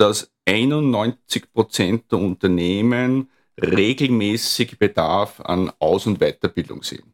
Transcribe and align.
dass 0.00 0.32
91 0.46 1.52
Prozent 1.52 2.10
der 2.10 2.20
Unternehmen 2.20 3.28
regelmäßig 3.60 4.78
Bedarf 4.78 5.40
an 5.40 5.70
Aus- 5.78 6.06
und 6.06 6.20
Weiterbildung 6.20 6.82
sehen. 6.82 7.12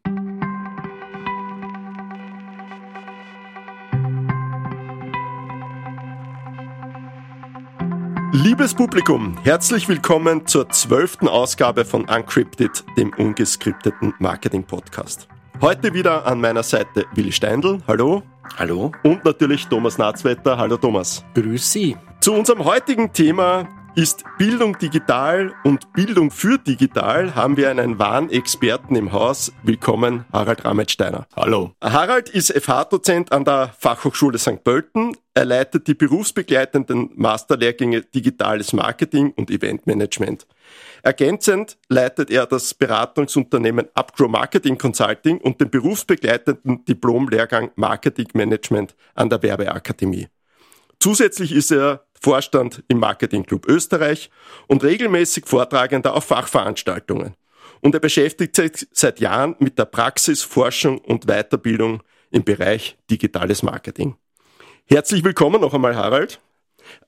Liebes 8.31 8.73
Publikum, 8.73 9.37
herzlich 9.43 9.89
willkommen 9.89 10.47
zur 10.47 10.69
zwölften 10.69 11.27
Ausgabe 11.27 11.83
von 11.83 12.07
Uncrypted, 12.07 12.85
dem 12.95 13.11
ungeskripteten 13.17 14.13
Marketing-Podcast. 14.19 15.27
Heute 15.59 15.93
wieder 15.93 16.25
an 16.25 16.39
meiner 16.39 16.63
Seite 16.63 17.05
Willi 17.15 17.33
Steindl, 17.33 17.79
hallo. 17.85 18.23
Hallo. 18.57 18.93
Und 19.03 19.25
natürlich 19.25 19.65
Thomas 19.67 19.97
Natzwetter, 19.97 20.57
hallo 20.57 20.77
Thomas. 20.77 21.25
Grüß 21.33 21.73
Sie. 21.73 21.97
Zu 22.19 22.33
unserem 22.33 22.65
heutigen 22.65 23.13
Thema 23.13 23.69
ist 23.95 24.23
Bildung 24.37 24.77
digital 24.77 25.53
und 25.63 25.93
Bildung 25.93 26.29
für 26.29 26.57
digital 26.57 27.35
haben 27.35 27.57
wir 27.57 27.69
einen 27.69 27.99
wahren 27.99 28.29
Experten 28.29 28.95
im 28.95 29.11
Haus. 29.11 29.53
Willkommen, 29.63 30.25
Harald 30.33 30.65
Rametsteiner. 30.65 31.27
Hallo. 31.35 31.71
Harald 31.81 32.29
ist 32.29 32.51
FH-Dozent 32.51 33.31
an 33.31 33.45
der 33.45 33.73
Fachhochschule 33.79 34.37
St. 34.39 34.63
Pölten. 34.63 35.15
Er 35.33 35.45
leitet 35.45 35.87
die 35.87 35.93
berufsbegleitenden 35.93 37.11
Masterlehrgänge 37.15 38.01
Digitales 38.01 38.73
Marketing 38.73 39.31
und 39.31 39.49
Eventmanagement. 39.49 40.47
Ergänzend 41.03 41.77
leitet 41.87 42.29
er 42.29 42.45
das 42.45 42.73
Beratungsunternehmen 42.73 43.87
Upgrow 43.93 44.27
Marketing 44.27 44.77
Consulting 44.77 45.37
und 45.39 45.61
den 45.61 45.69
berufsbegleitenden 45.69 46.83
Diplomlehrgang 46.83 47.71
Marketing 47.75 48.27
Management 48.33 48.95
an 49.15 49.29
der 49.29 49.41
Werbeakademie. 49.41 50.27
Zusätzlich 50.99 51.51
ist 51.51 51.71
er 51.71 52.06
Vorstand 52.21 52.83
im 52.87 52.99
Marketingclub 52.99 53.67
Österreich 53.67 54.29
und 54.67 54.83
regelmäßig 54.83 55.45
Vortragender 55.45 56.13
auf 56.15 56.25
Fachveranstaltungen. 56.25 57.35
Und 57.81 57.93
er 57.93 57.99
beschäftigt 57.99 58.55
sich 58.55 58.87
seit 58.91 59.19
Jahren 59.19 59.55
mit 59.59 59.77
der 59.77 59.85
Praxis, 59.85 60.41
Forschung 60.43 60.97
und 60.99 61.27
Weiterbildung 61.27 62.01
im 62.31 62.43
Bereich 62.43 62.97
digitales 63.09 63.63
Marketing. 63.63 64.15
Herzlich 64.85 65.23
willkommen 65.23 65.61
noch 65.61 65.73
einmal, 65.73 65.95
Harald. 65.95 66.39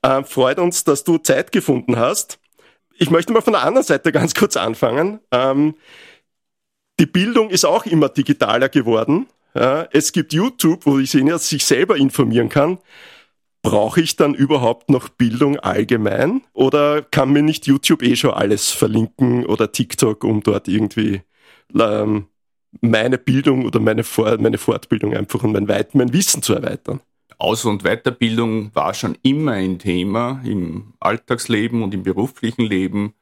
Äh, 0.02 0.22
freut 0.24 0.58
uns, 0.58 0.84
dass 0.84 1.04
du 1.04 1.18
Zeit 1.18 1.52
gefunden 1.52 1.96
hast. 1.96 2.38
Ich 2.98 3.10
möchte 3.10 3.32
mal 3.32 3.40
von 3.40 3.54
der 3.54 3.62
anderen 3.62 3.86
Seite 3.86 4.12
ganz 4.12 4.34
kurz 4.34 4.56
anfangen. 4.56 5.20
Ähm, 5.30 5.74
die 6.98 7.06
Bildung 7.06 7.48
ist 7.48 7.64
auch 7.64 7.86
immer 7.86 8.10
digitaler 8.10 8.68
geworden. 8.68 9.26
Ja, 9.54 9.88
es 9.90 10.12
gibt 10.12 10.32
YouTube, 10.32 10.86
wo 10.86 10.98
ich 10.98 11.10
sich 11.10 11.64
selber 11.64 11.96
informieren 11.96 12.50
kann. 12.50 12.78
Brauche 13.62 14.00
ich 14.00 14.16
dann 14.16 14.34
überhaupt 14.34 14.90
noch 14.90 15.08
Bildung 15.10 15.58
allgemein 15.58 16.42
oder 16.54 17.02
kann 17.02 17.32
mir 17.32 17.42
nicht 17.42 17.66
YouTube 17.66 18.02
eh 18.02 18.16
schon 18.16 18.30
alles 18.30 18.70
verlinken 18.70 19.44
oder 19.44 19.70
TikTok, 19.70 20.24
um 20.24 20.42
dort 20.42 20.66
irgendwie 20.66 21.22
ähm, 21.78 22.26
meine 22.80 23.18
Bildung 23.18 23.66
oder 23.66 23.80
meine, 23.80 24.04
Vor 24.04 24.38
meine 24.38 24.58
Fortbildung 24.58 25.14
einfach 25.14 25.42
und 25.42 25.52
mein, 25.52 25.68
Weit 25.68 25.94
mein 25.94 26.12
Wissen 26.12 26.42
zu 26.42 26.54
erweitern? 26.54 27.00
Aus- 27.38 27.64
und 27.64 27.84
Weiterbildung 27.84 28.74
war 28.74 28.92
schon 28.92 29.16
immer 29.22 29.52
ein 29.52 29.78
Thema 29.78 30.42
im 30.44 30.92
Alltagsleben 31.00 31.82
und 31.82 31.94
im 31.94 32.02
beruflichen 32.02 32.62
Leben. 32.62 33.14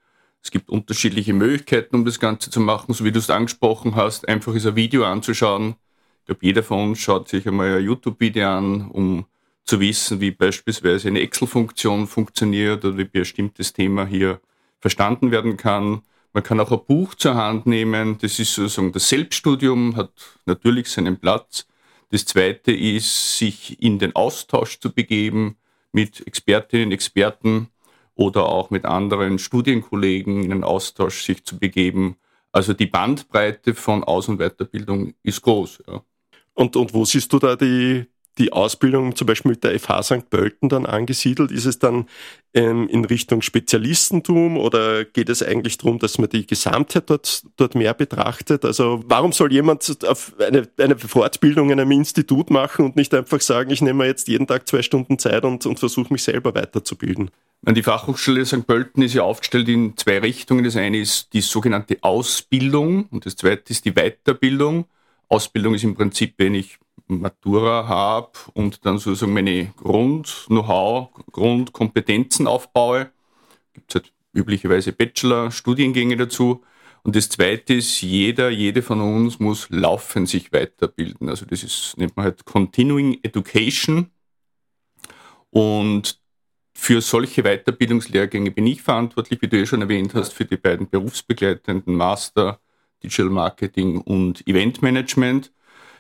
Es 0.43 0.51
gibt 0.51 0.71
unterschiedliche 0.71 1.35
Möglichkeiten, 1.35 1.95
um 1.95 2.05
das 2.05 2.19
Ganze 2.19 2.51
zu 2.51 2.61
machen, 2.61 2.95
so 2.95 3.05
wie 3.05 3.13
du 3.13 3.21
es 3.21 3.31
angesprochen 3.31 3.95
hast. 3.95 4.29
Einfach 4.29 4.55
ist 4.55 4.67
ein 4.67 4.77
Video 4.77 5.05
anzuschauen. 5.05 5.77
Ich 6.21 6.27
glaube, 6.27 6.41
jeder 6.43 6.63
von 6.63 6.91
uns 6.91 6.99
schaut 6.99 7.29
sich 7.29 7.47
einmal 7.47 7.79
ein 7.79 7.85
YouTube-Video 7.85 8.49
an, 8.49 8.91
um 8.91 9.25
zu 9.69 9.81
wissen, 9.81 10.21
wie 10.21 10.31
beispielsweise 10.31 11.09
eine 11.09 11.21
Excel-Funktion 11.21 12.07
funktioniert 12.07 12.85
oder 12.85 12.97
wie 12.97 13.03
ein 13.03 13.11
bestimmtes 13.11 13.73
Thema 13.73 14.07
hier 14.07 14.41
verstanden 14.81 15.31
werden 15.31 15.57
kann. 15.57 16.03
Man 16.33 16.43
kann 16.43 16.59
auch 16.61 16.73
ein 16.73 16.85
Buch 16.87 17.15
zur 17.15 17.35
Hand 17.35 17.67
nehmen. 17.67 18.17
Das 18.19 18.39
ist 18.39 18.55
sozusagen 18.55 18.93
das 18.93 19.09
Selbststudium, 19.09 19.97
hat 19.97 20.13
natürlich 20.47 20.89
seinen 20.89 21.19
Platz. 21.19 21.67
Das 22.11 22.25
zweite 22.25 22.73
ist, 22.73 23.37
sich 23.37 23.83
in 23.83 23.99
den 23.99 24.17
Austausch 24.17 24.81
zu 24.81 24.91
begeben 24.93 25.57
mit 25.93 26.27
Expertinnen, 26.27 26.93
Experten 26.93 27.69
oder 28.15 28.47
auch 28.47 28.71
mit 28.71 28.87
anderen 28.87 29.39
Studienkollegen 29.39 30.45
in 30.45 30.51
den 30.51 30.65
Austausch 30.65 31.23
sich 31.25 31.45
zu 31.45 31.59
begeben. 31.59 32.17
Also 32.53 32.73
die 32.73 32.87
Bandbreite 32.87 33.75
von 33.75 34.03
Aus- 34.03 34.29
und 34.29 34.39
Weiterbildung 34.39 35.13
ist 35.23 35.43
groß. 35.43 35.83
Ja. 35.87 36.03
Und, 36.55 36.75
und 36.75 36.95
wo 36.95 37.05
siehst 37.05 37.31
du 37.33 37.39
da 37.39 37.55
die, 37.55 38.07
die 38.39 38.53
Ausbildung 38.53 39.17
zum 39.17 39.27
Beispiel 39.27 39.51
mit 39.51 39.65
der 39.65 39.79
FH 39.79 40.03
St. 40.03 40.31
Pölten 40.31 40.69
dann 40.69 40.87
angesiedelt? 40.87 41.51
Ist 41.51 41.67
es 41.67 41.79
dann 41.79 42.07
ähm, 42.55 42.89
in 42.89 43.05
Richtung 43.05 43.43
Spezialistentum 43.43 44.57
oder 44.57 45.05
geht 45.05 45.29
es 45.29 45.43
eigentlich 45.43 45.79
darum, 45.79 45.99
dass 45.99 46.19
man 46.19 46.31
die 46.31 46.47
Gesamtheit 46.47 47.11
dort, 47.11 47.45
dort 47.57 47.75
mehr 47.75 47.95
betrachtet? 47.95 48.65
Also 48.65 49.03
warum 49.07 49.33
soll 49.33 49.53
jemand 49.53 49.99
eine, 50.39 50.69
eine 50.79 50.99
Fortbildung 50.99 51.71
in 51.71 51.81
einem 51.81 51.91
Institut 51.91 52.51
machen 52.51 52.85
und 52.85 52.97
nicht 52.97 53.13
einfach 53.15 53.41
sagen, 53.41 53.71
ich 53.71 53.83
nehme 53.83 54.07
jetzt 54.07 54.29
jeden 54.29 54.47
Tag 54.47 54.69
zwei 54.69 54.83
Stunden 54.83 55.19
Zeit 55.19 55.45
und, 55.45 55.67
und 55.67 55.79
versuche 55.79 56.13
mich 56.13 56.23
selber 56.23 56.55
weiterzubilden? 56.55 57.31
Die 57.67 57.83
Fachhochschule 57.83 58.47
St. 58.47 58.67
Pölten 58.67 59.03
ist 59.03 59.15
ja 59.15 59.25
aufgestellt 59.25 59.69
in 59.69 59.97
zwei 59.97 60.21
Richtungen. 60.21 60.65
Das 60.65 60.77
eine 60.77 60.99
ist 60.99 61.33
die 61.33 61.41
sogenannte 61.41 61.99
Ausbildung 62.03 63.07
und 63.11 63.27
das 63.27 63.37
zweite 63.37 63.73
ist 63.73 63.85
die 63.85 63.93
Weiterbildung. 63.93 64.87
Ausbildung 65.29 65.75
ist 65.75 65.85
im 65.85 65.95
Prinzip, 65.95 66.35
wenn 66.39 66.55
ich 66.55 66.79
Matura 67.09 67.89
habe 67.89 68.33
und 68.55 68.85
dann 68.85 68.99
sozusagen 68.99 69.33
meine 69.33 69.73
Grund-Know-how, 69.77 71.09
Grundkompetenzen 71.33 72.47
aufbaue. 72.47 73.11
Gibt 73.73 73.91
es 73.91 73.95
halt 73.97 74.13
üblicherweise 74.33 74.93
Bachelor-Studiengänge 74.93 76.17
dazu. 76.17 76.63
Und 77.03 77.17
das 77.17 77.29
Zweite 77.29 77.75
ist, 77.75 78.01
jeder, 78.03 78.51
jede 78.51 78.83
von 78.83 79.01
uns 79.01 79.39
muss 79.39 79.69
laufend 79.71 80.29
sich 80.29 80.53
weiterbilden. 80.53 81.29
Also 81.29 81.47
das 81.47 81.63
ist, 81.63 81.97
nennt 81.97 82.17
man 82.17 82.25
halt 82.25 82.45
Continuing 82.45 83.19
Education. 83.23 84.11
Und 85.51 86.21
für 86.75 87.01
solche 87.01 87.43
Weiterbildungslehrgänge 87.43 88.51
bin 88.51 88.67
ich 88.67 88.83
verantwortlich, 88.83 89.43
wie 89.43 89.49
du 89.49 89.59
ja 89.59 89.67
schon 89.67 89.83
erwähnt 89.83 90.15
hast, 90.15 90.33
für 90.33 90.45
die 90.45 90.57
beiden 90.57 90.89
berufsbegleitenden 90.89 91.95
Master 91.95 92.61
Digital 93.03 93.31
Marketing 93.31 94.01
und 94.01 94.47
Event 94.47 94.83
Management. 94.83 95.53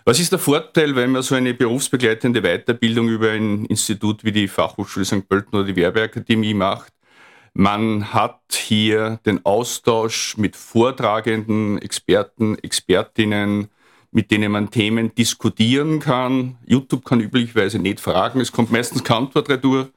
Was 0.08 0.18
ist 0.18 0.32
der 0.32 0.38
Vorteil, 0.38 0.96
wenn 0.96 1.10
man 1.10 1.20
so 1.20 1.34
eine 1.34 1.52
berufsbegleitende 1.52 2.40
Weiterbildung 2.40 3.10
über 3.10 3.32
ein 3.32 3.66
Institut 3.66 4.24
wie 4.24 4.32
die 4.32 4.48
Fachhochschule 4.48 5.04
St. 5.04 5.28
Pölten 5.28 5.54
oder 5.54 5.64
die 5.64 5.76
Werbeakademie 5.76 6.54
macht? 6.54 6.94
Man 7.52 8.14
hat 8.14 8.40
hier 8.50 9.20
den 9.26 9.44
Austausch 9.44 10.38
mit 10.38 10.56
vortragenden 10.56 11.76
Experten, 11.76 12.56
Expertinnen, 12.56 13.68
mit 14.10 14.30
denen 14.30 14.50
man 14.50 14.70
Themen 14.70 15.14
diskutieren 15.14 16.00
kann. 16.00 16.56
YouTube 16.64 17.04
kann 17.04 17.20
üblicherweise 17.20 17.78
nicht 17.78 18.00
fragen, 18.00 18.40
es 18.40 18.50
kommt 18.50 18.72
meistens 18.72 19.04
keine 19.04 19.26
Antwort 19.26 19.50
retour. 19.50 19.90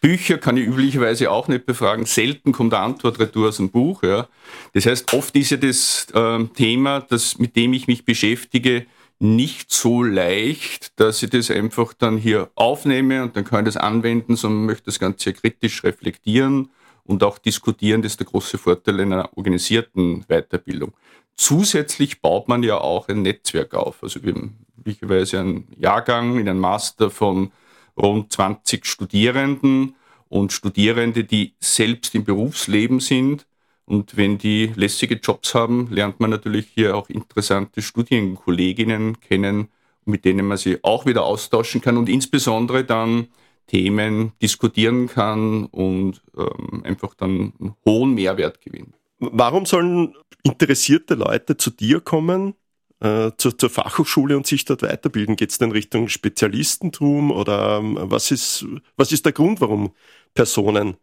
Bücher 0.00 0.38
kann 0.38 0.56
ich 0.56 0.66
üblicherweise 0.66 1.30
auch 1.30 1.46
nicht 1.46 1.66
befragen. 1.66 2.06
Selten 2.06 2.52
kommt 2.52 2.72
eine 2.72 2.84
Antwort 2.84 3.18
retour 3.18 3.48
aus 3.48 3.60
einem 3.60 3.68
Buch. 3.68 4.02
Ja. 4.02 4.28
Das 4.72 4.86
heißt, 4.86 5.12
oft 5.12 5.36
ist 5.36 5.50
ja 5.50 5.58
das 5.58 6.06
äh, 6.14 6.42
Thema, 6.54 7.00
das, 7.00 7.38
mit 7.38 7.54
dem 7.54 7.74
ich 7.74 7.86
mich 7.86 8.06
beschäftige, 8.06 8.86
nicht 9.20 9.72
so 9.72 10.02
leicht, 10.02 10.98
dass 11.00 11.22
ich 11.22 11.30
das 11.30 11.50
einfach 11.50 11.92
dann 11.92 12.16
hier 12.18 12.50
aufnehme 12.54 13.22
und 13.22 13.36
dann 13.36 13.44
kann 13.44 13.60
ich 13.66 13.74
das 13.74 13.76
anwenden, 13.76 14.36
sondern 14.36 14.66
möchte 14.66 14.86
das 14.86 14.98
Ganze 14.98 15.32
kritisch 15.32 15.82
reflektieren 15.82 16.70
und 17.04 17.24
auch 17.24 17.38
diskutieren. 17.38 18.02
Das 18.02 18.12
ist 18.12 18.20
der 18.20 18.28
große 18.28 18.58
Vorteil 18.58 19.00
einer 19.00 19.30
organisierten 19.36 20.24
Weiterbildung. 20.28 20.92
Zusätzlich 21.34 22.20
baut 22.20 22.48
man 22.48 22.62
ja 22.62 22.78
auch 22.78 23.08
ein 23.08 23.22
Netzwerk 23.22 23.74
auf. 23.74 24.02
Also 24.02 24.22
wir 24.22 24.34
haben 24.34 24.58
üblicherweise 24.78 25.40
einen 25.40 25.68
Jahrgang 25.76 26.38
in 26.38 26.48
einem 26.48 26.60
Master 26.60 27.10
von 27.10 27.50
rund 27.96 28.32
20 28.32 28.86
Studierenden 28.86 29.96
und 30.28 30.52
Studierende, 30.52 31.24
die 31.24 31.54
selbst 31.58 32.14
im 32.14 32.24
Berufsleben 32.24 33.00
sind 33.00 33.47
und 33.88 34.18
wenn 34.18 34.36
die 34.36 34.66
lässige 34.76 35.14
Jobs 35.14 35.54
haben, 35.54 35.88
lernt 35.90 36.20
man 36.20 36.28
natürlich 36.28 36.66
hier 36.74 36.94
auch 36.94 37.08
interessante 37.08 37.80
Studienkolleginnen 37.80 39.18
kennen, 39.20 39.68
mit 40.04 40.26
denen 40.26 40.46
man 40.46 40.58
sich 40.58 40.84
auch 40.84 41.06
wieder 41.06 41.24
austauschen 41.24 41.80
kann 41.80 41.96
und 41.96 42.10
insbesondere 42.10 42.84
dann 42.84 43.28
Themen 43.66 44.32
diskutieren 44.42 45.06
kann 45.08 45.64
und 45.66 46.20
ähm, 46.36 46.84
einfach 46.84 47.14
dann 47.14 47.54
einen 47.58 47.74
hohen 47.86 48.14
Mehrwert 48.14 48.60
gewinnen. 48.60 48.92
Warum 49.20 49.64
sollen 49.64 50.14
interessierte 50.42 51.14
Leute 51.14 51.56
zu 51.56 51.70
dir 51.70 52.00
kommen, 52.00 52.54
äh, 53.00 53.30
zur, 53.38 53.56
zur, 53.56 53.70
Fachhochschule 53.70 54.36
und 54.36 54.46
sich 54.46 54.66
dort 54.66 54.82
weiterbilden? 54.82 55.36
Geht 55.36 55.50
es 55.50 55.58
denn 55.58 55.72
Richtung 55.72 56.08
Spezialistentum 56.08 57.30
oder 57.30 57.78
ähm, 57.78 57.96
was, 57.98 58.30
ist, 58.30 58.66
was 58.98 59.12
ist 59.12 59.24
der 59.24 59.32
Grund, 59.32 59.62
warum 59.62 59.94
Personen 60.34 60.98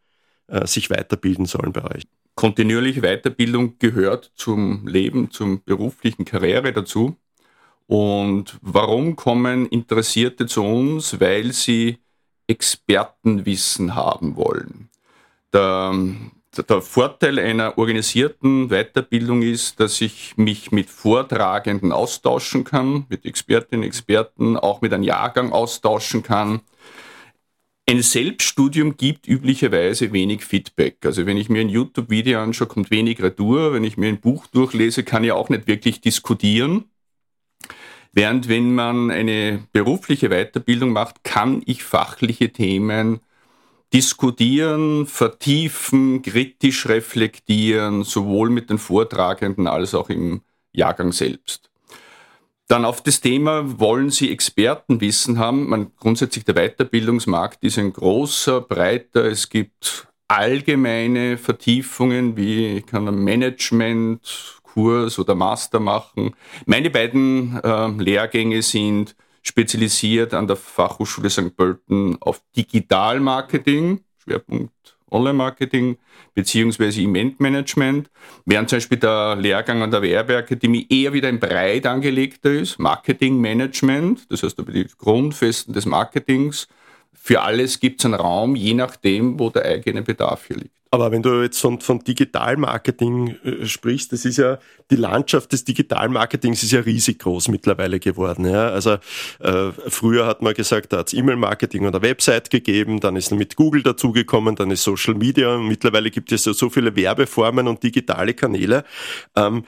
äh, 0.48 0.68
sich 0.68 0.92
weiterbilden 0.92 1.48
sollen 1.48 1.74
bei 1.74 1.84
euch? 1.84 2.04
Kontinuierliche 2.36 3.02
Weiterbildung 3.02 3.80
gehört 3.80 4.32
zum 4.36 4.86
Leben, 4.88 5.32
zum 5.32 5.64
beruflichen 5.64 6.26
Karriere 6.26 6.74
dazu. 6.74 7.16
Und 7.88 8.58
warum 8.62 9.16
kommen 9.16 9.68
Interessierte 9.68 10.46
zu 10.46 10.64
uns? 10.64 11.20
Weil 11.20 11.54
sie 11.54 12.00
Expertenwissen 12.48 13.96
haben 13.96 14.36
wollen. 14.36 14.90
Der, 15.54 15.94
der 16.70 16.82
Vorteil 16.82 17.40
einer 17.40 17.78
organisierten 17.78 18.70
Weiterbildung 18.70 19.42
ist, 19.42 19.80
dass 19.80 20.02
ich 20.02 20.36
mich 20.38 20.72
mit 20.72 20.90
Vortragenden 20.90 21.92
austauschen 21.92 22.64
kann, 22.64 23.06
mit 23.10 23.26
Expertinnen 23.26 23.84
Experten, 23.84 24.58
auch 24.58 24.82
mit 24.82 24.94
einem 24.94 25.04
Jahrgang 25.04 25.52
austauschen 25.52 26.24
kann. 26.24 26.62
Ein 27.88 28.02
Selbststudium 28.02 28.98
gibt 28.98 29.28
üblicherweise 29.28 30.12
wenig 30.12 30.44
Feedback. 30.44 31.06
Also 31.06 31.28
wenn 31.28 31.38
ich 31.38 31.50
mir 31.50 31.62
ein 31.62 31.70
YouTube-Video 31.70 32.40
anschaue, 32.42 32.68
kommt 32.68 32.90
wenig 32.90 33.22
Retour. 33.22 33.74
Wenn 33.74 33.84
ich 33.84 33.96
mir 33.96 34.08
ein 34.08 34.20
Buch 34.20 34.48
durchlese, 34.48 35.04
kann 35.04 35.24
ich 35.24 35.32
auch 35.32 35.50
nicht 35.50 35.68
wirklich 35.68 36.02
diskutieren. 36.02 36.86
Während 38.12 38.48
wenn 38.50 38.74
man 38.74 39.12
eine 39.12 39.68
berufliche 39.72 40.30
Weiterbildung 40.30 40.94
macht, 40.94 41.24
kann 41.24 41.62
ich 41.68 41.84
fachliche 41.84 42.52
Themen 42.52 43.20
diskutieren, 43.94 45.06
vertiefen, 45.06 46.24
kritisch 46.24 46.88
reflektieren, 46.88 48.04
sowohl 48.04 48.50
mit 48.50 48.72
den 48.72 48.80
Vortragenden 48.80 49.68
als 49.68 49.94
auch 49.94 50.10
im 50.10 50.42
Jahrgang 50.74 51.12
selbst. 51.12 51.70
Dann 52.68 52.84
auf 52.84 53.02
das 53.04 53.22
Thema, 53.22 53.80
wollen 53.80 54.10
Sie 54.10 54.32
Expertenwissen 54.32 55.38
haben? 55.38 55.70
Man, 55.70 55.92
grundsätzlich 55.98 56.46
der 56.46 56.56
Weiterbildungsmarkt 56.56 57.64
ist 57.64 57.78
ein 57.78 57.94
großer, 57.94 58.62
breiter. 58.62 59.26
Es 59.26 59.50
gibt 59.50 60.08
allgemeine 60.28 61.38
Vertiefungen, 61.38 62.36
wie 62.38 62.78
ich 62.78 62.86
kann 62.88 63.08
einen 63.08 63.24
Management-Kurs 63.24 65.20
oder 65.20 65.36
Master 65.36 65.80
machen. 65.80 66.36
Meine 66.66 66.90
beiden 66.90 67.60
äh, 67.64 67.88
Lehrgänge 68.02 68.64
sind 68.64 69.16
spezialisiert 69.44 70.34
an 70.34 70.48
der 70.48 70.56
Fachhochschule 70.56 71.30
St. 71.30 71.56
Pölten 71.56 72.20
auf 72.20 72.42
Digitalmarketing, 72.56 74.04
Schwerpunkt 74.18 74.95
Online-Marketing 75.12 75.98
beziehungsweise 76.34 77.02
Eventmanagement, 77.02 78.10
während 78.46 78.70
zum 78.70 78.78
Beispiel 78.78 78.98
der 78.98 79.36
Lehrgang 79.36 79.82
an 79.82 79.92
der 79.92 80.02
Werbeakademie 80.02 80.88
eher 80.90 81.14
wieder 81.14 81.28
ein 81.28 81.40
breit 81.40 81.86
angelegter 81.86 82.52
ist, 82.52 82.80
Marketingmanagement, 82.80 84.32
das 84.32 84.44
heißt 84.44 84.60
über 84.60 84.72
die 84.72 84.88
Grundfesten 84.98 85.74
des 85.74 85.86
Marketings. 85.86 86.68
Für 87.16 87.42
alles 87.42 87.80
gibt 87.80 88.02
es 88.02 88.06
einen 88.06 88.14
Raum, 88.14 88.56
je 88.56 88.74
nachdem, 88.74 89.40
wo 89.40 89.50
der 89.50 89.66
eigene 89.66 90.02
Bedarf 90.02 90.48
hier 90.48 90.58
liegt. 90.58 90.76
Aber 90.96 91.12
wenn 91.12 91.22
du 91.22 91.42
jetzt 91.42 91.60
von, 91.60 91.82
von 91.82 92.00
Digitalmarketing 92.00 93.36
äh, 93.44 93.66
sprichst, 93.66 94.14
das 94.14 94.24
ist 94.24 94.38
ja, 94.38 94.60
die 94.90 94.96
Landschaft 94.96 95.52
des 95.52 95.66
Digitalmarketings 95.66 96.64
ist 96.64 96.72
ja 96.72 96.80
riesig 96.80 97.20
groß 97.20 97.50
mittlerweile 97.50 98.00
geworden. 98.00 98.46
Ja? 98.46 98.70
Also 98.70 98.92
äh, 99.40 99.72
früher 99.88 100.26
hat 100.26 100.42
man 100.42 100.54
gesagt, 100.54 100.94
da 100.94 101.00
hat 101.00 101.08
es 101.08 101.14
E-Mail-Marketing 101.14 101.86
oder 101.86 102.02
Website 102.02 102.50
gegeben, 102.50 103.02
dann 103.02 103.18
ist 103.18 103.32
mit 103.32 103.58
Google 103.58 103.84
dazugekommen, 103.84 104.56
dann 104.56 104.72
ist 104.72 104.84
Social 104.84 105.16
Media. 105.16 105.58
Mittlerweile 105.58 106.12
gibt 106.12 106.32
es 106.32 106.46
ja 106.46 106.54
so 106.54 106.70
viele 106.70 106.96
Werbeformen 106.96 107.68
und 107.68 107.84
digitale 107.84 108.34
Kanäle. 108.34 108.86
Ähm, 109.36 109.66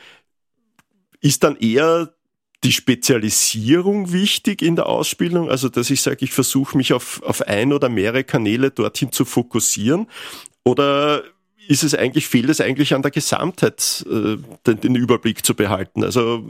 ist 1.19 1.43
dann 1.43 1.57
eher 1.57 2.13
die 2.63 2.71
Spezialisierung 2.71 4.11
wichtig 4.11 4.61
in 4.61 4.75
der 4.75 4.87
Ausbildung, 4.87 5.49
also 5.49 5.69
dass 5.69 5.89
ich 5.89 6.01
sage, 6.01 6.25
ich 6.25 6.31
versuche 6.31 6.75
mich 6.75 6.93
auf, 6.93 7.21
auf 7.23 7.43
ein 7.43 7.71
oder 7.71 7.87
mehrere 7.89 8.23
Kanäle 8.23 8.71
dorthin 8.71 9.11
zu 9.11 9.25
fokussieren 9.25 10.07
oder 10.63 11.23
ist 11.67 11.83
es 11.83 11.93
eigentlich, 11.93 12.27
fehlt 12.27 12.49
es 12.49 12.61
eigentlich 12.61 12.93
an 12.93 13.01
der 13.01 13.11
Gesamtheit, 13.11 14.05
äh, 14.09 14.37
den, 14.65 14.79
den, 14.81 14.95
Überblick 14.95 15.45
zu 15.45 15.53
behalten? 15.53 16.03
Also 16.03 16.43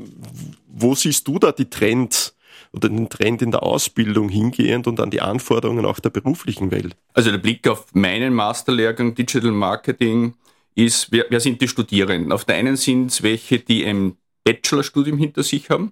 wo 0.68 0.96
siehst 0.96 1.28
du 1.28 1.40
da 1.40 1.52
die 1.52 1.70
Trend 1.70 2.34
oder 2.72 2.90
den 2.90 3.10
Trend 3.10 3.42
in 3.42 3.52
der 3.52 3.64
Ausbildung 3.64 4.30
hingehend 4.30 4.88
und 4.88 5.00
an 5.00 5.10
die 5.10 5.22
Anforderungen 5.22 5.86
auch 5.86 6.00
der 6.00 6.12
beruflichen 6.12 6.72
Welt? 6.72 6.96
Also 7.14 7.32
der 7.32 7.40
Blick 7.40 7.68
auf 7.68 7.88
meinen 7.94 8.34
Masterlehrgang 8.34 9.16
Digital 9.16 9.52
Marketing 9.52 10.36
ist, 10.76 11.12
wer, 11.12 11.26
wer 11.30 11.40
sind 11.40 11.62
die 11.62 11.68
Studierenden? 11.68 12.32
Auf 12.32 12.46
der 12.46 12.56
einen 12.56 12.78
sind 12.78 13.08
es 13.08 13.24
welche, 13.24 13.60
die 13.60 13.86
ein 13.86 14.18
Bachelorstudium 14.48 15.18
hinter 15.18 15.44
sich 15.44 15.70
haben. 15.70 15.92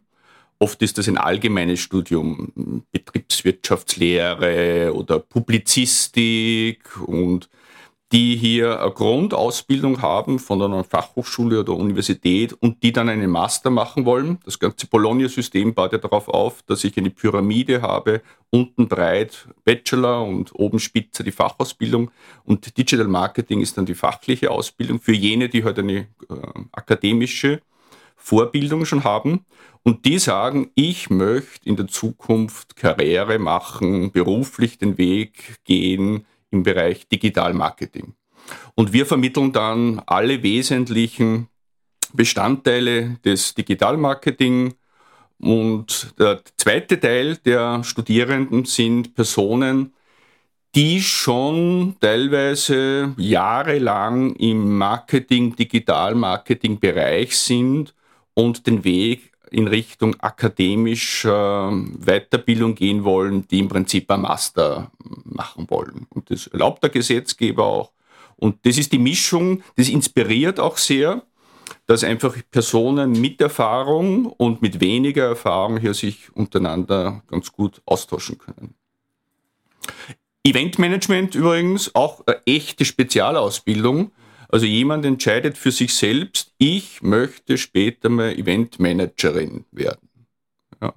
Oft 0.60 0.82
ist 0.82 0.98
das 0.98 1.10
ein 1.10 1.18
allgemeines 1.18 1.82
Studium, 1.82 2.86
Betriebswirtschaftslehre 2.94 4.94
oder 4.96 5.20
Publizistik 5.20 6.98
und 7.06 7.50
die 8.14 8.38
hier 8.38 8.82
eine 8.82 8.92
Grundausbildung 8.92 10.02
haben 10.02 10.40
von 10.40 10.62
einer 10.62 10.86
Fachhochschule 10.86 11.60
oder 11.60 11.74
Universität 11.74 12.54
und 12.54 12.82
die 12.82 12.94
dann 12.94 13.10
einen 13.10 13.30
Master 13.30 13.72
machen 13.72 14.06
wollen. 14.06 14.40
Das 14.46 14.58
ganze 14.58 14.88
Bologna-System 14.88 15.74
baut 15.74 15.92
ja 15.92 15.98
darauf 15.98 16.30
auf, 16.30 16.64
dass 16.64 16.86
ich 16.86 16.98
eine 16.98 17.10
Pyramide 17.10 17.82
habe, 17.82 18.22
unten 18.52 18.88
breit 18.88 19.50
Bachelor 19.66 20.24
und 20.24 20.56
oben 20.56 20.80
spitze 20.80 21.26
die 21.26 21.34
Fachausbildung 21.34 22.10
und 22.46 22.78
Digital 22.78 23.10
Marketing 23.10 23.60
ist 23.60 23.78
dann 23.78 23.86
die 23.86 23.96
fachliche 23.96 24.50
Ausbildung 24.50 25.02
für 25.02 25.12
jene, 25.12 25.50
die 25.50 25.66
halt 25.66 25.80
eine 25.80 25.98
äh, 25.98 26.06
akademische 26.72 27.60
Vorbildung 28.26 28.86
schon 28.86 29.04
haben 29.04 29.46
und 29.84 30.06
die 30.06 30.18
sagen, 30.18 30.72
ich 30.74 31.12
möchte 31.12 31.70
in 31.70 31.76
der 31.76 31.86
Zukunft 31.86 32.76
Karriere 32.76 33.38
machen, 33.38 34.12
beruflich 34.12 34.80
den 34.80 34.98
Weg 34.98 35.64
gehen, 35.64 36.26
im 36.50 36.64
Bereich 36.64 37.08
Digitalmarketing. 37.08 38.16
Und 38.74 38.94
wir 38.94 39.06
vermitteln 39.06 39.52
dann 39.52 40.02
alle 40.08 40.42
wesentlichen 40.42 41.50
Bestandteile 42.14 43.20
des 43.24 43.54
Digitalmarketing. 43.54 44.74
Und 45.40 46.16
der 46.18 46.42
zweite 46.58 47.00
Teil 47.00 47.38
der 47.38 47.84
Studierenden 47.84 48.66
sind 48.66 49.14
Personen, 49.14 49.94
die 50.74 51.00
schon 51.00 51.96
teilweise 52.02 53.14
jahrelang 53.18 54.36
im 54.38 54.80
Marketing, 54.80 55.56
Digitalmarketing-Bereich 55.56 57.38
sind 57.38 57.94
und 58.36 58.68
den 58.68 58.84
Weg 58.84 59.32
in 59.50 59.68
Richtung 59.68 60.16
akademischer 60.20 61.72
Weiterbildung 62.00 62.76
gehen 62.76 63.04
wollen, 63.04 63.48
die 63.48 63.60
im 63.60 63.68
Prinzip 63.68 64.12
ein 64.12 64.22
Master 64.22 64.92
machen 65.24 65.70
wollen. 65.70 66.06
Und 66.10 66.30
das 66.30 66.48
erlaubt 66.48 66.84
der 66.84 66.90
Gesetzgeber 66.90 67.64
auch. 67.64 67.92
Und 68.36 68.66
das 68.66 68.78
ist 68.78 68.92
die 68.92 69.00
Mischung, 69.00 69.64
das 69.78 69.90
inspiriert 69.90 70.60
auch 70.60 70.78
sehr, 70.78 71.24
dass 71.88 72.04
einfach 72.04 72.36
Personen 72.52 73.20
mit 73.20 73.40
Erfahrung 73.42 74.26
und 74.26 74.62
mit 74.62 74.80
weniger 74.80 75.26
Erfahrung 75.26 75.78
hier 75.78 75.94
sich 75.94 76.36
untereinander 76.36 77.24
ganz 77.28 77.52
gut 77.52 77.82
austauschen 77.86 78.38
können. 78.38 78.76
Eventmanagement 80.44 81.34
übrigens 81.34 81.94
auch 81.96 82.26
eine 82.26 82.42
echte 82.46 82.86
Spezialausbildung. 82.86 84.12
Also 84.56 84.68
jemand 84.68 85.04
entscheidet 85.04 85.58
für 85.58 85.72
sich 85.72 85.94
selbst, 85.94 86.54
ich 86.58 87.02
möchte 87.02 87.58
später 87.58 88.08
mal 88.08 88.32
Eventmanagerin 88.32 89.66
werden. 89.74 90.08
Ja. 90.82 90.94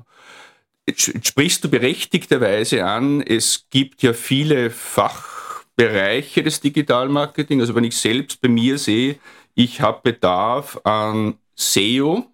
Sprichst 0.95 1.65
du 1.65 1.69
berechtigterweise 1.69 2.85
an, 2.85 3.21
es 3.21 3.67
gibt 3.69 4.05
ja 4.05 4.13
viele 4.13 4.71
Fachbereiche 4.71 6.45
des 6.45 6.61
Digitalmarketing. 6.61 7.61
Also 7.61 7.75
wenn 7.75 7.83
ich 7.83 7.97
selbst 7.97 8.41
bei 8.41 8.49
mir 8.49 8.79
sehe, 8.79 9.19
ich 9.57 9.81
habe 9.81 10.13
Bedarf 10.13 10.81
an 10.85 11.35
SEO, 11.57 12.27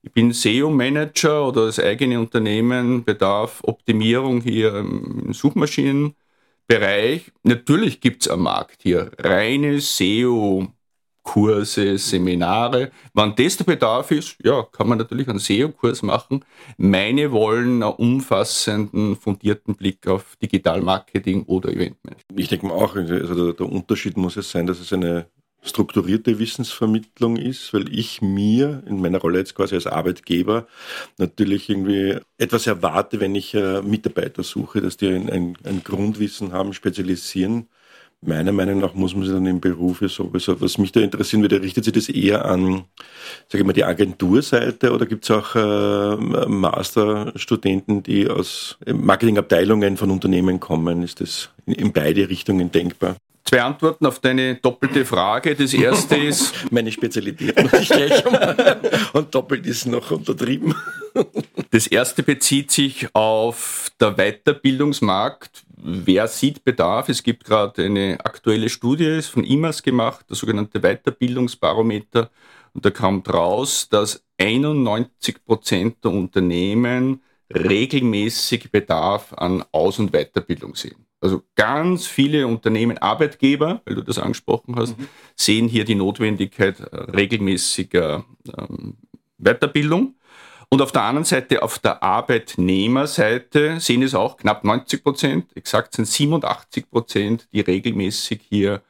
ich 0.00 0.12
bin 0.12 0.32
SEO-Manager 0.32 1.46
oder 1.46 1.66
das 1.66 1.78
eigene 1.78 2.18
Unternehmen 2.18 3.04
bedarf 3.04 3.60
Optimierung 3.64 4.40
hier 4.40 4.76
im 4.76 5.34
Suchmaschinen. 5.34 6.14
Bereich, 6.70 7.32
natürlich 7.42 8.00
gibt 8.00 8.22
es 8.22 8.28
am 8.28 8.42
Markt 8.42 8.82
hier 8.82 9.10
reine 9.18 9.80
SEO-Kurse, 9.80 10.68
Seminare. 11.98 12.92
Wann 13.12 13.34
das 13.34 13.56
der 13.56 13.64
Bedarf 13.64 14.12
ist, 14.12 14.36
ja, 14.44 14.62
kann 14.70 14.88
man 14.88 14.98
natürlich 14.98 15.26
einen 15.26 15.40
SEO-Kurs 15.40 16.02
machen. 16.02 16.44
Meine 16.76 17.32
wollen 17.32 17.82
einen 17.82 17.92
umfassenden, 17.94 19.16
fundierten 19.16 19.74
Blick 19.74 20.06
auf 20.06 20.36
Digitalmarketing 20.36 21.42
oder 21.46 21.70
Eventmanagement. 21.70 22.38
Ich 22.38 22.46
denke 22.46 22.66
mal 22.66 22.74
auch, 22.74 22.94
also 22.94 23.50
der 23.50 23.66
Unterschied 23.66 24.16
muss 24.16 24.36
es 24.36 24.48
sein, 24.48 24.68
dass 24.68 24.78
es 24.78 24.92
eine 24.92 25.26
strukturierte 25.62 26.38
Wissensvermittlung 26.38 27.36
ist, 27.36 27.74
weil 27.74 27.92
ich 27.94 28.22
mir 28.22 28.82
in 28.86 29.00
meiner 29.00 29.18
Rolle 29.18 29.38
jetzt 29.38 29.54
quasi 29.54 29.74
als 29.74 29.86
Arbeitgeber 29.86 30.66
natürlich 31.18 31.68
irgendwie 31.68 32.16
etwas 32.38 32.66
erwarte, 32.66 33.20
wenn 33.20 33.34
ich 33.34 33.54
äh, 33.54 33.82
Mitarbeiter 33.82 34.42
suche, 34.42 34.80
dass 34.80 34.96
die 34.96 35.08
ein, 35.08 35.28
ein, 35.28 35.58
ein, 35.64 35.82
Grundwissen 35.84 36.52
haben, 36.52 36.72
spezialisieren. 36.72 37.68
Meiner 38.22 38.52
Meinung 38.52 38.80
nach 38.80 38.92
muss 38.94 39.14
man 39.14 39.24
sich 39.24 39.32
dann 39.32 39.46
im 39.46 39.60
Beruf 39.60 40.00
sowieso, 40.06 40.60
was 40.60 40.76
mich 40.76 40.92
da 40.92 41.00
interessieren 41.00 41.40
würde, 41.40 41.62
richtet 41.62 41.84
sich 41.84 41.94
das 41.94 42.08
eher 42.10 42.44
an, 42.44 42.84
sage 43.48 43.62
ich 43.62 43.64
mal, 43.64 43.72
die 43.72 43.84
Agenturseite 43.84 44.92
oder 44.92 45.06
gibt 45.06 45.24
es 45.24 45.30
auch 45.30 45.54
äh, 45.54 46.16
Masterstudenten, 46.46 48.02
die 48.02 48.28
aus 48.28 48.76
Marketingabteilungen 48.86 49.96
von 49.96 50.10
Unternehmen 50.10 50.60
kommen? 50.60 51.02
Ist 51.02 51.22
das 51.22 51.50
in, 51.64 51.74
in 51.74 51.92
beide 51.92 52.28
Richtungen 52.28 52.70
denkbar? 52.70 53.16
Zwei 53.50 53.62
Antworten 53.62 54.06
auf 54.06 54.20
deine 54.20 54.54
doppelte 54.54 55.04
Frage. 55.04 55.56
Das 55.56 55.74
erste 55.74 56.16
ist. 56.30 56.70
Meine 56.70 56.92
Spezialität 56.92 57.60
muss 57.60 57.72
ich 57.72 57.88
gleich 57.88 58.24
mal. 58.24 58.80
Und 59.12 59.34
doppelt 59.34 59.66
ist 59.66 59.86
noch 59.86 60.12
untertrieben. 60.12 60.72
Das 61.72 61.88
erste 61.88 62.22
bezieht 62.22 62.70
sich 62.70 63.12
auf 63.12 63.90
der 63.98 64.12
Weiterbildungsmarkt. 64.12 65.64
Wer 65.76 66.28
sieht 66.28 66.62
Bedarf? 66.62 67.08
Es 67.08 67.24
gibt 67.24 67.44
gerade 67.44 67.84
eine 67.84 68.18
aktuelle 68.24 68.68
Studie, 68.68 69.06
ist 69.06 69.28
von 69.28 69.42
IMAS 69.42 69.82
gemacht, 69.82 70.26
der 70.28 70.36
sogenannte 70.36 70.78
Weiterbildungsbarometer. 70.80 72.30
Und 72.72 72.84
da 72.84 72.90
kommt 72.90 73.32
raus, 73.32 73.88
dass 73.90 74.22
91 74.38 75.44
Prozent 75.44 76.04
der 76.04 76.12
Unternehmen 76.12 77.20
regelmäßig 77.52 78.70
Bedarf 78.70 79.32
an 79.32 79.64
Aus- 79.72 79.98
und 79.98 80.12
Weiterbildung 80.12 80.76
sehen. 80.76 81.09
Also 81.20 81.42
ganz 81.54 82.06
viele 82.06 82.46
Unternehmen, 82.46 82.98
Arbeitgeber, 82.98 83.82
weil 83.84 83.94
du 83.94 84.02
das 84.02 84.18
angesprochen 84.18 84.76
hast, 84.76 84.98
mhm. 84.98 85.08
sehen 85.36 85.68
hier 85.68 85.84
die 85.84 85.94
Notwendigkeit 85.94 86.76
regelmäßiger 86.92 88.24
ähm, 88.56 88.96
Weiterbildung. 89.38 90.14
Und 90.72 90.82
auf 90.82 90.92
der 90.92 91.02
anderen 91.02 91.24
Seite, 91.24 91.62
auf 91.62 91.80
der 91.80 92.02
Arbeitnehmerseite, 92.02 93.80
sehen 93.80 94.02
es 94.02 94.14
auch 94.14 94.36
knapp 94.36 94.64
90 94.64 95.02
Prozent, 95.02 95.56
exakt 95.56 95.94
sind 95.94 96.06
87 96.06 96.88
Prozent, 96.88 97.48
die 97.52 97.60
regelmäßig 97.60 98.40
hier 98.48 98.80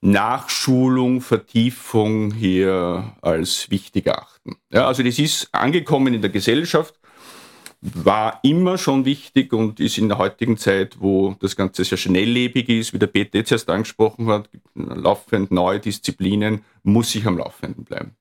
Nachschulung, 0.00 1.22
Vertiefung 1.22 2.32
hier 2.32 3.16
als 3.20 3.70
wichtig 3.70 4.08
achten. 4.08 4.56
Ja, 4.70 4.86
also 4.86 5.02
das 5.02 5.18
ist 5.18 5.48
angekommen 5.52 6.14
in 6.14 6.20
der 6.20 6.30
Gesellschaft 6.30 6.94
war 7.80 8.40
immer 8.42 8.76
schon 8.76 9.04
wichtig 9.04 9.52
und 9.52 9.78
ist 9.78 9.98
in 9.98 10.08
der 10.08 10.18
heutigen 10.18 10.56
Zeit, 10.56 10.96
wo 11.00 11.36
das 11.38 11.54
Ganze 11.54 11.84
sehr 11.84 11.98
schnelllebig 11.98 12.68
ist, 12.68 12.92
wie 12.92 12.98
der 12.98 13.06
Peter 13.06 13.38
jetzt 13.38 13.52
erst 13.52 13.70
angesprochen 13.70 14.26
hat, 14.28 14.50
laufend 14.74 15.52
neue 15.52 15.78
Disziplinen, 15.78 16.64
muss 16.82 17.14
ich 17.14 17.26
am 17.26 17.38
Laufenden 17.38 17.84
bleiben. 17.84 18.16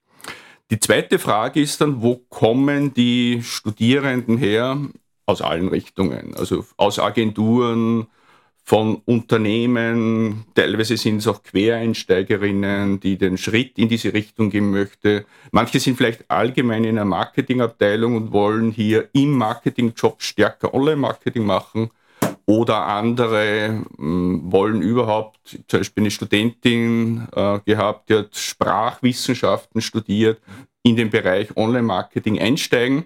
Die 0.70 0.80
zweite 0.80 1.18
Frage 1.18 1.62
ist 1.62 1.82
dann, 1.82 2.02
wo 2.02 2.18
kommen 2.30 2.94
die 2.94 3.42
Studierenden 3.42 4.38
her? 4.38 4.78
Aus 5.26 5.42
allen 5.42 5.68
Richtungen, 5.68 6.36
also 6.36 6.66
aus 6.78 7.00
Agenturen, 7.00 8.08
von 8.67 9.01
Unternehmen, 9.05 10.43
teilweise 10.53 10.97
sind 10.97 11.19
es 11.19 11.27
auch 11.27 11.41
Quereinsteigerinnen, 11.41 13.00
die 13.00 13.17
den 13.17 13.38
Schritt 13.38 13.79
in 13.79 13.88
diese 13.88 14.13
Richtung 14.13 14.50
gehen 14.50 14.71
möchte. 14.71 15.25
Manche 15.51 15.79
sind 15.79 15.95
vielleicht 15.95 16.29
allgemein 16.29 16.83
in 16.83 16.97
einer 16.97 17.05
Marketingabteilung 17.05 18.17
und 18.17 18.33
wollen 18.33 18.71
hier 18.71 19.07
im 19.13 19.31
Marketingjob 19.38 20.21
stärker 20.21 20.74
Online-Marketing 20.74 21.45
machen. 21.45 21.91
Oder 22.45 22.88
andere 22.88 23.86
hm, 23.95 24.51
wollen 24.51 24.81
überhaupt, 24.81 25.57
zum 25.69 25.79
Beispiel 25.79 26.03
eine 26.03 26.12
Studentin 26.12 27.25
äh, 27.33 27.59
gehabt, 27.65 28.09
die 28.09 28.15
hat 28.15 28.36
Sprachwissenschaften 28.36 29.79
studiert, 29.79 30.41
in 30.83 30.97
den 30.97 31.09
Bereich 31.09 31.55
Online-Marketing 31.55 32.38
einsteigen 32.38 33.05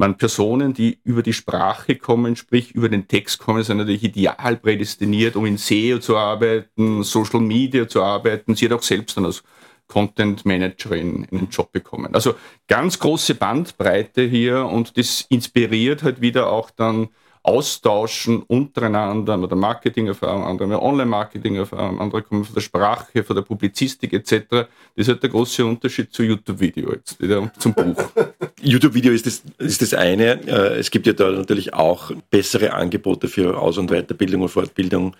man 0.00 0.16
Personen, 0.16 0.72
die 0.72 0.98
über 1.04 1.22
die 1.22 1.34
Sprache 1.34 1.94
kommen, 1.94 2.34
sprich 2.34 2.72
über 2.72 2.88
den 2.88 3.06
Text 3.06 3.38
kommen, 3.38 3.62
sind 3.62 3.76
natürlich 3.76 4.02
ideal 4.02 4.56
prädestiniert, 4.56 5.36
um 5.36 5.44
in 5.44 5.58
SEO 5.58 5.98
zu 5.98 6.16
arbeiten, 6.16 7.02
Social 7.02 7.40
Media 7.40 7.86
zu 7.86 8.02
arbeiten. 8.02 8.54
Sie 8.54 8.64
hat 8.64 8.72
auch 8.72 8.82
selbst 8.82 9.18
dann 9.18 9.26
als 9.26 9.42
Content 9.88 10.46
Managerin 10.46 11.28
einen 11.30 11.50
Job 11.50 11.70
bekommen. 11.70 12.14
Also 12.14 12.34
ganz 12.66 12.98
große 12.98 13.34
Bandbreite 13.34 14.22
hier 14.22 14.64
und 14.64 14.96
das 14.96 15.26
inspiriert 15.28 16.02
halt 16.02 16.22
wieder 16.22 16.50
auch 16.50 16.70
dann 16.70 17.08
austauschen 17.42 18.42
untereinander 18.42 19.38
mit 19.38 19.50
der 19.50 19.56
Marketingerfahrung, 19.56 20.44
andere 20.44 20.82
Online-Marketing-Erfahrung, 20.82 21.98
andere 21.98 22.22
kommen 22.22 22.44
von 22.44 22.54
der 22.54 22.60
Sprache, 22.60 23.24
von 23.24 23.34
der 23.34 23.42
Publizistik 23.42 24.12
etc. 24.12 24.44
Das 24.50 24.66
ist 24.96 25.08
halt 25.08 25.22
der 25.22 25.30
große 25.30 25.64
Unterschied 25.64 26.12
zu 26.12 26.22
YouTube-Video 26.22 26.92
jetzt, 26.92 27.16
zum 27.58 27.72
Buch. 27.72 27.96
YouTube-Video 28.60 29.12
ist 29.12 29.24
das, 29.24 29.42
ist 29.56 29.80
das 29.80 29.94
eine. 29.94 30.46
Äh, 30.46 30.78
es 30.78 30.90
gibt 30.90 31.06
ja 31.06 31.14
da 31.14 31.30
natürlich 31.30 31.72
auch 31.72 32.10
bessere 32.30 32.74
Angebote 32.74 33.26
für 33.28 33.58
Aus- 33.58 33.78
und 33.78 33.90
Weiterbildung 33.90 34.42
und 34.42 34.48
Fortbildung. 34.50 35.16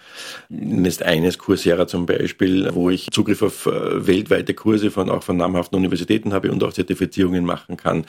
Ist 0.50 1.02
eines, 1.02 1.38
Coursera 1.38 1.86
zum 1.86 2.04
Beispiel, 2.04 2.68
wo 2.74 2.90
ich 2.90 3.08
Zugriff 3.10 3.40
auf 3.40 3.64
äh, 3.64 4.06
weltweite 4.06 4.52
Kurse 4.52 4.90
von 4.90 5.08
auch 5.08 5.22
von 5.22 5.38
namhaften 5.38 5.78
Universitäten 5.78 6.34
habe 6.34 6.52
und 6.52 6.62
auch 6.62 6.72
Zertifizierungen 6.72 7.46
machen 7.46 7.78
kann. 7.78 8.04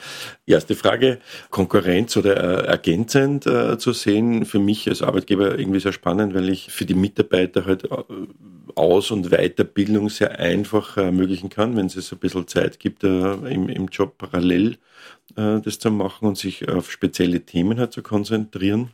Erste 0.46 0.74
Frage, 0.74 1.18
Konkurrenz 1.48 2.14
oder 2.18 2.36
äh, 2.36 2.66
ergänzend 2.66 3.44
zu 3.44 3.92
sehen, 4.02 4.44
für 4.44 4.58
mich 4.58 4.88
als 4.88 5.02
Arbeitgeber 5.02 5.58
irgendwie 5.58 5.80
sehr 5.80 5.92
spannend, 5.92 6.34
weil 6.34 6.48
ich 6.48 6.70
für 6.70 6.84
die 6.84 6.94
Mitarbeiter 6.94 7.64
halt 7.64 7.88
Aus- 8.74 9.10
und 9.10 9.30
Weiterbildung 9.30 10.08
sehr 10.08 10.38
einfach 10.38 10.96
ermöglichen 10.96 11.50
kann, 11.50 11.76
wenn 11.76 11.86
es 11.86 12.12
ein 12.12 12.18
bisschen 12.18 12.46
Zeit 12.48 12.78
gibt 12.78 13.04
im, 13.04 13.68
im 13.68 13.86
Job 13.88 14.18
parallel 14.18 14.78
äh, 15.36 15.60
das 15.60 15.78
zu 15.78 15.90
machen 15.90 16.28
und 16.28 16.38
sich 16.38 16.68
auf 16.68 16.90
spezielle 16.90 17.40
Themen 17.40 17.78
halt 17.78 17.92
zu 17.92 18.02
konzentrieren. 18.02 18.90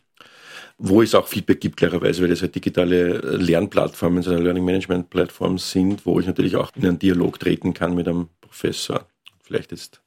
Wo 0.81 1.03
es 1.03 1.15
auch 1.15 1.27
Feedback 1.27 1.61
gibt, 1.61 1.77
klarerweise, 1.77 2.23
weil 2.23 2.31
das 2.31 2.43
halt 2.43 2.55
digitale 2.55 3.19
Lernplattformen, 3.37 4.23
so 4.23 4.33
Learning 4.33 4.65
Management 4.65 5.11
Plattform 5.11 5.59
sind, 5.59 6.07
wo 6.07 6.21
ich 6.21 6.27
natürlich 6.27 6.55
auch 6.57 6.71
in 6.77 6.87
einen 6.87 6.99
Dialog 6.99 7.41
treten 7.41 7.75
kann 7.75 7.97
mit 7.97 8.07
einem 8.07 8.29
Professor. 8.41 9.07
Vielleicht 9.43 9.73
jetzt 9.73 10.01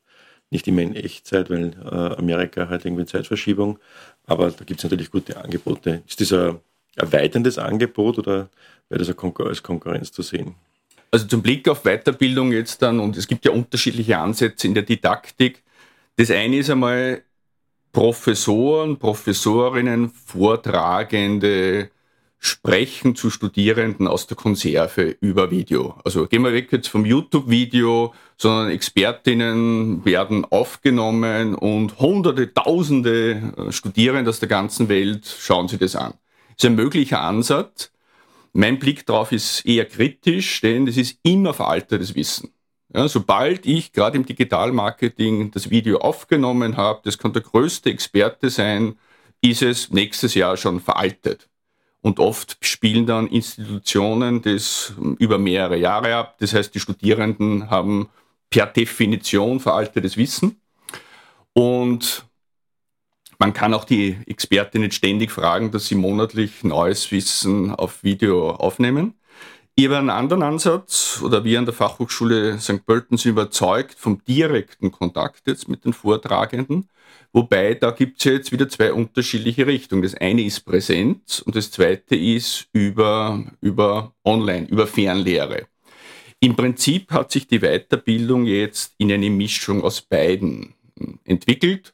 nicht 0.51 0.67
immer 0.67 0.81
in 0.81 0.95
Echtzeit, 0.95 1.49
weil 1.49 1.73
äh, 1.83 2.19
Amerika 2.19 2.69
hat 2.69 2.85
irgendwie 2.85 3.05
Zeitverschiebung, 3.05 3.79
aber 4.25 4.51
da 4.51 4.63
gibt 4.63 4.79
es 4.79 4.83
natürlich 4.83 5.11
gute 5.11 5.41
Angebote. 5.41 6.03
Ist 6.07 6.21
das 6.21 6.33
ein 6.33 6.59
erweiterndes 6.95 7.57
Angebot 7.57 8.19
oder 8.19 8.49
wäre 8.89 8.99
das 8.99 9.09
als 9.09 9.63
Konkurrenz 9.63 10.11
zu 10.11 10.21
sehen? 10.21 10.55
Also 11.09 11.27
zum 11.27 11.41
Blick 11.41 11.67
auf 11.67 11.83
Weiterbildung 11.83 12.51
jetzt 12.51 12.81
dann, 12.81 12.99
und 12.99 13.17
es 13.17 13.27
gibt 13.27 13.45
ja 13.45 13.51
unterschiedliche 13.51 14.17
Ansätze 14.17 14.67
in 14.67 14.73
der 14.73 14.83
Didaktik. 14.83 15.63
Das 16.15 16.31
eine 16.31 16.57
ist 16.57 16.69
einmal 16.69 17.23
Professoren, 17.91 18.97
Professorinnen, 18.97 20.09
Vortragende 20.09 21.89
sprechen 22.39 23.15
zu 23.15 23.29
Studierenden 23.29 24.07
aus 24.07 24.25
der 24.25 24.37
Konserve 24.37 25.15
über 25.19 25.51
Video. 25.51 25.99
Also 26.03 26.27
gehen 26.27 26.41
wir 26.43 26.53
weg 26.53 26.71
jetzt 26.71 26.87
vom 26.87 27.05
YouTube-Video, 27.05 28.13
sondern 28.41 28.71
Expertinnen 28.71 30.03
werden 30.03 30.45
aufgenommen 30.45 31.53
und 31.53 31.99
hunderte, 31.99 32.51
tausende 32.51 33.53
äh, 33.55 33.71
Studierende 33.71 34.29
aus 34.29 34.39
der 34.39 34.49
ganzen 34.49 34.89
Welt 34.89 35.27
schauen 35.27 35.67
sich 35.67 35.77
das 35.77 35.95
an. 35.95 36.13
Das 36.47 36.63
ist 36.63 36.65
ein 36.65 36.75
möglicher 36.75 37.21
Ansatz. 37.21 37.91
Mein 38.51 38.79
Blick 38.79 39.05
darauf 39.05 39.31
ist 39.31 39.63
eher 39.63 39.85
kritisch, 39.85 40.59
denn 40.59 40.87
das 40.87 40.97
ist 40.97 41.19
immer 41.21 41.53
veraltetes 41.53 42.15
Wissen. 42.15 42.49
Ja, 42.91 43.07
sobald 43.07 43.67
ich 43.67 43.93
gerade 43.93 44.17
im 44.17 44.25
Digitalmarketing 44.25 45.51
das 45.51 45.69
Video 45.69 45.99
aufgenommen 45.99 46.77
habe, 46.77 47.01
das 47.03 47.19
kann 47.19 47.33
der 47.33 47.43
größte 47.43 47.91
Experte 47.91 48.49
sein, 48.49 48.97
ist 49.41 49.61
es 49.61 49.91
nächstes 49.91 50.33
Jahr 50.33 50.57
schon 50.57 50.79
veraltet. 50.79 51.47
Und 52.01 52.19
oft 52.19 52.57
spielen 52.61 53.05
dann 53.05 53.27
Institutionen 53.27 54.41
das 54.41 54.93
über 55.19 55.37
mehrere 55.37 55.77
Jahre 55.77 56.15
ab. 56.15 56.37
Das 56.39 56.55
heißt, 56.55 56.73
die 56.73 56.79
Studierenden 56.79 57.69
haben 57.69 58.09
per 58.51 58.67
Definition 58.67 59.59
veraltetes 59.59 60.17
Wissen. 60.17 60.61
Und 61.53 62.25
man 63.39 63.53
kann 63.53 63.73
auch 63.73 63.85
die 63.85 64.17
Expertinnen 64.27 64.91
ständig 64.91 65.31
fragen, 65.31 65.71
dass 65.71 65.87
sie 65.87 65.95
monatlich 65.95 66.63
neues 66.63 67.11
Wissen 67.11 67.73
auf 67.73 68.03
Video 68.03 68.51
aufnehmen. 68.51 69.15
Ich 69.73 69.85
habe 69.85 69.97
einen 69.97 70.09
anderen 70.11 70.43
Ansatz 70.43 71.21
oder 71.23 71.43
wir 71.43 71.57
an 71.57 71.65
der 71.65 71.73
Fachhochschule 71.73 72.59
St. 72.59 72.85
Pölten 72.85 73.17
sind 73.17 73.31
überzeugt 73.31 73.95
vom 73.97 74.23
direkten 74.25 74.91
Kontakt 74.91 75.47
jetzt 75.47 75.69
mit 75.69 75.85
den 75.85 75.93
Vortragenden. 75.93 76.89
Wobei 77.33 77.73
da 77.73 77.91
gibt 77.91 78.19
es 78.19 78.25
ja 78.25 78.33
jetzt 78.33 78.51
wieder 78.51 78.67
zwei 78.67 78.91
unterschiedliche 78.91 79.65
Richtungen. 79.65 80.03
Das 80.03 80.13
eine 80.13 80.43
ist 80.43 80.65
Präsenz 80.65 81.39
und 81.39 81.55
das 81.55 81.71
zweite 81.71 82.15
ist 82.15 82.67
über, 82.73 83.43
über 83.61 84.13
Online, 84.25 84.67
über 84.67 84.85
Fernlehre. 84.85 85.70
Im 86.41 86.55
Prinzip 86.55 87.11
hat 87.11 87.31
sich 87.31 87.47
die 87.47 87.59
Weiterbildung 87.59 88.45
jetzt 88.45 88.95
in 88.97 89.11
eine 89.11 89.29
Mischung 89.29 89.83
aus 89.83 90.01
beiden 90.01 90.73
entwickelt. 91.23 91.93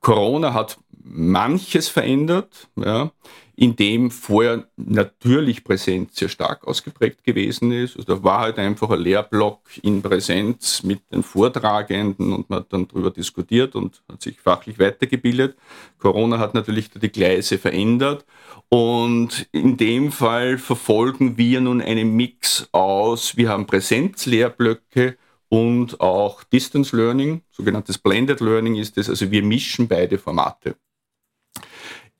Corona 0.00 0.52
hat 0.52 0.78
manches 1.02 1.88
verändert. 1.88 2.68
Ja 2.76 3.12
in 3.60 3.76
dem 3.76 4.10
vorher 4.10 4.66
natürlich 4.78 5.64
Präsenz 5.64 6.16
sehr 6.16 6.30
stark 6.30 6.66
ausgeprägt 6.66 7.22
gewesen 7.24 7.72
ist. 7.72 7.94
Also 7.94 8.16
da 8.16 8.24
war 8.24 8.40
halt 8.40 8.58
einfach 8.58 8.88
ein 8.88 9.00
Lehrblock 9.00 9.60
in 9.82 10.00
Präsenz 10.00 10.82
mit 10.82 11.02
den 11.12 11.22
Vortragenden 11.22 12.32
und 12.32 12.48
man 12.48 12.60
hat 12.60 12.72
dann 12.72 12.88
darüber 12.88 13.10
diskutiert 13.10 13.74
und 13.74 14.02
hat 14.10 14.22
sich 14.22 14.40
fachlich 14.40 14.78
weitergebildet. 14.78 15.58
Corona 15.98 16.38
hat 16.38 16.54
natürlich 16.54 16.88
die 16.88 17.12
Gleise 17.12 17.58
verändert 17.58 18.24
und 18.70 19.46
in 19.52 19.76
dem 19.76 20.10
Fall 20.10 20.56
verfolgen 20.56 21.36
wir 21.36 21.60
nun 21.60 21.82
einen 21.82 22.16
Mix 22.16 22.66
aus, 22.72 23.36
wir 23.36 23.50
haben 23.50 23.66
Präsenzlehrblöcke 23.66 25.18
und 25.50 26.00
auch 26.00 26.44
Distance 26.44 26.96
Learning, 26.96 27.42
sogenanntes 27.50 27.98
Blended 27.98 28.40
Learning 28.40 28.76
ist 28.76 28.96
es, 28.96 29.10
also 29.10 29.30
wir 29.30 29.42
mischen 29.42 29.86
beide 29.86 30.16
Formate. 30.16 30.76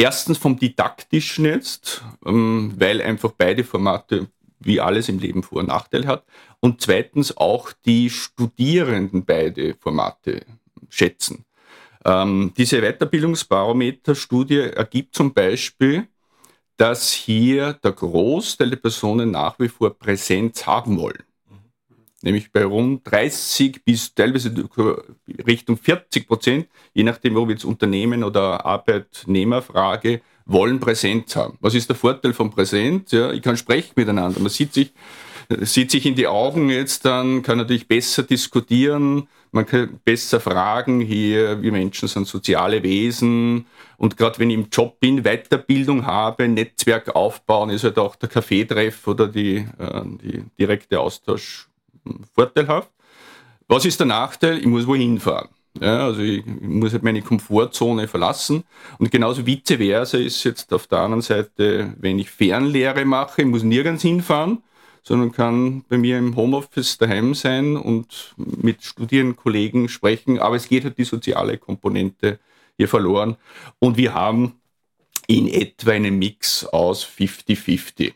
Erstens 0.00 0.38
vom 0.38 0.58
Didaktischen 0.58 1.44
jetzt, 1.44 2.02
ähm, 2.24 2.72
weil 2.78 3.02
einfach 3.02 3.32
beide 3.36 3.64
Formate 3.64 4.28
wie 4.58 4.80
alles 4.80 5.10
im 5.10 5.18
Leben 5.18 5.42
Vor- 5.42 5.58
und 5.58 5.68
Nachteile 5.68 6.06
hat. 6.06 6.24
Und 6.58 6.80
zweitens 6.80 7.36
auch 7.36 7.70
die 7.84 8.08
Studierenden 8.08 9.26
beide 9.26 9.74
Formate 9.74 10.46
schätzen. 10.88 11.44
Ähm, 12.02 12.54
diese 12.56 12.80
Weiterbildungsbarometer-Studie 12.80 14.70
ergibt 14.74 15.14
zum 15.14 15.34
Beispiel, 15.34 16.08
dass 16.78 17.12
hier 17.12 17.74
der 17.74 17.92
Großteil 17.92 18.70
der 18.70 18.78
Personen 18.78 19.30
nach 19.30 19.58
wie 19.58 19.68
vor 19.68 19.90
Präsenz 19.90 20.66
haben 20.66 20.98
wollen. 20.98 21.24
Nämlich 22.22 22.52
bei 22.52 22.64
rund 22.64 23.10
30 23.10 23.82
bis 23.84 24.14
teilweise 24.14 24.52
Richtung 25.46 25.78
40 25.78 26.28
Prozent, 26.28 26.68
je 26.92 27.02
nachdem, 27.02 27.36
ob 27.36 27.48
jetzt 27.48 27.64
Unternehmen 27.64 28.24
oder 28.24 28.66
Arbeitnehmer 28.66 29.62
frage, 29.62 30.20
wollen 30.44 30.80
Präsenz 30.80 31.34
haben. 31.36 31.56
Was 31.60 31.74
ist 31.74 31.88
der 31.88 31.96
Vorteil 31.96 32.34
von 32.34 32.50
Präsenz? 32.50 33.12
Ja, 33.12 33.32
ich 33.32 33.40
kann 33.40 33.56
sprechen 33.56 33.92
miteinander. 33.96 34.40
Man 34.40 34.50
sieht 34.50 34.74
sich, 34.74 34.92
sieht 35.60 35.90
sich 35.90 36.04
in 36.04 36.14
die 36.14 36.26
Augen 36.26 36.68
jetzt, 36.68 37.06
dann 37.06 37.42
kann 37.42 37.58
natürlich 37.58 37.88
besser 37.88 38.22
diskutieren, 38.22 39.28
man 39.52 39.66
kann 39.66 39.98
besser 40.04 40.40
fragen 40.40 41.00
hier, 41.00 41.60
wir 41.62 41.72
Menschen 41.72 42.06
sind 42.06 42.28
soziale 42.28 42.82
Wesen 42.82 43.66
und 43.96 44.16
gerade 44.16 44.38
wenn 44.38 44.50
ich 44.50 44.56
im 44.56 44.68
Job 44.70 45.00
bin, 45.00 45.22
Weiterbildung 45.22 46.06
habe, 46.06 46.48
Netzwerk 46.48 47.14
aufbauen, 47.16 47.70
ist 47.70 47.82
halt 47.84 47.98
auch 47.98 48.14
der 48.14 48.28
Kaffeetreff 48.28 49.06
oder 49.08 49.26
die, 49.26 49.66
äh, 49.78 50.02
die 50.22 50.44
direkte 50.58 51.00
Austausch 51.00 51.69
vorteilhaft. 52.34 52.90
Was 53.68 53.84
ist 53.84 54.00
der 54.00 54.06
Nachteil? 54.06 54.58
Ich 54.58 54.66
muss 54.66 54.86
wohin 54.86 55.20
fahren. 55.20 55.48
Ja, 55.78 56.06
also 56.06 56.20
ich, 56.22 56.44
muss 56.44 56.92
halt 56.92 57.04
meine 57.04 57.22
Komfortzone 57.22 58.08
verlassen. 58.08 58.64
Und 58.98 59.10
genauso 59.10 59.46
vice 59.46 59.76
versa 59.76 60.18
ist 60.18 60.42
jetzt 60.44 60.72
auf 60.72 60.86
der 60.88 60.98
anderen 60.98 61.22
Seite, 61.22 61.94
wenn 61.98 62.18
ich 62.18 62.30
Fernlehre 62.30 63.04
mache, 63.04 63.42
ich 63.42 63.48
muss 63.48 63.62
nirgends 63.62 64.02
hinfahren, 64.02 64.62
sondern 65.02 65.32
kann 65.32 65.84
bei 65.88 65.96
mir 65.96 66.18
im 66.18 66.34
Homeoffice 66.36 66.98
daheim 66.98 67.34
sein 67.34 67.76
und 67.76 68.34
mit 68.36 68.82
Studienkollegen 68.82 69.88
sprechen. 69.88 70.40
Aber 70.40 70.56
es 70.56 70.68
geht 70.68 70.84
halt 70.84 70.98
die 70.98 71.04
soziale 71.04 71.56
Komponente 71.56 72.40
hier 72.76 72.88
verloren. 72.88 73.36
Und 73.78 73.96
wir 73.96 74.14
haben 74.14 74.60
in 75.26 75.46
etwa 75.46 75.92
einen 75.92 76.18
Mix 76.18 76.64
aus 76.64 77.06
50-50. 77.06 78.14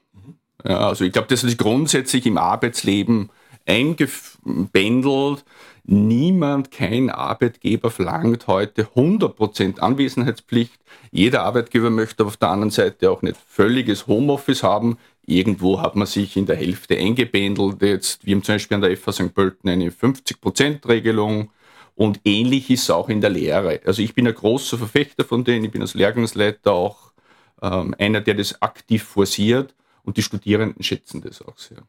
Ja, 0.66 0.88
also 0.88 1.04
ich 1.04 1.12
glaube, 1.12 1.28
das 1.28 1.44
ist 1.44 1.58
grundsätzlich 1.58 2.26
im 2.26 2.38
Arbeitsleben 2.38 3.30
eingebändelt. 3.66 5.44
Niemand, 5.86 6.70
kein 6.70 7.10
Arbeitgeber 7.10 7.90
verlangt 7.90 8.46
heute 8.46 8.84
100% 8.94 9.80
Anwesenheitspflicht. 9.80 10.80
Jeder 11.10 11.42
Arbeitgeber 11.42 11.90
möchte 11.90 12.24
auf 12.24 12.38
der 12.38 12.48
anderen 12.48 12.70
Seite 12.70 13.10
auch 13.10 13.20
nicht 13.20 13.36
völliges 13.46 14.06
Homeoffice 14.06 14.62
haben. 14.62 14.96
Irgendwo 15.26 15.80
hat 15.80 15.94
man 15.94 16.06
sich 16.06 16.36
in 16.36 16.46
der 16.46 16.56
Hälfte 16.56 16.96
eingebändelt. 16.96 17.82
Jetzt, 17.82 18.24
wir 18.24 18.34
haben 18.34 18.42
zum 18.42 18.54
Beispiel 18.54 18.74
an 18.76 18.80
der 18.80 18.96
FH 18.96 19.12
St. 19.12 19.34
Pölten 19.34 19.68
eine 19.68 19.90
50%-Regelung. 19.90 21.50
Und 21.96 22.20
ähnlich 22.24 22.70
ist 22.70 22.84
es 22.84 22.90
auch 22.90 23.08
in 23.08 23.20
der 23.20 23.30
Lehre. 23.30 23.80
Also 23.84 24.02
ich 24.02 24.14
bin 24.14 24.26
ein 24.26 24.34
großer 24.34 24.78
Verfechter 24.78 25.24
von 25.24 25.44
denen. 25.44 25.66
Ich 25.66 25.70
bin 25.70 25.82
als 25.82 25.94
Lehrgangsleiter 25.94 26.72
auch 26.72 27.12
ähm, 27.62 27.94
einer, 27.98 28.20
der 28.20 28.34
das 28.34 28.60
aktiv 28.60 29.04
forciert. 29.04 29.74
Und 30.02 30.16
die 30.16 30.22
Studierenden 30.22 30.82
schätzen 30.82 31.20
das 31.22 31.40
auch 31.40 31.56
sehr. 31.56 31.82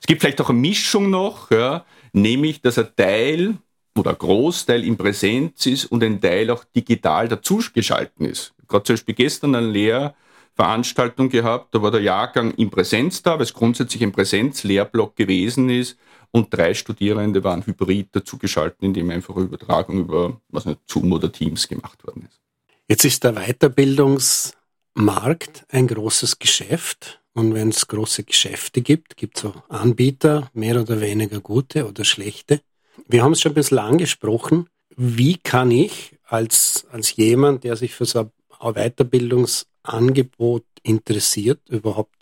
Es 0.00 0.06
gibt 0.06 0.20
vielleicht 0.20 0.40
auch 0.40 0.50
eine 0.50 0.58
Mischung 0.58 1.10
noch, 1.10 1.50
ja, 1.50 1.84
nämlich, 2.12 2.60
dass 2.60 2.78
ein 2.78 2.88
Teil 2.96 3.58
oder 3.96 4.12
ein 4.12 4.18
Großteil 4.18 4.84
in 4.84 4.96
Präsenz 4.96 5.66
ist 5.66 5.86
und 5.86 6.02
ein 6.02 6.20
Teil 6.20 6.50
auch 6.50 6.64
digital 6.64 7.28
dazugeschalten 7.28 8.26
ist. 8.26 8.54
Gerade 8.68 8.84
zum 8.84 8.94
Beispiel 8.94 9.14
gestern 9.14 9.54
eine 9.54 9.66
Lehrveranstaltung 9.66 11.28
gehabt, 11.28 11.74
da 11.74 11.82
war 11.82 11.90
der 11.90 12.02
Jahrgang 12.02 12.52
in 12.52 12.70
Präsenz 12.70 13.22
da, 13.22 13.34
weil 13.34 13.42
es 13.42 13.54
grundsätzlich 13.54 14.02
ein 14.02 14.12
Präsenzlehrblock 14.12 15.16
gewesen 15.16 15.70
ist 15.70 15.98
und 16.30 16.52
drei 16.52 16.74
Studierende 16.74 17.42
waren 17.42 17.64
hybrid 17.64 18.08
dazugeschaltet, 18.12 18.82
indem 18.82 19.08
einfach 19.10 19.34
Übertragung 19.36 20.00
über 20.00 20.38
was 20.48 20.66
nicht, 20.66 20.80
Zoom 20.86 21.12
oder 21.12 21.32
Teams 21.32 21.68
gemacht 21.68 22.06
worden 22.06 22.28
ist. 22.28 22.40
Jetzt 22.86 23.04
ist 23.04 23.24
der 23.24 23.34
Weiterbildungsmarkt 23.34 25.66
ein 25.70 25.88
großes 25.88 26.38
Geschäft. 26.38 27.20
Und 27.38 27.54
wenn 27.54 27.68
es 27.68 27.86
große 27.86 28.24
Geschäfte 28.24 28.82
gibt, 28.82 29.16
gibt 29.16 29.38
es 29.38 29.44
auch 29.44 29.62
Anbieter, 29.68 30.50
mehr 30.54 30.80
oder 30.80 31.00
weniger 31.00 31.40
gute 31.40 31.86
oder 31.86 32.04
schlechte. 32.04 32.62
Wir 33.06 33.22
haben 33.22 33.30
es 33.30 33.40
schon 33.40 33.52
ein 33.52 33.54
bisschen 33.54 33.78
angesprochen. 33.78 34.66
Wie 34.96 35.36
kann 35.36 35.70
ich 35.70 36.16
als, 36.26 36.84
als 36.90 37.14
jemand, 37.14 37.62
der 37.62 37.76
sich 37.76 37.94
für 37.94 38.06
so 38.06 38.32
ein 38.58 38.72
Weiterbildungsangebot 38.74 40.64
interessiert, 40.82 41.60
überhaupt 41.68 42.16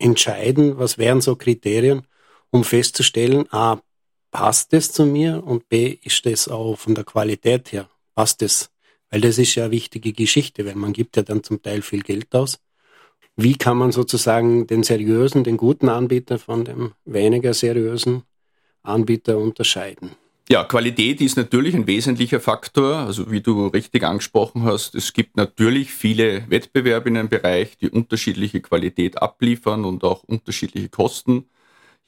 entscheiden, 0.00 0.76
was 0.80 0.98
wären 0.98 1.20
so 1.20 1.36
Kriterien, 1.36 2.02
um 2.50 2.64
festzustellen, 2.64 3.46
a, 3.52 3.80
passt 4.32 4.74
es 4.74 4.90
zu 4.90 5.06
mir 5.06 5.44
und 5.44 5.68
b, 5.68 5.96
ist 6.02 6.26
das 6.26 6.48
auch 6.48 6.74
von 6.74 6.96
der 6.96 7.04
Qualität 7.04 7.70
her, 7.70 7.88
passt 8.16 8.42
es? 8.42 8.68
Weil 9.10 9.20
das 9.20 9.38
ist 9.38 9.54
ja 9.54 9.66
eine 9.66 9.70
wichtige 9.70 10.12
Geschichte, 10.12 10.66
weil 10.66 10.74
man 10.74 10.92
gibt 10.92 11.16
ja 11.16 11.22
dann 11.22 11.44
zum 11.44 11.62
Teil 11.62 11.82
viel 11.82 12.02
Geld 12.02 12.34
aus. 12.34 12.58
Wie 13.36 13.56
kann 13.56 13.76
man 13.76 13.92
sozusagen 13.92 14.66
den 14.66 14.82
seriösen, 14.82 15.44
den 15.44 15.58
guten 15.58 15.90
Anbieter 15.90 16.38
von 16.38 16.64
dem 16.64 16.92
weniger 17.04 17.52
seriösen 17.52 18.22
Anbieter 18.82 19.36
unterscheiden? 19.36 20.12
Ja, 20.48 20.64
Qualität 20.64 21.20
ist 21.20 21.36
natürlich 21.36 21.74
ein 21.74 21.86
wesentlicher 21.86 22.40
Faktor. 22.40 22.96
Also 22.98 23.30
wie 23.30 23.40
du 23.40 23.66
richtig 23.66 24.04
angesprochen 24.04 24.62
hast, 24.62 24.94
es 24.94 25.12
gibt 25.12 25.36
natürlich 25.36 25.90
viele 25.90 26.48
Wettbewerbe 26.48 27.08
in 27.08 27.16
einem 27.16 27.28
Bereich, 27.28 27.76
die 27.76 27.90
unterschiedliche 27.90 28.60
Qualität 28.60 29.20
abliefern 29.20 29.84
und 29.84 30.04
auch 30.04 30.22
unterschiedliche 30.22 30.88
Kosten 30.88 31.46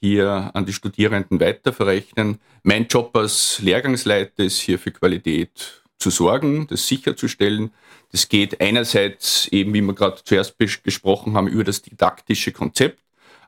hier 0.01 0.51
an 0.53 0.65
die 0.65 0.73
Studierenden 0.73 1.39
weiterverrechnen. 1.39 2.39
Mein 2.63 2.87
Job 2.87 3.15
als 3.15 3.59
Lehrgangsleiter 3.61 4.45
ist 4.45 4.59
hier 4.59 4.79
für 4.79 4.91
Qualität 4.91 5.83
zu 5.97 6.09
sorgen, 6.09 6.65
das 6.67 6.87
sicherzustellen. 6.87 7.71
Das 8.11 8.27
geht 8.27 8.59
einerseits 8.59 9.47
eben, 9.49 9.73
wie 9.73 9.81
wir 9.81 9.93
gerade 9.93 10.21
zuerst 10.23 10.57
gesprochen 10.57 11.35
haben, 11.35 11.47
über 11.47 11.63
das 11.63 11.81
didaktische 11.81 12.51
Konzept, 12.51 13.01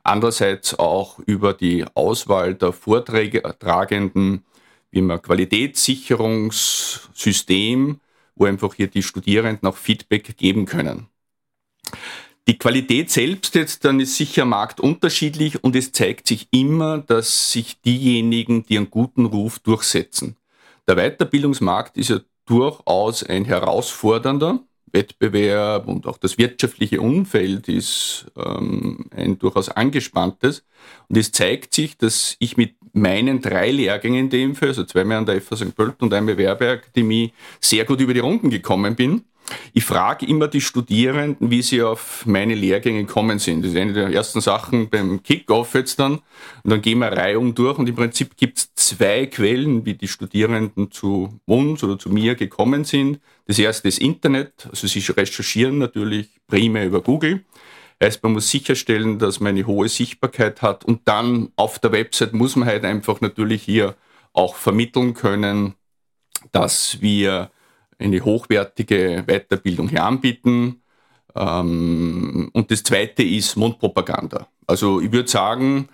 andererseits 0.04 0.78
auch 0.78 1.20
über 1.20 1.54
die 1.54 1.86
Auswahl 1.96 2.56
der 2.56 2.74
Vortragenden, 2.74 4.44
wie 4.92 5.02
man 5.02 5.22
Qualitätssicherungssystem, 5.22 8.00
wo 8.36 8.46
einfach 8.46 8.74
hier 8.76 8.88
die 8.88 9.04
Studierenden 9.04 9.68
auch 9.68 9.78
Feedback 9.78 10.38
geben 10.38 10.66
können. 10.66 11.08
Die 12.48 12.58
Qualität 12.58 13.12
selbst 13.12 13.54
jetzt 13.56 13.86
dann 13.86 14.00
ist 14.00 14.16
sicher 14.16 14.46
marktunterschiedlich 14.46 15.64
und 15.64 15.76
es 15.76 15.92
zeigt 15.92 16.28
sich 16.28 16.48
immer, 16.52 16.98
dass 16.98 17.52
sich 17.52 17.80
diejenigen, 17.82 18.66
die 18.66 18.78
einen 18.78 18.90
guten 18.90 19.26
Ruf 19.26 19.60
durchsetzen. 19.60 20.38
Der 20.88 20.96
Weiterbildungsmarkt 20.96 21.98
ist 21.98 22.10
ja 22.10 22.20
durchaus 22.52 23.24
ein 23.24 23.46
herausfordernder 23.46 24.60
Wettbewerb 24.92 25.88
und 25.88 26.06
auch 26.06 26.18
das 26.18 26.38
wirtschaftliche 26.38 27.00
Umfeld 27.00 27.70
ist 27.70 28.26
ähm, 28.36 29.06
ein 29.16 29.40
durchaus 29.40 29.70
angespanntes. 29.70 30.66
Und 31.08 31.18
es 31.18 31.32
zeigt 31.32 31.74
sich, 31.74 31.98
dass 31.98 32.36
ich 32.40 32.58
mit 32.58 32.76
meinen 32.92 33.42
drei 33.42 33.72
Lehrgängen 33.72 34.26
in 34.26 34.30
dem 34.30 34.56
Fall, 34.56 34.70
also 34.70 34.84
zweimal 34.84 35.20
an 35.20 35.26
der 35.26 35.42
FA 35.42 35.56
St. 35.56 35.74
Pölten 35.74 36.08
und 36.08 36.14
einmal 36.14 36.38
Werbeakademie, 36.38 37.32
sehr 37.62 37.86
gut 37.86 38.02
über 38.02 38.14
die 38.14 38.20
Runden 38.20 38.50
gekommen 38.50 38.98
bin. 38.98 39.24
Ich 39.74 39.86
frage 39.86 40.26
immer 40.26 40.48
die 40.48 40.62
Studierenden, 40.62 41.50
wie 41.50 41.62
sie 41.62 41.82
auf 41.82 42.26
meine 42.26 42.56
Lehrgänge 42.56 43.06
gekommen 43.06 43.40
sind. 43.40 43.64
Das 43.64 43.72
ist 43.72 43.78
eine 43.78 43.94
der 43.94 44.10
ersten 44.10 44.42
Sachen 44.42 44.90
beim 44.90 45.24
Kickoff 45.24 45.74
jetzt 45.74 46.00
dann. 46.00 46.20
Und 46.64 46.70
dann 46.70 46.82
gehen 46.82 47.00
wir 47.00 47.12
Reihung 47.12 47.56
durch 47.56 47.78
und 47.78 47.88
im 47.88 47.96
Prinzip 47.96 48.36
gibt 48.36 48.58
es 48.58 48.71
zwei 48.92 49.26
Quellen, 49.26 49.86
wie 49.86 49.94
die 49.94 50.08
Studierenden 50.08 50.92
zu 50.92 51.40
uns 51.46 51.84
oder 51.84 51.98
zu 51.98 52.10
mir 52.10 52.36
gekommen 52.36 52.84
sind. 52.84 53.20
Das 53.48 53.58
erste 53.58 53.88
ist 53.88 54.00
Internet, 54.00 54.68
also 54.70 54.86
sie 54.88 55.00
recherchieren 55.12 55.78
natürlich 55.78 56.28
primär 56.48 56.86
über 56.86 57.02
Google. 57.02 57.46
Heißt, 58.04 58.22
man 58.24 58.34
muss 58.34 58.50
sicherstellen, 58.50 59.18
dass 59.18 59.40
man 59.40 59.50
eine 59.50 59.66
hohe 59.66 59.88
Sichtbarkeit 59.88 60.62
hat 60.62 60.84
und 60.84 61.02
dann 61.06 61.52
auf 61.56 61.80
der 61.80 61.92
Website 61.92 62.34
muss 62.34 62.56
man 62.56 62.68
halt 62.68 62.84
einfach 62.84 63.22
natürlich 63.22 63.64
hier 63.64 63.96
auch 64.34 64.56
vermitteln 64.56 65.14
können, 65.14 65.76
dass 66.52 67.00
wir 67.02 67.52
eine 67.98 68.26
hochwertige 68.26 69.24
Weiterbildung 69.28 69.88
hier 69.88 70.04
anbieten. 70.04 70.82
Ähm, 71.36 72.50
und 72.54 72.72
das 72.72 72.84
zweite 72.84 73.24
ist 73.24 73.56
Mundpropaganda. 73.56 74.48
Also 74.68 75.00
ich 75.00 75.12
würde 75.12 75.30
sagen, 75.30 75.88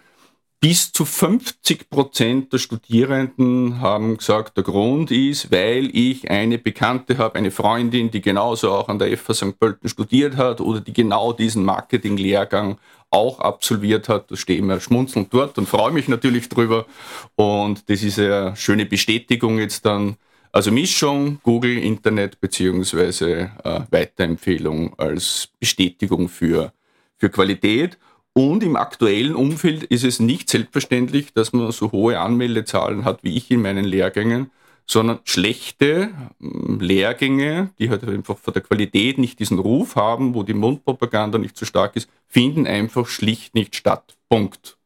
bis 0.60 0.91
zu 0.91 1.06
50 1.06 1.89
Prozent 1.89 2.52
der 2.52 2.58
Studierenden 2.58 3.80
haben 3.80 4.17
gesagt, 4.17 4.58
der 4.58 4.63
Grund 4.63 5.12
ist, 5.12 5.52
weil 5.52 5.96
ich 5.96 6.32
eine 6.32 6.58
Bekannte 6.58 7.17
habe, 7.20 7.36
eine 7.36 7.52
Freundin, 7.52 8.10
die 8.10 8.22
genauso 8.22 8.72
auch 8.72 8.89
an 8.89 8.98
der 8.98 9.15
FH 9.15 9.34
St. 9.34 9.60
Pölten 9.60 9.88
studiert 9.88 10.36
hat 10.36 10.60
oder 10.60 10.82
die 10.82 10.93
genau 10.93 11.32
diesen 11.32 11.63
Marketing-Lehrgang 11.63 12.80
auch 13.12 13.39
absolviert 13.39 14.10
hat. 14.10 14.32
Da 14.32 14.36
stehe 14.36 14.60
ich 14.60 14.65
mir 14.65 14.82
schmunzelnd 14.82 15.32
dort 15.32 15.58
und 15.58 15.70
freue 15.70 15.91
mich 15.91 16.08
natürlich 16.08 16.50
drüber. 16.50 16.88
Und 17.36 17.89
das 17.89 18.02
ist 18.02 18.17
eine 18.17 18.56
schöne 18.56 18.86
Bestätigung 18.86 19.60
jetzt 19.60 19.86
dann 19.86 20.17
also 20.52 20.72
Mischung, 20.72 21.39
Google, 21.43 21.78
Internet 21.78 22.39
beziehungsweise 22.41 23.52
äh, 23.63 23.82
Weiterempfehlung 23.91 24.98
als 24.98 25.50
Bestätigung 25.60 26.30
für, 26.30 26.74
für 27.17 27.30
Qualität. 27.30 28.00
Und 28.38 28.62
im 28.62 28.76
aktuellen 28.76 29.34
Umfeld 29.34 29.82
ist 29.86 30.04
es 30.04 30.19
nicht 30.19 30.47
selbstverständlich, 30.47 31.34
dass 31.34 31.54
man 31.54 31.71
so 31.71 31.91
hohe 31.91 32.19
Anmeldezahlen 32.19 33.04
hat 33.04 33.23
wie 33.23 33.36
ich 33.36 33.50
in 33.50 33.63
meinen 33.63 33.84
Lehrgängen, 33.84 34.52
sondern 34.86 35.21
schlechte 35.23 36.12
hm, 36.39 36.80
Lehrgänge, 36.80 37.71
die 37.80 37.89
halt 37.89 38.04
einfach 38.04 38.38
von 38.38 38.54
der 38.54 38.62
Qualität 38.62 39.17
nicht 39.17 39.39
diesen 39.39 39.58
Ruf 39.58 39.95
haben, 39.95 40.36
wo 40.36 40.43
die 40.43 40.54
Mundpropaganda 40.54 41.39
nicht 41.39 41.58
so 41.58 41.65
stark 41.65 41.95
ist, 41.95 42.12
finden 42.28 42.67
einfach 42.67 43.08
schlicht 43.08 43.56
nicht 43.56 43.76
statt. 43.76 44.15
Punkt. 44.30 44.78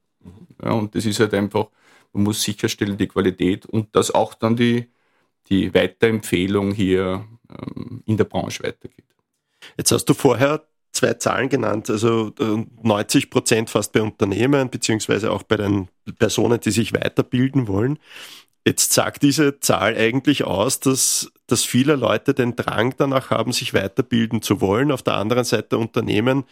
Ja, 0.63 0.71
und 0.71 0.95
das 0.95 1.05
ist 1.05 1.19
halt 1.19 1.33
einfach, 1.33 1.67
man 2.13 2.23
muss 2.23 2.41
sicherstellen, 2.41 2.97
die 2.97 3.07
Qualität 3.07 3.65
und 3.65 3.93
dass 3.97 4.11
auch 4.11 4.33
dann 4.33 4.55
die, 4.55 4.87
die 5.49 5.73
Weiterempfehlung 5.73 6.71
hier 6.71 7.25
ähm, 7.49 8.01
in 8.05 8.15
der 8.15 8.23
Branche 8.23 8.63
weitergeht. 8.63 9.03
Jetzt 9.75 9.91
hast 9.91 10.05
du 10.05 10.13
vorher 10.13 10.65
zwei 10.91 11.13
Zahlen 11.13 11.49
genannt, 11.49 11.89
also 11.89 12.33
90 12.37 13.23
äh, 13.23 13.27
Prozent 13.27 13.69
fast 13.69 13.93
bei 13.93 14.01
Unternehmen, 14.01 14.69
beziehungsweise 14.69 15.31
auch 15.31 15.43
bei 15.43 15.57
den 15.57 15.87
Personen, 16.19 16.59
die 16.59 16.71
sich 16.71 16.93
weiterbilden 16.93 17.67
wollen. 17.67 17.97
Jetzt 18.65 18.93
sagt 18.93 19.23
diese 19.23 19.59
Zahl 19.59 19.95
eigentlich 19.97 20.43
aus, 20.43 20.79
dass, 20.79 21.31
dass 21.47 21.63
viele 21.63 21.95
Leute 21.95 22.35
den 22.35 22.55
Drang 22.55 22.93
danach 22.95 23.31
haben, 23.31 23.53
sich 23.53 23.73
weiterbilden 23.73 24.43
zu 24.43 24.61
wollen. 24.61 24.91
Auf 24.91 25.01
der 25.01 25.15
anderen 25.15 25.45
Seite 25.45 25.79
Unternehmen 25.79 26.43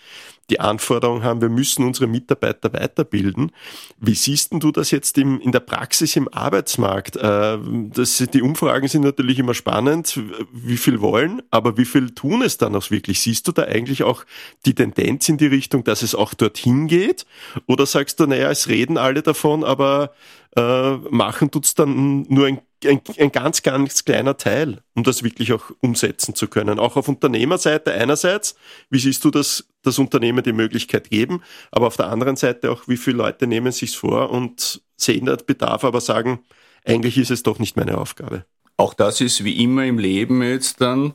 die 0.50 0.60
Anforderung 0.60 1.24
haben, 1.24 1.42
wir 1.42 1.50
müssen 1.50 1.86
unsere 1.86 2.08
Mitarbeiter 2.08 2.74
weiterbilden. 2.74 3.52
Wie 4.00 4.16
siehst 4.16 4.52
du 4.52 4.72
das 4.72 4.90
jetzt 4.90 5.20
im, 5.20 5.40
in 5.40 5.52
der 5.52 5.60
Praxis 5.60 6.16
im 6.16 6.28
Arbeitsmarkt? 6.34 7.16
Äh, 7.18 7.60
das, 7.94 8.18
die 8.18 8.42
Umfragen 8.42 8.88
sind 8.88 9.04
natürlich 9.04 9.38
immer 9.38 9.54
spannend, 9.54 10.20
wie 10.52 10.78
viel 10.78 11.02
wollen, 11.02 11.44
aber 11.52 11.78
wie 11.78 11.86
viel 11.86 12.10
tun 12.10 12.42
es 12.42 12.58
dann 12.58 12.76
auch 12.76 12.90
wirklich? 12.90 13.22
Siehst 13.22 13.48
du 13.48 13.52
da 13.52 13.64
eigentlich 13.64 14.02
auch 14.02 14.26
die 14.66 14.74
Tendenz 14.74 15.30
in 15.30 15.38
die 15.38 15.46
Richtung, 15.46 15.84
dass 15.84 16.02
es 16.02 16.16
auch 16.16 16.34
dorthin 16.34 16.88
geht? 16.88 17.28
Oder 17.68 17.86
sagst 17.86 18.20
du, 18.20 18.26
naja, 18.26 18.50
es 18.50 18.68
reden 18.68 18.98
alle 18.98 19.22
davon, 19.22 19.64
aber 19.64 20.12
äh, 20.56 20.96
machen 21.10 21.52
tut's 21.52 21.76
dann 21.76 22.24
nur 22.24 22.48
ein, 22.48 22.60
ein, 22.84 23.02
ein, 23.18 23.32
ganz, 23.32 23.62
ganz 23.62 24.06
kleiner 24.06 24.38
Teil, 24.38 24.82
um 24.96 25.04
das 25.04 25.24
wirklich 25.24 25.54
auch 25.54 25.72
umsetzen 25.82 26.34
zu 26.34 26.48
können. 26.48 26.80
Auch 26.80 26.96
auf 26.96 27.08
Unternehmerseite 27.08 27.94
einerseits, 27.94 28.56
wie 28.90 29.00
siehst 29.00 29.24
du 29.26 29.32
das, 29.32 29.68
das 29.84 30.00
Unternehmen 30.00 30.44
die 30.44 30.54
Möglichkeit 30.54 31.10
geben, 31.10 31.44
aber 31.72 31.88
auf 31.88 31.98
der 31.98 32.08
anderen 32.08 32.36
Seite 32.36 32.72
auch, 32.72 32.88
wie 32.88 32.98
viele 32.98 33.18
Leute 33.18 33.48
nehmen 33.48 33.72
sich's 33.72 33.96
vor 33.96 34.32
und 34.32 34.82
sehen 34.96 35.26
den 35.26 35.38
Bedarf, 35.46 35.84
aber 35.84 36.02
sagen, 36.02 36.40
eigentlich 36.86 37.18
ist 37.18 37.32
es 37.32 37.44
doch 37.44 37.60
nicht 37.60 37.78
meine 37.78 37.98
Aufgabe. 37.98 38.46
Auch 38.78 38.94
das 38.94 39.22
ist 39.22 39.44
wie 39.44 39.62
immer 39.62 39.86
im 39.86 40.00
Leben 40.00 40.42
jetzt 40.42 40.82
dann, 40.82 41.14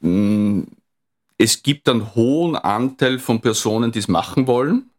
mm, 0.00 0.62
es 1.38 1.62
gibt 1.62 1.88
einen 1.88 2.14
hohen 2.14 2.56
Anteil 2.56 3.18
von 3.18 3.42
Personen, 3.42 3.92
die 3.92 3.98
es 3.98 4.08
machen 4.08 4.46
wollen 4.46 4.90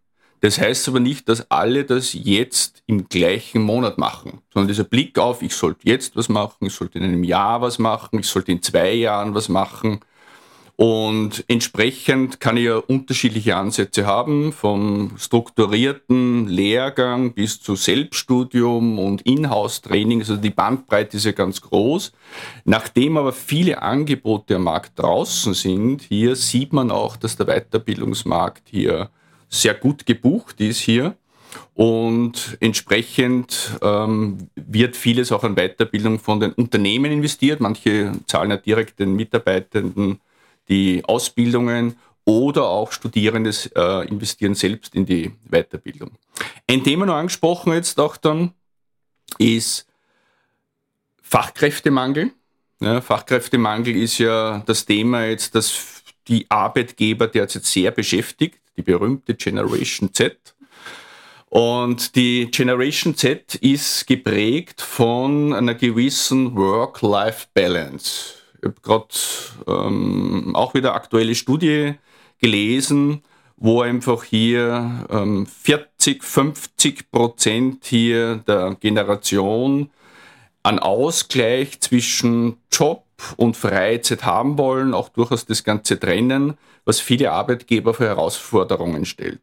das 0.42 0.60
heißt 0.60 0.88
aber 0.88 1.00
nicht, 1.00 1.28
dass 1.30 1.50
alle 1.50 1.84
das 1.84 2.14
jetzt 2.14 2.84
im 2.86 3.10
gleichen 3.10 3.62
Monat 3.62 3.98
machen, 3.98 4.42
sondern 4.54 4.68
dieser 4.68 4.84
Blick 4.84 5.18
auf, 5.18 5.42
ich 5.42 5.56
sollte 5.56 5.82
jetzt 5.84 6.16
was 6.16 6.30
machen, 6.30 6.68
ich 6.68 6.74
sollte 6.74 7.00
in 7.00 7.06
einem 7.06 7.24
Jahr 7.24 7.62
was 7.62 7.80
machen, 7.80 8.20
ich 8.20 8.28
sollte 8.28 8.52
in 8.52 8.62
zwei 8.62 8.94
Jahren 8.94 9.34
was 9.34 9.50
machen. 9.50 10.00
Und 10.80 11.44
entsprechend 11.48 12.40
kann 12.40 12.56
ich 12.56 12.66
ja 12.66 12.78
unterschiedliche 12.78 13.56
Ansätze 13.56 14.06
haben, 14.06 14.54
vom 14.54 15.14
strukturierten 15.18 16.48
Lehrgang 16.48 17.34
bis 17.34 17.60
zu 17.60 17.76
Selbststudium 17.76 19.00
und 19.00 19.24
Inhouse-Training. 19.24 20.20
Also 20.20 20.38
die 20.38 20.52
Bandbreite 20.52 21.18
ist 21.18 21.26
ja 21.26 21.32
ganz 21.32 21.62
groß. 21.62 22.12
Nachdem 22.64 23.18
aber 23.18 23.34
viele 23.34 23.82
Angebote 23.82 24.58
am 24.58 24.66
Markt 24.66 25.00
draußen 25.00 25.56
sind, 25.56 26.04
hier 26.04 26.36
sieht 26.36 26.74
man 26.74 26.92
auch, 26.92 27.18
dass 27.18 27.38
der 27.38 27.48
Weiterbildungsmarkt 27.48 28.70
hier 28.70 29.10
sehr 29.50 29.74
gut 29.74 30.06
gebucht 30.06 30.60
ist 30.62 30.80
hier. 30.80 31.16
Und 31.74 32.58
entsprechend 32.60 33.72
ähm, 33.82 34.50
wird 34.56 34.96
vieles 34.96 35.32
auch 35.32 35.44
an 35.44 35.56
Weiterbildung 35.56 36.20
von 36.20 36.40
den 36.40 36.52
Unternehmen 36.54 37.12
investiert. 37.12 37.60
Manche 37.60 38.12
zahlen 38.28 38.52
ja 38.52 38.58
direkt 38.58 39.00
den 39.00 39.16
Mitarbeitenden 39.16 40.20
die 40.70 41.04
Ausbildungen 41.06 41.96
oder 42.26 42.66
auch 42.66 42.92
Studierende 42.92 43.52
äh, 43.76 44.08
investieren 44.08 44.54
selbst 44.54 44.96
in 44.96 45.06
die 45.06 45.32
Weiterbildung. 45.50 46.12
Ein 46.68 46.84
Thema 46.84 47.06
noch 47.06 47.16
angesprochen 47.16 47.74
jetzt 47.74 48.00
auch 48.00 48.18
dann 48.18 48.52
ist 49.38 49.88
Fachkräftemangel. 51.22 52.32
Ja, 52.80 53.02
Fachkräftemangel 53.02 53.96
ist 53.96 54.18
ja 54.18 54.62
das 54.66 54.86
Thema 54.86 55.26
jetzt, 55.26 55.56
das 55.56 55.97
die 56.28 56.46
Arbeitgeber 56.50 57.28
derzeit 57.28 57.66
sehr 57.66 57.92
beschäftigt 57.92 58.60
die 58.78 58.84
berühmte 58.84 59.34
Generation 59.34 60.14
Z. 60.14 60.38
Und 61.50 62.16
die 62.16 62.50
Generation 62.52 63.16
Z 63.16 63.56
ist 63.56 64.06
geprägt 64.06 64.82
von 64.82 65.54
einer 65.54 65.76
gewissen 65.76 66.56
Work-Life-Balance. 66.56 68.34
Ich 68.60 68.66
habe 68.66 68.82
gerade 68.82 69.08
ähm, 69.68 70.56
auch 70.56 70.74
wieder 70.74 70.94
aktuelle 70.94 71.36
Studie 71.36 71.94
gelesen, 72.40 73.24
wo 73.56 73.82
einfach 73.82 74.24
hier 74.24 75.06
ähm, 75.10 75.48
40, 75.48 76.24
50 76.24 77.12
Prozent 77.12 77.86
hier 77.86 78.44
der 78.48 78.76
Generation 78.80 79.90
an 80.64 80.80
Ausgleich 80.80 81.80
zwischen 81.80 82.58
Job 82.72 83.07
und 83.36 83.58
Freizeit 83.58 84.26
haben 84.26 84.58
wollen, 84.58 84.94
auch 84.94 85.10
durchaus 85.10 85.46
das 85.46 85.64
Ganze 85.64 86.00
trennen 86.00 86.58
was 86.88 87.02
viele 87.02 87.32
Arbeitgeber 87.34 87.94
für 87.94 88.06
Herausforderungen 88.06 89.06
stellt. 89.06 89.42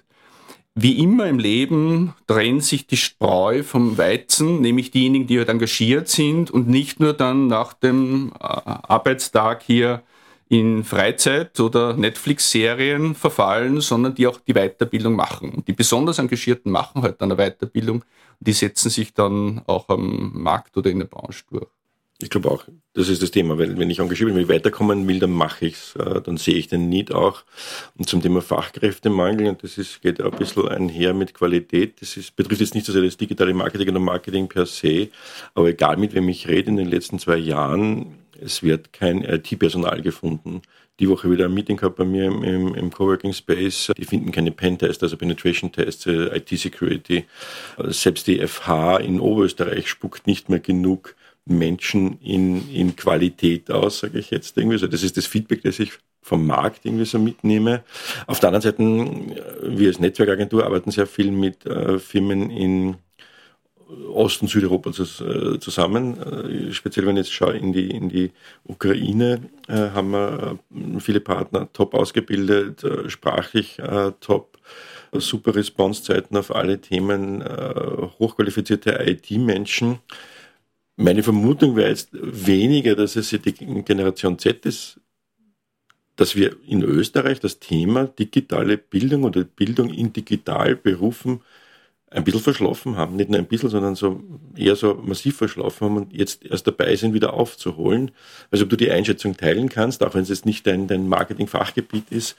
Wie 0.75 0.99
immer 0.99 1.27
im 1.27 1.39
Leben 1.39 2.15
trennt 2.27 2.65
sich 2.65 2.89
die 2.89 2.97
Spreu 2.97 3.63
vom 3.63 3.97
Weizen, 3.97 4.61
nämlich 4.61 4.91
diejenigen, 4.91 5.29
die 5.29 5.39
halt 5.39 5.51
engagiert 5.51 6.09
sind 6.09 6.51
und 6.51 6.67
nicht 6.67 6.99
nur 6.99 7.13
dann 7.13 7.47
nach 7.47 7.75
dem 7.75 8.33
äh, 8.41 8.43
Arbeitstag 8.43 9.63
hier 9.63 10.03
in 10.49 10.83
Freizeit 10.83 11.61
oder 11.61 11.95
Netflix-Serien 11.95 13.15
verfallen, 13.15 13.81
sondern 13.81 14.15
die 14.15 14.27
auch 14.27 14.41
die 14.41 14.55
Weiterbildung 14.55 15.15
machen. 15.15 15.51
Und 15.51 15.69
die 15.69 15.73
besonders 15.75 16.19
Engagierten 16.19 16.73
machen 16.73 17.03
halt 17.03 17.21
dann 17.21 17.31
eine 17.31 17.51
Weiterbildung 17.51 17.99
und 18.41 18.49
die 18.49 18.53
setzen 18.53 18.91
sich 18.91 19.15
dann 19.15 19.63
auch 19.67 19.89
am 19.91 20.33
Markt 20.35 20.77
oder 20.77 20.91
in 20.91 20.99
der 20.99 21.07
Branche 21.07 21.45
durch. 21.51 21.69
Ich 22.25 22.31
glaube 22.31 22.51
auch, 22.51 22.65
das 22.95 23.11
ist 23.11 23.23
das 23.23 23.33
Thema, 23.33 23.59
weil 23.59 23.77
wenn 23.79 23.91
ich 23.91 23.99
engagiert 23.99 24.29
bin, 24.29 24.37
wenn 24.37 24.45
ich 24.45 24.49
weiterkommen 24.49 25.07
will, 25.07 25.19
dann 25.19 25.33
mache 25.33 25.67
ich's, 25.67 25.95
äh, 25.97 26.23
dann 26.23 26.39
sehe 26.39 26.55
ich 26.55 26.69
den 26.69 26.89
Need 26.89 27.13
auch. 27.13 27.43
Und 27.99 28.09
zum 28.09 28.23
Thema 28.23 28.41
Fachkräftemangel, 28.41 29.49
und 29.49 29.63
das 29.63 29.77
ist, 29.77 30.01
geht 30.01 30.23
auch 30.23 30.33
ein 30.33 30.39
bisschen 30.39 30.67
einher 30.67 31.13
mit 31.13 31.35
Qualität, 31.35 32.01
das 32.01 32.17
ist, 32.17 32.35
betrifft 32.35 32.63
jetzt 32.63 32.75
nicht 32.75 32.87
so 32.87 32.93
sehr 32.93 33.03
das 33.03 33.19
digitale 33.19 33.53
Marketing 33.53 33.91
oder 33.91 33.99
Marketing 33.99 34.49
per 34.49 34.65
se, 34.65 35.09
aber 35.55 35.69
egal 35.69 35.99
mit 35.99 36.15
wem 36.15 36.27
ich 36.31 36.49
rede 36.49 36.71
in 36.71 36.79
den 36.79 36.89
letzten 36.89 37.19
zwei 37.19 37.37
Jahren, 37.37 38.15
es 38.41 38.63
wird 38.63 38.95
kein 38.95 39.23
IT-Personal 39.23 40.01
gefunden. 40.01 40.63
Die 40.99 41.09
Woche 41.11 41.31
wieder 41.31 41.45
ein 41.45 41.55
Meeting 41.55 41.77
gehabt 41.77 41.97
bei 41.97 42.07
mir 42.07 42.25
im, 42.25 42.43
im, 42.43 42.75
im 42.75 42.91
Coworking 42.91 43.35
Space. 43.35 43.93
Die 43.99 44.05
finden 44.05 44.33
keine 44.33 44.51
Pen-Tests, 44.51 45.03
also 45.03 45.19
Penetration-Tests, 45.19 46.07
äh, 46.07 46.39
IT-Security. 46.39 47.27
Selbst 47.89 48.27
die 48.29 48.39
FH 48.47 48.97
in 48.99 49.21
Oberösterreich 49.21 49.89
spuckt 49.89 50.27
nicht 50.27 50.49
mehr 50.49 50.61
genug 50.61 51.17
Menschen 51.47 52.19
in, 52.21 52.71
in 52.71 52.97
Qualität 52.97 53.71
aus, 53.71 54.01
sage 54.01 54.19
ich 54.19 54.31
jetzt 54.31 54.57
irgendwie 54.57 54.79
so. 54.79 54.87
Das 54.87 55.03
ist 55.03 55.17
das 55.17 55.27
Feedback, 55.27 55.63
das 55.63 55.79
ich 55.79 55.93
vom 56.23 56.47
Markt 56.47 56.87
irgendwie 56.87 57.05
so 57.05 57.19
mitnehme. 57.19 57.85
Auf 58.27 58.41
der 58.41 58.49
anderen 58.49 58.63
Seite, 58.63 59.77
wir 59.77 59.89
als 59.89 60.01
Netzwerkagentur 60.01 60.65
arbeiten 60.65 60.91
sehr 60.91 61.07
viel 61.07 61.31
mit 61.31 61.67
äh, 61.67 61.99
Firmen 61.99 62.51
in 62.51 62.97
Ost- 64.13 64.43
und 64.43 64.49
Südeuropa 64.49 64.91
äh, 64.91 65.59
zusammen. 65.59 66.19
Äh, 66.21 66.73
speziell 66.73 67.07
wenn 67.07 67.17
ich 67.17 67.27
jetzt 67.27 67.35
schaue 67.35 67.57
in 67.57 67.73
die, 67.73 67.91
in 67.91 68.09
die 68.09 68.31
Ukraine, 68.65 69.43
äh, 69.69 69.91
haben 69.91 70.11
wir 70.13 70.59
äh, 70.75 71.01
viele 71.01 71.21
Partner 71.21 71.69
top 71.73 71.95
ausgebildet, 71.95 72.85
äh, 72.85 73.09
sprachlich 73.11 73.79
top, 74.21 74.59
super 75.13 75.55
Responsezeiten 75.55 76.37
auf 76.37 76.55
alle 76.55 76.81
Themen, 76.81 77.45
hochqualifizierte 78.19 78.99
IT-Menschen. 79.07 80.01
Meine 80.97 81.23
Vermutung 81.23 81.77
wäre 81.77 81.89
jetzt 81.89 82.11
weniger, 82.13 82.95
dass 82.95 83.17
es 83.17 83.31
die 83.31 83.53
Generation 83.83 84.39
Z 84.39 84.65
ist, 84.65 85.01
dass 86.17 86.37
wir 86.37 86.57
in 86.67 86.83
Österreich 86.83 87.41
das 87.41 87.59
Thema 87.59 88.07
digitale 88.07 88.79
Bildung 88.79 89.25
oder 89.25 89.43
Bildung 89.43 89.93
in 89.93 90.13
Digitalberufen 90.13 91.41
ein 92.15 92.23
bisschen 92.23 92.41
verschlafen 92.41 92.97
haben. 92.97 93.17
Nicht 93.17 93.29
nur 93.29 93.41
ein 93.41 93.47
bisschen, 93.47 93.71
sondern 93.71 93.97
so 93.97 94.23
eher 94.57 94.77
so 94.77 94.95
massiv 94.95 95.37
verschlafen 95.37 95.85
haben 95.85 95.97
und 95.97 96.13
jetzt 96.13 96.45
erst 96.45 96.67
dabei 96.67 96.95
sind, 96.95 97.13
wieder 97.13 97.35
aufzuholen. 97.35 98.13
Also 98.53 98.65
ob 98.65 98.71
du 98.71 98.77
die 98.77 98.91
Einschätzung 98.91 99.37
teilen 99.37 99.69
kannst, 99.69 100.03
auch 100.05 100.15
wenn 100.15 100.23
es 100.23 100.29
jetzt 100.29 100.47
nicht 100.47 100.65
dein, 100.67 100.87
dein 100.87 101.09
Marketing-Fachgebiet 101.09 102.11
ist, 102.11 102.37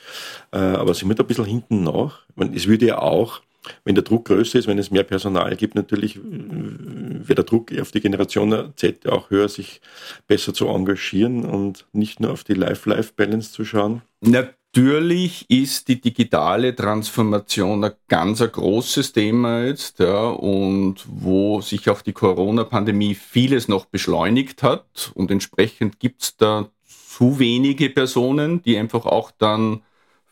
äh, 0.53 0.57
aber 0.57 0.93
sind 0.93 1.09
wir 1.09 1.15
da 1.15 1.23
ein 1.23 1.27
bisschen 1.27 1.45
hinten 1.45 1.83
nach? 1.83 2.23
meine, 2.35 2.55
es 2.55 2.67
würde 2.67 2.85
ja 2.85 2.99
auch 2.99 3.41
wenn 3.83 3.95
der 3.95 4.03
Druck 4.03 4.25
größer 4.25 4.59
ist, 4.59 4.67
wenn 4.67 4.79
es 4.79 4.91
mehr 4.91 5.03
Personal 5.03 5.55
gibt, 5.55 5.75
natürlich 5.75 6.17
äh, 6.17 6.21
wird 6.21 7.37
der 7.37 7.45
Druck 7.45 7.71
auf 7.79 7.91
die 7.91 8.01
Generation 8.01 8.73
Z 8.75 9.07
auch 9.07 9.29
höher, 9.29 9.49
sich 9.49 9.81
besser 10.27 10.53
zu 10.53 10.67
engagieren 10.67 11.45
und 11.45 11.85
nicht 11.93 12.19
nur 12.19 12.31
auf 12.31 12.43
die 12.43 12.53
Life-Life-Balance 12.53 13.51
zu 13.51 13.65
schauen. 13.65 14.01
Na, 14.21 14.47
Natürlich 14.75 15.49
ist 15.49 15.87
die 15.87 16.01
digitale 16.01 16.75
Transformation 16.75 17.81
ein 17.81 17.93
ganz 18.09 18.41
ein 18.41 18.51
großes 18.51 19.13
Thema 19.13 19.63
jetzt, 19.63 19.99
ja, 19.99 20.27
und 20.27 20.95
wo 21.07 21.61
sich 21.61 21.89
auch 21.89 22.01
die 22.01 22.11
Corona-Pandemie 22.11 23.15
vieles 23.15 23.69
noch 23.69 23.85
beschleunigt 23.85 24.63
hat. 24.63 25.13
Und 25.15 25.31
entsprechend 25.31 26.01
gibt 26.01 26.23
es 26.23 26.35
da 26.35 26.67
zu 26.83 27.39
wenige 27.39 27.89
Personen, 27.89 28.61
die 28.63 28.77
einfach 28.77 29.05
auch 29.05 29.31
dann 29.31 29.81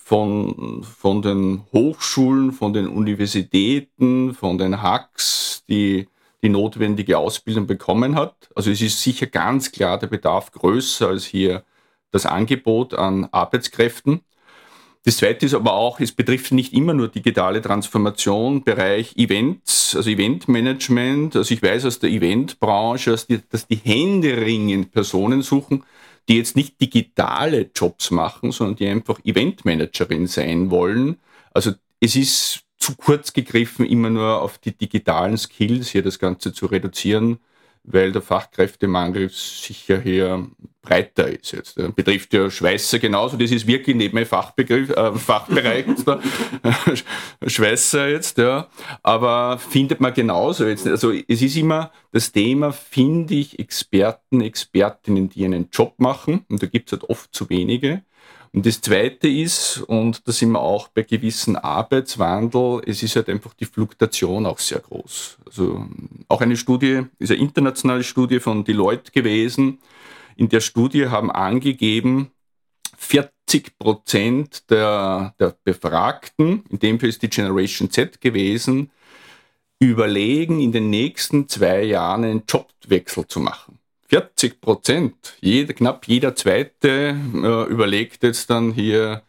von, 0.04 0.84
von 0.84 1.22
den 1.22 1.64
Hochschulen, 1.72 2.52
von 2.52 2.74
den 2.74 2.88
Universitäten, 2.88 4.34
von 4.34 4.58
den 4.58 4.82
Hacks, 4.82 5.64
die 5.70 6.08
die 6.44 6.50
notwendige 6.50 7.18
Ausbildung 7.18 7.68
bekommen 7.68 8.16
hat. 8.16 8.50
Also 8.54 8.70
es 8.70 8.82
ist 8.82 9.02
sicher 9.02 9.28
ganz 9.28 9.72
klar 9.72 9.98
der 9.98 10.08
Bedarf 10.08 10.52
größer 10.52 11.08
als 11.08 11.24
hier 11.24 11.64
das 12.12 12.26
Angebot 12.26 12.94
an 12.94 13.30
Arbeitskräften. 13.32 14.22
Das 15.06 15.18
zweite 15.18 15.46
ist 15.46 15.54
aber 15.54 15.74
auch, 15.74 16.02
es 16.02 16.12
betrifft 16.12 16.52
nicht 16.52 16.74
immer 16.74 16.94
nur 16.94 17.08
digitale 17.08 17.62
Transformation, 17.62 18.64
Bereich 18.64 19.16
Events, 19.16 19.96
also 19.96 20.10
Eventmanagement. 20.10 21.38
Also 21.38 21.54
ich 21.54 21.64
weiß 21.64 21.86
aus 21.86 22.00
der 22.00 22.10
Eventbranche, 22.10 23.12
dass 23.12 23.28
die, 23.28 23.40
dass 23.50 23.68
die 23.68 23.78
händeringend 23.78 24.92
Personen 24.92 25.42
suchen, 25.42 25.84
die 26.30 26.38
jetzt 26.38 26.56
nicht 26.56 26.80
digitale 26.80 27.70
Jobs 27.76 28.12
machen, 28.12 28.52
sondern 28.52 28.76
die 28.78 28.88
einfach 28.88 29.20
Eventmanagerin 29.24 30.28
sein 30.28 30.72
wollen. 30.72 31.18
Also 31.54 31.72
es 32.00 32.16
ist 32.16 32.64
zu 32.78 32.96
kurz 32.96 33.34
gegriffen, 33.34 33.86
immer 33.86 34.10
nur 34.10 34.42
auf 34.42 34.58
die 34.58 34.76
digitalen 34.76 35.38
Skills 35.38 35.90
hier 35.90 36.04
das 36.04 36.20
Ganze 36.20 36.54
zu 36.54 36.66
reduzieren 36.66 37.40
weil 37.84 38.12
der 38.12 38.22
Fachkräftemangel 38.22 39.30
sicher 39.30 40.00
hier 40.00 40.48
breiter 40.82 41.28
ist 41.28 41.52
jetzt. 41.52 41.78
Das 41.78 41.92
betrifft 41.94 42.34
ja 42.34 42.50
Schweißer 42.50 43.00
genauso, 43.00 43.38
das 43.38 43.52
ist 43.52 43.66
wirklich 43.68 43.96
neben 43.96 44.16
mein 44.16 44.26
Fachbegriff, 44.26 44.90
äh, 44.90 45.14
Fachbereich 45.16 45.86
Schweißer 47.48 48.10
jetzt, 48.10 48.38
ja. 48.38 48.68
Aber 49.02 49.58
findet 49.58 50.02
man 50.02 50.14
genauso 50.14 50.66
jetzt. 50.66 50.86
Also 50.86 51.12
es 51.12 51.42
ist 51.42 51.56
immer 51.56 51.92
das 52.12 52.32
Thema, 52.32 52.72
finde 52.72 53.36
ich 53.36 53.60
Experten, 53.60 54.42
Expertinnen, 54.42 55.30
die 55.30 55.46
einen 55.46 55.70
Job 55.72 55.96
machen, 55.98 56.46
und 56.50 56.62
da 56.62 56.68
gibt 56.68 56.92
es 56.92 57.00
halt 57.00 57.10
oft 57.10 57.34
zu 57.34 57.50
wenige. 57.50 58.04
Und 58.54 58.68
das 58.68 58.82
Zweite 58.82 59.28
ist, 59.28 59.84
und 59.88 60.28
da 60.28 60.32
sind 60.32 60.52
wir 60.52 60.62
auch 60.62 60.88
bei 60.90 61.02
gewissen 61.02 61.56
Arbeitswandel, 61.56 62.84
es 62.86 63.02
ist 63.02 63.16
halt 63.16 63.28
einfach 63.28 63.56
die 63.56 63.66
Fluktuation 63.66 64.46
auch 64.46 64.60
sehr 64.60 64.80
groß. 64.80 65.40
Also 65.48 65.88
auch 66.28 66.40
eine 66.40 66.56
Studie, 66.56 67.02
ist 67.18 67.32
eine 67.32 67.42
internationale 67.42 68.04
Studie 68.04 68.40
von 68.40 68.64
Deloitte 68.64 69.12
gewesen. 69.12 69.80
In 70.36 70.50
der 70.50 70.60
Studie 70.60 71.08
haben 71.08 71.32
angegeben, 71.32 72.30
40 72.96 73.80
Prozent 73.80 74.70
der, 74.70 75.34
der 75.40 75.56
Befragten, 75.64 76.64
in 76.70 76.78
dem 76.78 77.00
Fall 77.00 77.10
ist 77.10 77.24
die 77.24 77.30
Generation 77.30 77.90
Z 77.90 78.22
gewesen, 78.22 78.92
überlegen, 79.80 80.60
in 80.60 80.72
den 80.72 80.92
nächsten 80.92 81.50
zwei 81.50 81.84
Jahren 81.84 82.24
einen 82.24 82.44
Jobwechsel 82.48 83.28
zu 83.28 83.40
machen. 83.40 83.80
40 84.10 84.62
Prozent, 84.62 85.16
jeder, 85.42 85.74
knapp 85.74 86.08
jeder 86.08 86.36
Zweite 86.36 87.16
äh, 87.34 87.72
überlegt 87.72 88.24
jetzt 88.24 88.50
dann 88.50 88.72
hier 88.72 89.24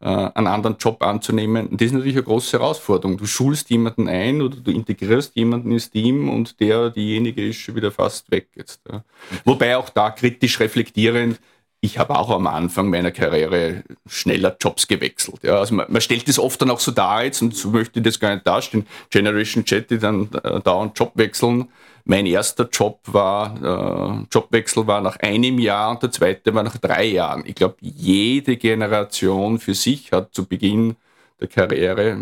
äh, 0.00 0.06
einen 0.06 0.46
anderen 0.46 0.76
Job 0.78 1.02
anzunehmen. 1.02 1.68
Und 1.68 1.80
das 1.80 1.86
ist 1.86 1.92
natürlich 1.92 2.16
eine 2.16 2.24
große 2.24 2.58
Herausforderung. 2.58 3.18
Du 3.18 3.26
schulst 3.26 3.70
jemanden 3.70 4.08
ein 4.08 4.40
oder 4.40 4.56
du 4.56 4.70
integrierst 4.70 5.36
jemanden 5.36 5.72
ins 5.72 5.90
Team 5.90 6.28
und 6.30 6.58
der, 6.60 6.90
diejenige 6.90 7.46
ist 7.46 7.58
schon 7.58 7.76
wieder 7.76 7.90
fast 7.90 8.30
weg 8.30 8.48
jetzt. 8.54 8.80
Ja. 8.90 9.04
Wobei 9.44 9.76
auch 9.76 9.90
da 9.90 10.10
kritisch 10.10 10.58
reflektierend, 10.60 11.38
ich 11.82 11.98
habe 11.98 12.18
auch 12.18 12.30
am 12.30 12.46
Anfang 12.46 12.90
meiner 12.90 13.10
Karriere 13.10 13.84
schneller 14.06 14.56
Jobs 14.60 14.86
gewechselt. 14.86 15.42
Ja, 15.42 15.58
also 15.58 15.74
man, 15.74 15.86
man, 15.90 16.02
stellt 16.02 16.28
das 16.28 16.38
oft 16.38 16.60
dann 16.60 16.70
auch 16.70 16.80
so 16.80 16.92
dar 16.92 17.24
jetzt 17.24 17.40
und 17.40 17.54
so 17.54 17.70
möchte 17.70 18.00
ich 18.00 18.04
das 18.04 18.20
gar 18.20 18.34
nicht 18.34 18.46
darstellen. 18.46 18.86
Generation 19.08 19.64
Chat, 19.64 19.90
die 19.90 19.98
dann 19.98 20.28
äh, 20.42 20.60
dauernd 20.60 20.98
Job 20.98 21.12
wechseln. 21.14 21.68
Mein 22.10 22.26
erster 22.26 22.68
Job 22.68 22.98
war, 23.06 23.54
äh, 23.62 24.26
Jobwechsel 24.32 24.84
war 24.84 25.00
nach 25.00 25.20
einem 25.20 25.60
Jahr 25.60 25.92
und 25.92 26.02
der 26.02 26.10
zweite 26.10 26.52
war 26.52 26.64
nach 26.64 26.76
drei 26.76 27.04
Jahren. 27.04 27.44
Ich 27.46 27.54
glaube, 27.54 27.76
jede 27.78 28.56
Generation 28.56 29.60
für 29.60 29.74
sich 29.74 30.10
hat 30.10 30.34
zu 30.34 30.44
Beginn 30.44 30.96
der 31.40 31.46
Karriere 31.46 32.18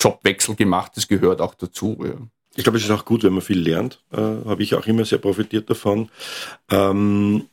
Jobwechsel 0.00 0.56
gemacht. 0.56 0.90
Das 0.96 1.06
gehört 1.06 1.40
auch 1.40 1.54
dazu. 1.54 1.98
Ja. 2.02 2.14
Ich 2.56 2.64
glaube, 2.64 2.78
es 2.78 2.84
ist 2.84 2.90
auch 2.90 3.04
gut, 3.04 3.22
wenn 3.22 3.32
man 3.32 3.42
viel 3.42 3.60
lernt. 3.60 4.02
Äh, 4.10 4.16
Habe 4.16 4.64
ich 4.64 4.74
auch 4.74 4.88
immer 4.88 5.04
sehr 5.04 5.18
profitiert 5.18 5.70
davon. 5.70 6.08
Ähm, 6.68 7.46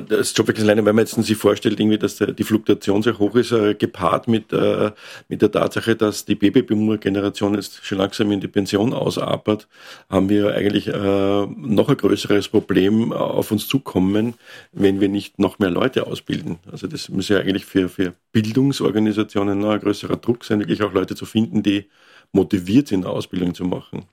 das 0.00 0.34
Jobwechsel 0.36 0.64
alleine, 0.64 0.84
wenn 0.84 0.94
man 0.94 1.04
jetzt 1.04 1.14
sich 1.14 1.36
vorstellt, 1.36 1.80
irgendwie, 1.80 1.98
dass 1.98 2.16
die 2.16 2.44
Fluktuation 2.44 3.02
sehr 3.02 3.18
hoch 3.18 3.34
ist, 3.34 3.52
äh, 3.52 3.74
gepaart 3.74 4.28
mit, 4.28 4.52
äh, 4.52 4.90
mit 5.28 5.42
der 5.42 5.50
Tatsache, 5.50 5.96
dass 5.96 6.24
die 6.24 6.34
Babyboomer-Generation 6.34 7.54
jetzt 7.54 7.84
schon 7.84 7.98
langsam 7.98 8.30
in 8.32 8.40
die 8.40 8.48
Pension 8.48 8.92
ausapert, 8.92 9.68
haben 10.08 10.28
wir 10.28 10.54
eigentlich 10.54 10.88
äh, 10.88 11.46
noch 11.46 11.88
ein 11.88 11.96
größeres 11.96 12.48
Problem 12.48 13.12
auf 13.12 13.50
uns 13.50 13.68
zukommen, 13.68 14.34
wenn 14.72 15.00
wir 15.00 15.08
nicht 15.08 15.38
noch 15.38 15.58
mehr 15.58 15.70
Leute 15.70 16.06
ausbilden. 16.06 16.58
Also 16.70 16.86
das 16.86 17.08
muss 17.08 17.28
ja 17.28 17.38
eigentlich 17.38 17.64
für, 17.64 17.88
für 17.88 18.14
Bildungsorganisationen 18.32 19.58
noch 19.58 19.70
ein 19.70 19.80
größerer 19.80 20.16
Druck 20.16 20.44
sein, 20.44 20.60
wirklich 20.60 20.82
auch 20.82 20.92
Leute 20.92 21.14
zu 21.14 21.26
finden, 21.26 21.62
die 21.62 21.88
motiviert 22.32 22.88
sind, 22.88 23.04
eine 23.04 23.14
Ausbildung 23.14 23.54
zu 23.54 23.64
machen. 23.64 24.06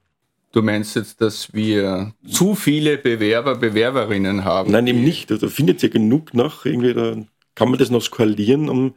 Du 0.52 0.62
meinst 0.62 0.96
jetzt, 0.96 1.22
dass 1.22 1.54
wir 1.54 2.14
zu 2.28 2.56
viele 2.56 2.98
Bewerber, 2.98 3.56
Bewerberinnen 3.56 4.44
haben? 4.44 4.72
Nein, 4.72 4.88
eben 4.88 5.04
nicht. 5.04 5.32
Also, 5.32 5.48
da 5.48 5.52
findet 5.52 5.82
ja 5.82 5.90
genug 5.90 6.34
nach. 6.34 6.66
Irgendwie 6.66 6.94
da 6.94 7.16
kann 7.56 7.70
man 7.70 7.80
das 7.80 7.90
noch 7.90 8.02
skalieren, 8.02 8.70
um, 8.70 8.96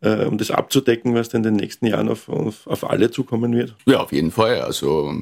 äh, 0.00 0.24
um 0.24 0.38
das 0.38 0.50
abzudecken, 0.50 1.14
was 1.14 1.28
in 1.34 1.42
den 1.42 1.54
nächsten 1.54 1.86
Jahren 1.86 2.08
auf, 2.08 2.28
auf, 2.28 2.66
auf 2.66 2.88
alle 2.88 3.10
zukommen 3.10 3.54
wird? 3.54 3.74
Ja, 3.86 4.00
auf 4.00 4.12
jeden 4.12 4.30
Fall. 4.30 4.60
Also 4.60 5.12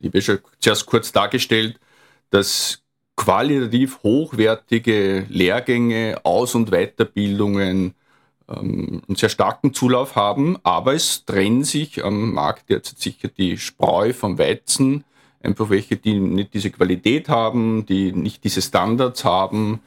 ich 0.00 0.08
habe 0.08 0.22
schon 0.22 0.38
zuerst 0.60 0.86
kurz 0.86 1.12
dargestellt, 1.12 1.78
dass 2.30 2.82
qualitativ 3.16 4.02
hochwertige 4.02 5.26
Lehrgänge, 5.28 6.20
Aus- 6.22 6.54
und 6.54 6.70
Weiterbildungen 6.70 7.94
ähm, 8.48 9.02
einen 9.08 9.16
sehr 9.16 9.28
starken 9.28 9.74
Zulauf 9.74 10.16
haben, 10.16 10.56
aber 10.62 10.94
es 10.94 11.24
trennen 11.24 11.64
sich 11.64 12.04
am 12.04 12.32
Markt 12.32 12.70
derzeit 12.70 12.98
sicher 12.98 13.28
die 13.28 13.58
Spreu 13.58 14.12
vom 14.12 14.38
Weizen. 14.38 15.04
Einfach 15.42 15.70
welche, 15.70 15.96
die 15.96 16.18
nicht 16.18 16.54
diese 16.54 16.70
Qualität 16.70 17.28
haben, 17.28 17.86
die 17.86 18.12
nicht 18.12 18.44
diese 18.44 18.62
Standards 18.62 19.24
haben, 19.24 19.80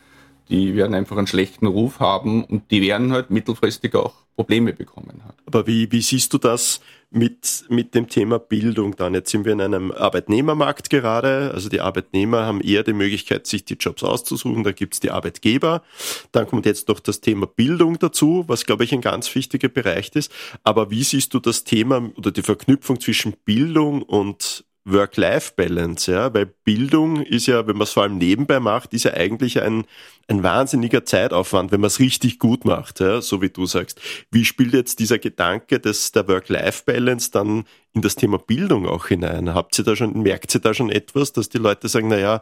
die 0.50 0.76
werden 0.76 0.94
einfach 0.94 1.18
einen 1.18 1.28
schlechten 1.28 1.68
Ruf 1.68 2.00
haben 2.00 2.44
und 2.44 2.72
die 2.72 2.82
werden 2.82 3.12
halt 3.12 3.30
mittelfristig 3.30 3.96
auch 3.96 4.14
Probleme 4.36 4.74
bekommen. 4.74 5.22
Aber 5.46 5.68
wie, 5.68 5.92
wie 5.92 6.02
siehst 6.02 6.34
du 6.34 6.38
das 6.38 6.80
mit, 7.12 7.66
mit 7.68 7.94
dem 7.94 8.08
Thema 8.08 8.40
Bildung 8.40 8.96
dann? 8.96 9.14
Jetzt 9.14 9.32
sind 9.32 9.44
wir 9.44 9.52
in 9.52 9.60
einem 9.60 9.92
Arbeitnehmermarkt 9.92 10.90
gerade. 10.90 11.52
Also 11.54 11.68
die 11.68 11.82
Arbeitnehmer 11.82 12.46
haben 12.46 12.62
eher 12.62 12.84
die 12.84 12.94
Möglichkeit, 12.94 13.48
sich 13.48 13.66
die 13.66 13.74
Jobs 13.74 14.02
auszusuchen. 14.02 14.64
Da 14.64 14.72
gibt's 14.72 15.02
die 15.02 15.12
Arbeitgeber. 15.12 15.84
Dann 16.32 16.48
kommt 16.48 16.66
jetzt 16.66 16.88
noch 16.88 17.02
das 17.02 17.20
Thema 17.20 17.48
Bildung 17.48 18.00
dazu, 18.00 18.46
was, 18.48 18.66
glaube 18.66 18.86
ich, 18.86 18.94
ein 18.94 19.02
ganz 19.02 19.34
wichtiger 19.36 19.68
Bereich 19.68 20.12
ist. 20.14 20.32
Aber 20.64 20.90
wie 20.90 21.04
siehst 21.04 21.34
du 21.34 21.40
das 21.40 21.66
Thema 21.66 22.10
oder 22.16 22.32
die 22.32 22.42
Verknüpfung 22.42 23.00
zwischen 23.02 23.34
Bildung 23.44 24.04
und 24.04 24.64
Work-Life-Balance, 24.86 26.12
ja, 26.12 26.34
weil 26.34 26.46
Bildung 26.46 27.22
ist 27.22 27.48
ja, 27.48 27.68
wenn 27.68 27.76
man 27.76 27.84
es 27.84 27.92
vor 27.92 28.04
allem 28.04 28.18
nebenbei 28.18 28.60
macht, 28.60 28.94
ist 28.94 29.04
ja 29.04 29.14
eigentlich 29.14 29.62
ein, 29.62 29.86
ein 30.28 30.44
wahnsinniger 30.44 31.06
Zeitaufwand, 31.06 31.72
wenn 31.72 31.82
man 31.82 31.88
es 31.88 32.00
richtig 32.00 32.40
gut 32.40 32.66
macht, 32.66 33.00
ja, 33.00 33.22
so 33.22 33.42
wie 33.42 33.50
du 33.50 33.66
sagst. 33.66 34.00
Wie 34.32 34.46
spielt 34.46 34.74
jetzt 34.74 35.00
dieser 35.00 35.20
Gedanke 35.20 35.80
des, 35.80 36.12
der 36.12 36.28
Work-Life-Balance 36.28 37.32
dann 37.32 37.66
in 37.94 38.02
das 38.02 38.16
Thema 38.16 38.38
Bildung 38.38 38.88
auch 38.88 39.08
hinein? 39.08 39.54
Habt 39.54 39.78
ihr 39.80 39.84
da 39.84 39.96
schon, 39.96 40.22
merkt 40.22 40.54
ihr 40.54 40.62
da 40.62 40.74
schon 40.74 40.90
etwas, 40.90 41.34
dass 41.34 41.50
die 41.50 41.58
Leute 41.58 41.88
sagen, 41.88 42.08
na 42.10 42.20
ja, 42.20 42.42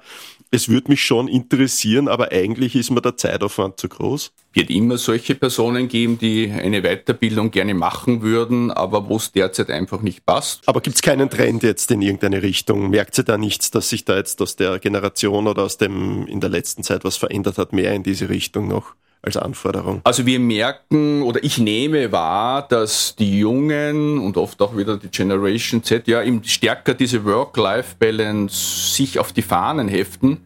es 0.52 0.70
würde 0.70 0.92
mich 0.92 1.04
schon 1.04 1.28
interessieren, 1.28 2.08
aber 2.08 2.32
eigentlich 2.32 2.76
ist 2.76 2.92
mir 2.92 3.02
der 3.02 3.18
Zeitaufwand 3.18 3.80
zu 3.80 3.90
groß? 3.90 4.32
Wird 4.54 4.70
immer 4.70 4.98
solche 4.98 5.36
Personen 5.36 5.88
geben, 5.88 6.18
die 6.18 6.52
eine 6.52 6.82
Weiterbildung 6.82 7.52
gerne 7.52 7.74
machen 7.74 8.22
würden, 8.22 8.72
aber 8.72 9.08
wo 9.08 9.18
es 9.18 9.32
derzeit 9.32 9.70
einfach 9.70 10.02
nicht 10.02 10.26
passt. 10.26 10.68
Aber 10.68 10.82
gibt 10.82 10.96
es 10.96 11.02
keinen 11.02 11.30
Trend 11.30 11.64
jetzt 11.64 11.92
in 11.92 12.02
irgendeine 12.02 12.42
Richtung? 12.42 12.90
Merkt 12.90 13.18
ihr 13.18 13.24
da 13.24 13.38
nichts, 13.38 13.72
dass 13.72 13.90
sich 13.90 14.06
da 14.06 14.18
jetzt 14.18 14.42
aus 14.42 14.56
der 14.56 14.80
Generation 14.80 15.48
oder 15.48 15.64
aus 15.64 15.78
dem 15.78 16.28
in 16.28 16.40
der 16.40 16.50
letzten 16.50 16.84
Zeit 16.84 17.04
was 17.04 17.18
verändert 17.18 17.58
hat, 17.58 17.74
mehr 17.74 17.94
in 17.94 18.04
diese 18.04 18.30
Richtung 18.30 18.68
noch? 18.68 18.96
Als 19.22 19.38
Anforderung? 19.38 20.02
Also 20.04 20.26
wir 20.26 20.40
merken 20.40 21.22
oder 21.24 21.44
ich 21.44 21.58
nehme 21.58 22.12
wahr, 22.12 22.68
dass 22.68 23.16
die 23.16 23.40
Jungen 23.40 24.20
und 24.20 24.38
oft 24.38 24.62
auch 24.62 24.76
wieder 24.76 24.98
die 24.98 25.10
Generation 25.10 25.84
Z 25.84 26.08
ja 26.08 26.24
eben 26.24 26.44
stärker 26.44 26.94
diese 26.94 27.24
Work-Life-Balance 27.26 28.96
sich 28.96 29.20
auf 29.20 29.34
die 29.34 29.42
Fahnen 29.42 29.88
heften. 29.88 30.38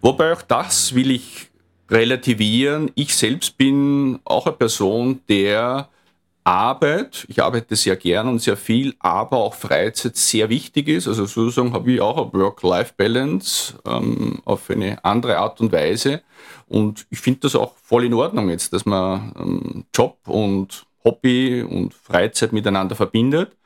Wobei 0.00 0.32
auch 0.32 0.42
das 0.42 0.94
will 0.94 1.10
ich 1.10 1.48
relativieren. 1.90 2.90
Ich 2.94 3.14
selbst 3.14 3.56
bin 3.56 4.18
auch 4.24 4.46
eine 4.46 4.56
Person, 4.56 5.20
der 5.28 5.88
Arbeit, 6.46 7.26
ich 7.28 7.42
arbeite 7.42 7.74
sehr 7.74 7.96
gern 7.96 8.28
und 8.28 8.38
sehr 8.38 8.56
viel, 8.56 8.94
aber 9.00 9.38
auch 9.38 9.54
Freizeit 9.54 10.16
sehr 10.16 10.48
wichtig 10.48 10.86
ist. 10.86 11.08
Also 11.08 11.26
sozusagen 11.26 11.72
habe 11.72 11.92
ich 11.92 12.00
auch 12.00 12.16
eine 12.16 12.32
Work-Life-Balance 12.32 13.74
ähm, 13.84 14.40
auf 14.44 14.70
eine 14.70 15.04
andere 15.04 15.38
Art 15.38 15.60
und 15.60 15.72
Weise. 15.72 16.22
Und 16.68 17.06
ich 17.10 17.18
finde 17.18 17.40
das 17.40 17.56
auch 17.56 17.74
voll 17.76 18.04
in 18.04 18.14
Ordnung 18.14 18.48
jetzt, 18.48 18.72
dass 18.72 18.86
man 18.86 19.32
ähm, 19.36 19.84
Job 19.92 20.18
und 20.26 20.86
Hobby 21.02 21.62
und 21.62 21.94
Freizeit 21.94 22.52
miteinander 22.52 22.94
verbindet. 22.94 23.56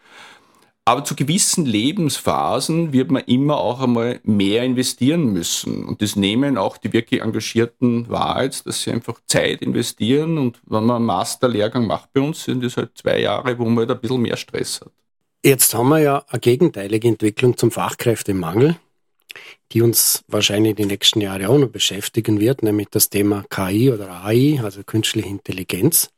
Aber 0.90 1.04
zu 1.04 1.14
gewissen 1.14 1.66
Lebensphasen 1.66 2.92
wird 2.92 3.12
man 3.12 3.22
immer 3.26 3.58
auch 3.58 3.80
einmal 3.80 4.18
mehr 4.24 4.64
investieren 4.64 5.32
müssen. 5.32 5.84
Und 5.84 6.02
das 6.02 6.16
nehmen 6.16 6.58
auch 6.58 6.78
die 6.78 6.92
wirklich 6.92 7.20
Engagierten 7.20 8.08
wahr, 8.08 8.42
jetzt, 8.42 8.66
dass 8.66 8.82
sie 8.82 8.90
einfach 8.90 9.20
Zeit 9.26 9.62
investieren. 9.62 10.36
Und 10.36 10.60
wenn 10.66 10.82
man 10.86 10.96
einen 10.96 11.04
Masterlehrgang 11.04 11.86
macht 11.86 12.12
bei 12.12 12.20
uns, 12.20 12.42
sind 12.42 12.64
das 12.64 12.76
halt 12.76 12.98
zwei 12.98 13.20
Jahre, 13.20 13.56
wo 13.56 13.66
man 13.66 13.86
halt 13.86 13.92
ein 13.92 14.00
bisschen 14.00 14.20
mehr 14.20 14.36
Stress 14.36 14.80
hat. 14.80 14.90
Jetzt 15.44 15.72
haben 15.74 15.90
wir 15.90 16.00
ja 16.00 16.24
eine 16.26 16.40
gegenteilige 16.40 17.06
Entwicklung 17.06 17.56
zum 17.56 17.70
Fachkräftemangel, 17.70 18.74
die 19.70 19.82
uns 19.82 20.24
wahrscheinlich 20.26 20.74
die 20.74 20.86
nächsten 20.86 21.20
Jahre 21.20 21.50
auch 21.50 21.58
noch 21.58 21.68
beschäftigen 21.68 22.40
wird, 22.40 22.64
nämlich 22.64 22.88
das 22.90 23.10
Thema 23.10 23.44
KI 23.48 23.92
oder 23.92 24.24
AI, 24.24 24.58
also 24.60 24.82
künstliche 24.82 25.28
Intelligenz. 25.28 26.10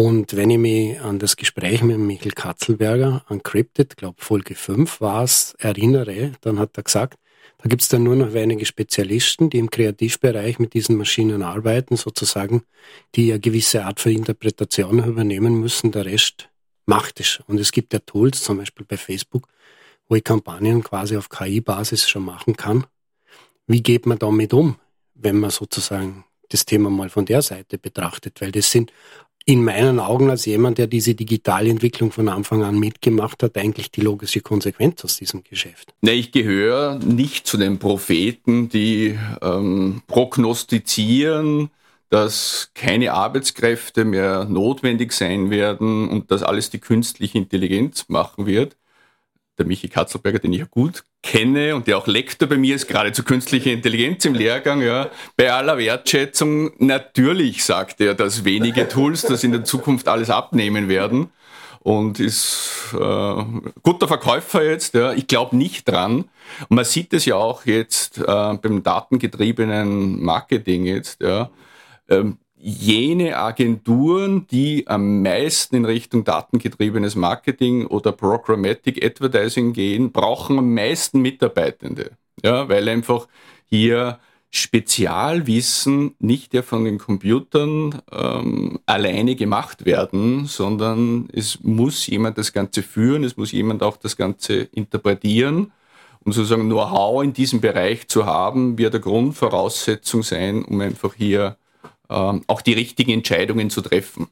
Und 0.00 0.36
wenn 0.36 0.48
ich 0.50 0.58
mich 0.58 1.00
an 1.00 1.18
das 1.18 1.34
Gespräch 1.34 1.82
mit 1.82 1.98
Michael 1.98 2.30
Katzelberger, 2.30 3.24
Encrypted, 3.28 3.96
glaube 3.96 4.22
Folge 4.22 4.54
5 4.54 5.00
war 5.00 5.24
es, 5.24 5.56
erinnere, 5.58 6.34
dann 6.40 6.60
hat 6.60 6.76
er 6.76 6.84
gesagt, 6.84 7.18
da 7.60 7.68
gibt 7.68 7.82
es 7.82 7.88
dann 7.88 8.04
nur 8.04 8.14
noch 8.14 8.32
wenige 8.32 8.64
Spezialisten, 8.64 9.50
die 9.50 9.58
im 9.58 9.70
Kreativbereich 9.70 10.60
mit 10.60 10.74
diesen 10.74 10.96
Maschinen 10.96 11.42
arbeiten, 11.42 11.96
sozusagen, 11.96 12.62
die 13.16 13.32
eine 13.32 13.40
gewisse 13.40 13.86
Art 13.86 13.98
von 13.98 14.12
Interpretation 14.12 15.02
übernehmen 15.02 15.58
müssen. 15.58 15.90
Der 15.90 16.04
Rest 16.04 16.48
macht 16.86 17.18
es. 17.18 17.40
Und 17.48 17.58
es 17.58 17.72
gibt 17.72 17.92
ja 17.92 17.98
Tools, 17.98 18.44
zum 18.44 18.58
Beispiel 18.58 18.86
bei 18.88 18.98
Facebook, 18.98 19.48
wo 20.08 20.14
ich 20.14 20.22
Kampagnen 20.22 20.84
quasi 20.84 21.16
auf 21.16 21.28
KI-Basis 21.28 22.08
schon 22.08 22.24
machen 22.24 22.56
kann. 22.56 22.86
Wie 23.66 23.82
geht 23.82 24.06
man 24.06 24.20
damit 24.20 24.54
um, 24.54 24.76
wenn 25.14 25.40
man 25.40 25.50
sozusagen 25.50 26.24
das 26.50 26.64
Thema 26.64 26.88
mal 26.88 27.10
von 27.10 27.26
der 27.26 27.42
Seite 27.42 27.78
betrachtet? 27.78 28.40
Weil 28.40 28.52
das 28.52 28.70
sind 28.70 28.92
in 29.44 29.64
meinen 29.64 29.98
Augen 29.98 30.28
als 30.30 30.44
jemand, 30.44 30.78
der 30.78 30.86
diese 30.86 31.14
digitale 31.14 31.70
Entwicklung 31.70 32.12
von 32.12 32.28
Anfang 32.28 32.62
an 32.64 32.78
mitgemacht 32.78 33.42
hat, 33.42 33.56
eigentlich 33.56 33.90
die 33.90 34.02
logische 34.02 34.40
Konsequenz 34.40 35.04
aus 35.04 35.16
diesem 35.16 35.42
Geschäft. 35.42 35.94
Ne, 36.02 36.12
ich 36.12 36.32
gehöre 36.32 36.98
nicht 36.98 37.46
zu 37.46 37.56
den 37.56 37.78
Propheten, 37.78 38.68
die 38.68 39.18
ähm, 39.40 40.02
prognostizieren, 40.06 41.70
dass 42.10 42.70
keine 42.74 43.12
Arbeitskräfte 43.12 44.04
mehr 44.04 44.44
notwendig 44.44 45.12
sein 45.12 45.50
werden 45.50 46.08
und 46.08 46.30
dass 46.30 46.42
alles 46.42 46.70
die 46.70 46.78
künstliche 46.78 47.38
Intelligenz 47.38 48.06
machen 48.08 48.46
wird 48.46 48.76
der 49.58 49.66
Michi 49.66 49.88
Katzelberger, 49.88 50.38
den 50.38 50.52
ich 50.52 50.60
ja 50.60 50.66
gut 50.70 51.04
kenne 51.22 51.74
und 51.74 51.86
der 51.86 51.98
auch 51.98 52.06
Lektor 52.06 52.48
bei 52.48 52.56
mir 52.56 52.76
ist, 52.76 52.86
gerade 52.86 53.12
zu 53.12 53.22
künstlicher 53.22 53.70
Intelligenz 53.70 54.24
im 54.24 54.34
Lehrgang, 54.34 54.82
ja, 54.82 55.10
bei 55.36 55.52
aller 55.52 55.76
Wertschätzung, 55.78 56.70
natürlich 56.78 57.64
sagt 57.64 58.00
er, 58.00 58.14
dass 58.14 58.44
wenige 58.44 58.88
Tools 58.88 59.22
das 59.22 59.44
in 59.44 59.52
der 59.52 59.64
Zukunft 59.64 60.08
alles 60.08 60.30
abnehmen 60.30 60.88
werden 60.88 61.30
und 61.80 62.20
ist 62.20 62.94
äh, 62.94 63.44
guter 63.82 64.08
Verkäufer 64.08 64.62
jetzt. 64.62 64.94
Ja. 64.94 65.12
Ich 65.12 65.26
glaube 65.26 65.56
nicht 65.56 65.88
dran. 65.88 66.24
Und 66.68 66.76
man 66.76 66.84
sieht 66.84 67.12
es 67.12 67.24
ja 67.24 67.36
auch 67.36 67.66
jetzt 67.66 68.18
äh, 68.18 68.24
beim 68.24 68.82
datengetriebenen 68.82 70.22
Marketing 70.22 70.86
jetzt. 70.86 71.22
Ja. 71.22 71.50
Ähm, 72.08 72.38
jene 72.60 73.36
Agenturen, 73.36 74.46
die 74.50 74.86
am 74.86 75.22
meisten 75.22 75.76
in 75.76 75.84
Richtung 75.84 76.24
datengetriebenes 76.24 77.14
Marketing 77.14 77.86
oder 77.86 78.12
Programmatic 78.12 79.04
Advertising 79.04 79.72
gehen, 79.72 80.12
brauchen 80.12 80.58
am 80.58 80.74
meisten 80.74 81.20
Mitarbeitende. 81.20 82.12
Ja, 82.42 82.68
weil 82.68 82.88
einfach 82.88 83.28
hier 83.66 84.18
Spezialwissen 84.50 86.14
nicht 86.20 86.54
ja 86.54 86.62
von 86.62 86.84
den 86.84 86.98
Computern 86.98 88.00
ähm, 88.10 88.78
alleine 88.86 89.36
gemacht 89.36 89.84
werden, 89.84 90.46
sondern 90.46 91.28
es 91.32 91.62
muss 91.62 92.06
jemand 92.06 92.38
das 92.38 92.52
Ganze 92.52 92.82
führen, 92.82 93.24
es 93.24 93.36
muss 93.36 93.52
jemand 93.52 93.82
auch 93.82 93.98
das 93.98 94.16
Ganze 94.16 94.68
interpretieren. 94.72 95.72
Und 96.24 96.32
sozusagen 96.32 96.66
Know-how 96.66 97.22
in 97.22 97.32
diesem 97.32 97.60
Bereich 97.60 98.08
zu 98.08 98.26
haben, 98.26 98.78
wird 98.78 98.94
eine 98.94 99.02
Grundvoraussetzung 99.02 100.22
sein, 100.22 100.64
um 100.64 100.80
einfach 100.80 101.14
hier 101.14 101.56
auch 102.08 102.62
die 102.62 102.72
richtigen 102.72 103.12
Entscheidungen 103.12 103.70
zu 103.70 103.82
treffen. 103.82 104.28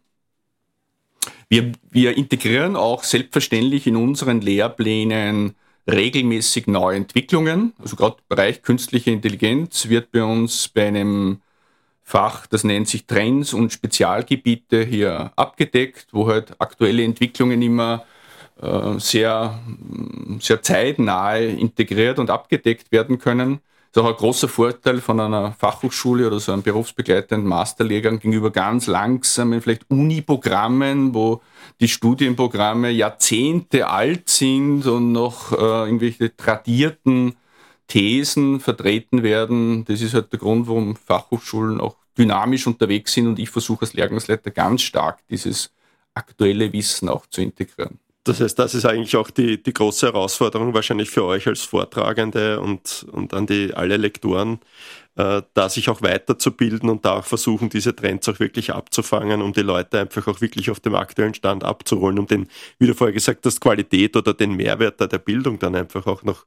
Wir, 1.48 1.72
wir 1.90 2.16
integrieren 2.16 2.76
auch 2.76 3.04
selbstverständlich 3.04 3.86
in 3.86 3.96
unseren 3.96 4.40
Lehrplänen 4.40 5.54
regelmäßig 5.88 6.66
neue 6.66 6.96
Entwicklungen. 6.96 7.72
Also 7.78 7.96
gerade 7.96 8.16
Bereich 8.28 8.62
künstliche 8.62 9.10
Intelligenz 9.10 9.88
wird 9.88 10.10
bei 10.10 10.24
uns 10.24 10.68
bei 10.68 10.88
einem 10.88 11.40
Fach, 12.02 12.46
das 12.46 12.64
nennt 12.64 12.88
sich 12.88 13.06
Trends 13.06 13.52
und 13.52 13.72
Spezialgebiete 13.72 14.84
hier 14.84 15.32
abgedeckt, 15.36 16.06
wo 16.12 16.28
halt 16.28 16.60
aktuelle 16.60 17.02
Entwicklungen 17.02 17.60
immer 17.62 18.04
äh, 18.60 18.98
sehr, 18.98 19.58
sehr 20.40 20.62
zeitnahe 20.62 21.46
integriert 21.46 22.18
und 22.20 22.30
abgedeckt 22.30 22.92
werden 22.92 23.18
können 23.18 23.60
ist 23.96 24.02
auch 24.02 24.08
ein 24.08 24.16
großer 24.16 24.48
Vorteil 24.48 25.00
von 25.00 25.18
einer 25.20 25.52
Fachhochschule 25.52 26.26
oder 26.26 26.38
so 26.38 26.52
einem 26.52 26.62
berufsbegleitenden 26.62 27.48
Masterlehrgang 27.48 28.18
gegenüber 28.18 28.50
ganz 28.50 28.88
langsamen, 28.88 29.62
vielleicht 29.62 29.90
Uni-Programmen, 29.90 31.14
wo 31.14 31.40
die 31.80 31.88
Studienprogramme 31.88 32.90
Jahrzehnte 32.90 33.88
alt 33.88 34.28
sind 34.28 34.86
und 34.86 35.12
noch 35.12 35.52
äh, 35.52 35.56
irgendwelche 35.56 36.36
tradierten 36.36 37.36
Thesen 37.86 38.60
vertreten 38.60 39.22
werden. 39.22 39.86
Das 39.86 40.02
ist 40.02 40.12
halt 40.12 40.30
der 40.30 40.40
Grund, 40.40 40.68
warum 40.68 40.96
Fachhochschulen 40.96 41.80
auch 41.80 41.96
dynamisch 42.18 42.66
unterwegs 42.66 43.14
sind 43.14 43.26
und 43.28 43.38
ich 43.38 43.48
versuche 43.48 43.86
als 43.86 43.94
Lehrgangsleiter 43.94 44.50
ganz 44.50 44.82
stark 44.82 45.26
dieses 45.30 45.72
aktuelle 46.12 46.70
Wissen 46.70 47.08
auch 47.08 47.24
zu 47.26 47.40
integrieren. 47.40 47.98
Das 48.26 48.40
heißt, 48.40 48.58
das 48.58 48.74
ist 48.74 48.84
eigentlich 48.84 49.16
auch 49.16 49.30
die, 49.30 49.62
die 49.62 49.72
große 49.72 50.06
Herausforderung 50.06 50.74
wahrscheinlich 50.74 51.10
für 51.10 51.24
euch 51.24 51.46
als 51.46 51.62
Vortragende 51.62 52.60
und, 52.60 53.06
und 53.12 53.32
an 53.32 53.46
die 53.46 53.72
alle 53.72 53.96
Lektoren, 53.96 54.58
äh, 55.14 55.42
da 55.54 55.68
sich 55.68 55.88
auch 55.88 56.02
weiterzubilden 56.02 56.90
und 56.90 57.04
da 57.04 57.18
auch 57.18 57.24
versuchen, 57.24 57.68
diese 57.68 57.94
Trends 57.94 58.28
auch 58.28 58.40
wirklich 58.40 58.74
abzufangen, 58.74 59.42
um 59.42 59.52
die 59.52 59.62
Leute 59.62 60.00
einfach 60.00 60.26
auch 60.26 60.40
wirklich 60.40 60.70
auf 60.70 60.80
dem 60.80 60.96
aktuellen 60.96 61.34
Stand 61.34 61.62
abzuholen, 61.62 62.18
um 62.18 62.26
den, 62.26 62.48
wie 62.80 62.88
du 62.88 62.94
vorher 62.94 63.14
gesagt 63.14 63.46
hast, 63.46 63.60
Qualität 63.60 64.16
oder 64.16 64.34
den 64.34 64.54
Mehrwert 64.54 65.00
der 65.00 65.18
Bildung 65.18 65.60
dann 65.60 65.76
einfach 65.76 66.04
auch 66.08 66.24
noch 66.24 66.46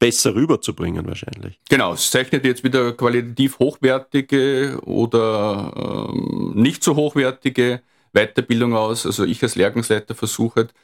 besser 0.00 0.34
rüberzubringen 0.34 1.06
wahrscheinlich. 1.06 1.60
Genau, 1.68 1.92
es 1.92 2.10
zeichnet 2.10 2.44
jetzt 2.44 2.64
wieder 2.64 2.90
qualitativ 2.90 3.60
hochwertige 3.60 4.80
oder 4.82 6.10
ähm, 6.10 6.54
nicht 6.56 6.82
so 6.82 6.96
hochwertige 6.96 7.82
Weiterbildung 8.12 8.74
aus. 8.74 9.06
Also 9.06 9.22
ich 9.24 9.40
als 9.44 9.54
Lehrgangsleiter 9.54 10.16
versuche 10.16 10.56
halt, 10.56 10.74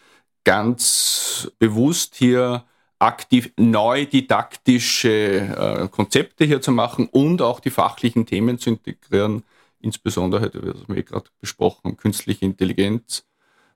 ganz 0.45 1.51
bewusst 1.59 2.15
hier 2.17 2.65
aktiv 2.99 3.53
neu 3.57 4.05
didaktische 4.05 5.11
äh, 5.11 5.89
Konzepte 5.89 6.45
hier 6.45 6.61
zu 6.61 6.71
machen 6.71 7.09
und 7.11 7.41
auch 7.41 7.61
die 7.61 7.71
fachlichen 7.71 8.27
Themen 8.27 8.59
zu 8.59 8.71
integrieren, 8.71 9.43
insbesondere, 9.81 10.51
was 10.53 10.89
wir 10.89 11.03
gerade 11.03 11.31
besprochen 11.41 11.97
künstliche 11.97 12.45
Intelligenz, 12.45 13.25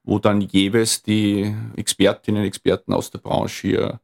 wo 0.03 0.19
dann 0.19 0.43
jeweils 0.43 1.03
die 1.03 1.55
Expertinnen 1.77 2.43
und 2.43 2.47
Experten 2.47 2.93
aus 2.93 3.11
der 3.11 3.21
Branche 3.21 3.69
hier 3.69 4.01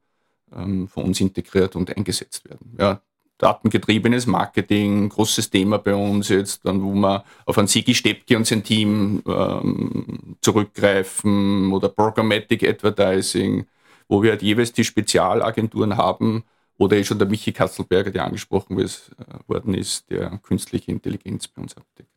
ähm, 0.52 0.88
von 0.88 1.04
uns 1.04 1.20
integriert 1.20 1.76
und 1.76 1.94
eingesetzt 1.94 2.48
werden. 2.48 2.76
Ja, 2.78 3.02
datengetriebenes 3.40 4.26
Marketing, 4.26 5.08
großes 5.08 5.50
Thema 5.50 5.78
bei 5.78 5.94
uns 5.94 6.28
jetzt, 6.28 6.64
dann 6.64 6.82
wo 6.82 6.92
wir 6.92 7.24
auf 7.46 7.56
ein 7.58 7.66
Sigi 7.66 7.94
Steppke 7.94 8.36
und 8.36 8.46
sein 8.46 8.62
Team 8.62 9.22
ähm, 9.26 10.36
zurückgreifen 10.42 11.72
oder 11.72 11.88
Programmatic 11.88 12.62
Advertising, 12.62 13.66
wo 14.08 14.22
wir 14.22 14.32
halt 14.32 14.42
jeweils 14.42 14.72
die 14.72 14.84
Spezialagenturen 14.84 15.96
haben 15.96 16.44
oder 16.76 16.96
eh 16.96 17.04
schon 17.04 17.18
der 17.18 17.28
Michi 17.28 17.52
Katzelberger, 17.52 18.10
der 18.10 18.24
angesprochen 18.24 18.78
äh, 18.78 18.88
worden 19.46 19.74
ist, 19.74 20.10
der 20.10 20.38
künstliche 20.42 20.90
Intelligenz 20.90 21.48
bei 21.48 21.62
uns 21.62 21.76
abdeckt. 21.76 22.10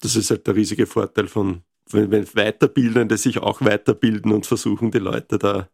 Das 0.00 0.16
ist 0.16 0.30
halt 0.30 0.46
der 0.46 0.56
riesige 0.56 0.86
Vorteil 0.86 1.28
von, 1.28 1.62
wenn, 1.90 2.10
wenn 2.10 2.24
Weiterbildende 2.24 3.18
sich 3.18 3.38
auch 3.38 3.60
weiterbilden 3.60 4.32
und 4.32 4.46
versuchen, 4.46 4.90
die 4.90 4.98
Leute 4.98 5.38
da 5.38 5.68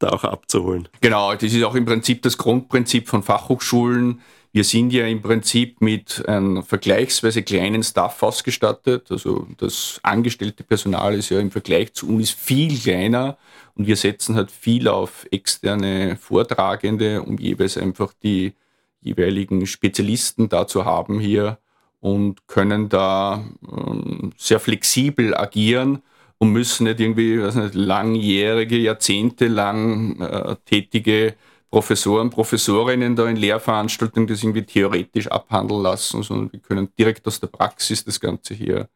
da 0.00 0.08
auch 0.08 0.24
abzuholen. 0.24 0.88
Genau, 1.00 1.34
das 1.34 1.52
ist 1.52 1.62
auch 1.62 1.74
im 1.74 1.84
Prinzip 1.84 2.22
das 2.22 2.36
Grundprinzip 2.36 3.08
von 3.08 3.22
Fachhochschulen. 3.22 4.20
Wir 4.52 4.64
sind 4.64 4.92
ja 4.92 5.06
im 5.06 5.22
Prinzip 5.22 5.80
mit 5.80 6.26
einem 6.28 6.64
vergleichsweise 6.64 7.42
kleinen 7.44 7.84
Staff 7.84 8.20
ausgestattet. 8.22 9.10
Also 9.10 9.46
das 9.58 10.00
angestellte 10.02 10.64
Personal 10.64 11.14
ist 11.14 11.30
ja 11.30 11.38
im 11.38 11.52
Vergleich 11.52 11.94
zu 11.94 12.08
Unis 12.08 12.30
viel 12.30 12.76
kleiner 12.76 13.38
und 13.74 13.86
wir 13.86 13.94
setzen 13.94 14.34
halt 14.34 14.50
viel 14.50 14.88
auf 14.88 15.24
externe 15.30 16.16
Vortragende, 16.16 17.22
um 17.22 17.38
jeweils 17.38 17.78
einfach 17.78 18.12
die 18.22 18.54
jeweiligen 19.00 19.66
Spezialisten 19.66 20.48
da 20.48 20.66
zu 20.66 20.84
haben 20.84 21.20
hier 21.20 21.58
und 22.00 22.48
können 22.48 22.88
da 22.88 23.44
ähm, 23.70 24.32
sehr 24.36 24.58
flexibel 24.58 25.36
agieren 25.36 26.02
und 26.38 26.50
müssen 26.50 26.84
nicht 26.84 26.98
irgendwie 26.98 27.40
weiß 27.40 27.54
nicht, 27.54 27.74
langjährige, 27.74 28.78
jahrzehntelang 28.78 30.20
äh, 30.20 30.56
tätige 30.64 31.34
Professoren, 31.70 32.30
Professorinnen 32.30 33.14
da 33.14 33.28
in 33.28 33.36
Lehrveranstaltungen 33.36 34.26
das 34.26 34.42
irgendwie 34.42 34.64
theoretisch 34.64 35.28
abhandeln 35.28 35.82
lassen, 35.82 36.22
sondern 36.22 36.52
wir 36.52 36.60
können 36.60 36.88
direkt 36.98 37.26
aus 37.28 37.38
der 37.38 37.46
Praxis 37.46 38.04
das 38.04 38.18
Ganze 38.18 38.54
hier 38.54 38.88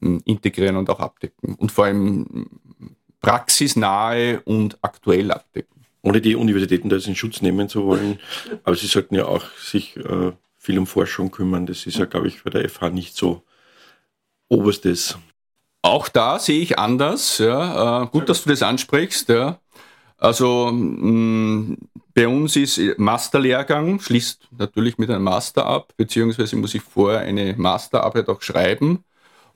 hm, 0.00 0.20
integrieren 0.26 0.76
und 0.76 0.90
auch 0.90 1.00
abdecken. 1.00 1.54
Und 1.54 1.72
vor 1.72 1.86
allem 1.86 2.26
hm, 2.30 2.50
praxisnahe 3.20 4.40
und 4.44 4.78
aktuell 4.82 5.30
abdecken. 5.30 5.84
Ohne 6.02 6.20
die 6.20 6.36
Universitäten 6.36 6.88
da 6.88 6.96
jetzt 6.96 7.08
in 7.08 7.16
Schutz 7.16 7.42
nehmen 7.42 7.68
zu 7.68 7.84
wollen, 7.84 8.18
aber 8.64 8.74
sie 8.76 8.86
sollten 8.86 9.14
ja 9.14 9.26
auch 9.26 9.44
sich 9.58 9.96
äh, 9.96 10.32
viel 10.56 10.78
um 10.78 10.86
Forschung 10.86 11.30
kümmern. 11.30 11.66
Das 11.66 11.86
ist 11.86 11.98
ja, 11.98 12.04
glaube 12.04 12.28
ich, 12.28 12.42
bei 12.42 12.50
der 12.50 12.68
FH 12.68 12.90
nicht 12.90 13.16
so 13.16 13.42
oberstes. 14.48 15.18
Auch 15.82 16.08
da 16.08 16.38
sehe 16.38 16.60
ich 16.60 16.78
anders. 16.78 17.38
Ja. 17.38 18.02
Äh, 18.02 18.06
gut, 18.08 18.28
dass 18.28 18.44
du 18.44 18.50
das 18.50 18.62
ansprichst. 18.62 19.30
Ja. 19.30 19.58
Also 20.20 20.70
mh, 20.72 21.76
bei 22.14 22.28
uns 22.28 22.54
ist 22.56 22.78
Masterlehrgang, 22.98 24.00
schließt 24.00 24.48
natürlich 24.58 24.98
mit 24.98 25.10
einem 25.10 25.24
Master 25.24 25.64
ab, 25.66 25.94
beziehungsweise 25.96 26.56
muss 26.56 26.74
ich 26.74 26.82
vorher 26.82 27.20
eine 27.20 27.54
Masterarbeit 27.56 28.28
auch 28.28 28.42
schreiben. 28.42 29.04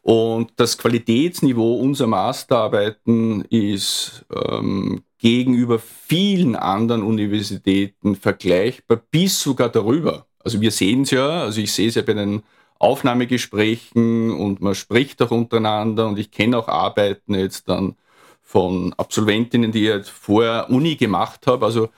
Und 0.02 0.52
das 0.56 0.78
Qualitätsniveau 0.78 1.76
unserer 1.76 2.08
Masterarbeiten 2.08 3.42
ist 3.46 4.24
ähm, 4.34 5.02
gegenüber 5.18 5.78
vielen 5.78 6.56
anderen 6.56 7.02
Universitäten 7.02 8.16
vergleichbar, 8.16 9.02
bis 9.10 9.40
sogar 9.40 9.70
darüber. 9.70 10.26
Also 10.40 10.60
wir 10.60 10.70
sehen 10.70 11.02
es 11.02 11.10
ja, 11.10 11.42
also 11.42 11.60
ich 11.60 11.72
sehe 11.72 11.88
es 11.88 11.94
ja 11.94 12.02
bei 12.02 12.14
den 12.14 12.42
Aufnahmegesprächen 12.78 14.30
und 14.30 14.60
man 14.60 14.74
spricht 14.74 15.22
auch 15.22 15.30
untereinander 15.30 16.06
und 16.08 16.18
ich 16.18 16.30
kenne 16.30 16.58
auch 16.58 16.68
Arbeiten 16.68 17.34
jetzt 17.34 17.68
dann 17.68 17.96
von 18.44 18.92
Absolventinnen, 18.96 19.72
die 19.72 19.80
ich 19.80 19.88
jetzt 19.88 20.10
vorher 20.10 20.70
Uni 20.70 20.94
gemacht 20.94 21.46
habe. 21.46 21.66
Also 21.66 21.88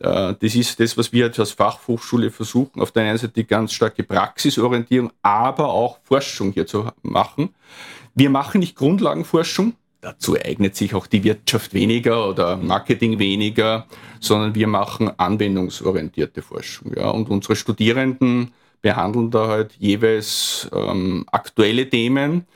äh, 0.00 0.34
das 0.38 0.54
ist 0.54 0.78
das, 0.78 0.98
was 0.98 1.12
wir 1.12 1.26
jetzt 1.26 1.38
als 1.38 1.52
Fachhochschule 1.52 2.30
versuchen, 2.30 2.82
auf 2.82 2.92
der 2.92 3.04
einen 3.04 3.18
Seite 3.18 3.32
die 3.32 3.46
ganz 3.46 3.72
starke 3.72 4.02
Praxisorientierung, 4.02 5.12
aber 5.22 5.68
auch 5.68 5.98
Forschung 6.02 6.52
hier 6.52 6.66
zu 6.66 6.88
machen. 7.02 7.54
Wir 8.14 8.28
machen 8.28 8.58
nicht 8.58 8.76
Grundlagenforschung, 8.76 9.74
dazu 10.02 10.36
eignet 10.36 10.76
sich 10.76 10.94
auch 10.94 11.06
die 11.06 11.24
Wirtschaft 11.24 11.72
weniger 11.72 12.28
oder 12.28 12.56
Marketing 12.56 13.18
weniger, 13.18 13.86
sondern 14.20 14.54
wir 14.54 14.66
machen 14.66 15.10
anwendungsorientierte 15.16 16.42
Forschung. 16.42 16.92
Ja. 16.94 17.10
Und 17.10 17.30
unsere 17.30 17.56
Studierenden 17.56 18.52
behandeln 18.82 19.30
da 19.30 19.46
halt 19.46 19.72
jeweils 19.78 20.68
ähm, 20.74 21.24
aktuelle 21.30 21.88
Themen, 21.88 22.46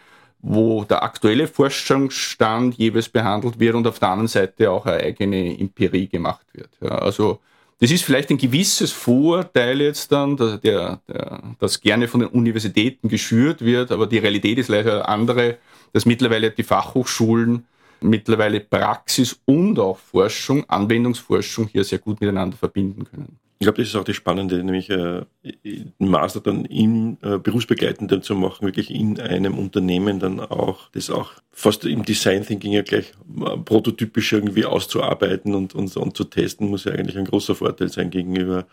wo 0.49 0.85
der 0.85 1.03
aktuelle 1.03 1.49
Forschungsstand 1.49 2.77
jeweils 2.77 3.09
behandelt 3.09 3.59
wird 3.59 3.75
und 3.75 3.85
auf 3.85 3.99
der 3.99 4.11
anderen 4.11 4.29
Seite 4.29 4.71
auch 4.71 4.87
eine 4.87 5.03
eigene 5.03 5.59
Empirie 5.59 6.07
gemacht 6.07 6.47
wird. 6.53 6.71
Ja, 6.81 6.99
also 6.99 7.41
das 7.81 7.91
ist 7.91 8.05
vielleicht 8.05 8.31
ein 8.31 8.39
gewisses 8.39 8.93
Vorteil 8.93 9.81
jetzt 9.81 10.13
dann, 10.13 10.37
der, 10.37 10.59
der, 11.09 11.43
das 11.59 11.81
gerne 11.81 12.07
von 12.07 12.21
den 12.21 12.29
Universitäten 12.29 13.09
geschürt 13.09 13.65
wird, 13.65 13.91
aber 13.91 14.07
die 14.07 14.19
Realität 14.19 14.59
ist 14.59 14.69
leider 14.69 15.09
andere, 15.09 15.59
dass 15.93 16.07
mittlerweile 16.07 16.53
die 16.53 16.63
Fachhochschulen 16.63 17.65
mittlerweile 18.01 18.61
Praxis 18.61 19.41
und 19.47 19.81
auch 19.81 19.99
Forschung, 19.99 20.65
Anwendungsforschung 20.69 21.67
hier 21.67 21.83
sehr 21.83 21.99
gut 21.99 22.21
miteinander 22.21 22.57
verbinden 22.57 23.05
können. 23.05 23.37
Ich 23.59 23.65
glaube, 23.65 23.79
das 23.79 23.89
ist 23.89 23.97
auch 23.97 24.05
das 24.05 24.17
Spannende, 24.17 24.63
nämlich 24.63 24.91
äh, 24.91 25.23
Master 25.99 26.41
dann 26.41 26.67
im 26.67 27.17
äh, 27.23 27.39
berufsbegleitenden 27.39 28.23
zu 28.23 28.35
machen, 28.35 28.67
wirklich 28.67 28.91
in 28.91 29.19
einem 29.19 29.57
Unternehmen 29.57 30.21
dann 30.21 30.41
auch, 30.41 30.91
das 30.91 31.09
auch 31.09 31.33
fast 31.53 31.87
im 31.87 32.05
Design 32.05 32.45
Thinking 32.45 32.73
ja 32.73 32.83
gleich 32.83 33.15
äh, 33.41 33.57
prototypisch 33.57 34.33
irgendwie 34.35 34.67
auszuarbeiten 34.67 35.55
und, 35.55 35.75
und, 35.75 35.97
und 35.97 36.17
zu 36.17 36.25
testen, 36.25 36.69
muss 36.69 36.85
ja 36.85 36.93
eigentlich 36.93 37.17
ein 37.17 37.25
großer 37.25 37.55
Vorteil 37.55 37.89
sein 37.89 38.11
gegenüber 38.11 38.67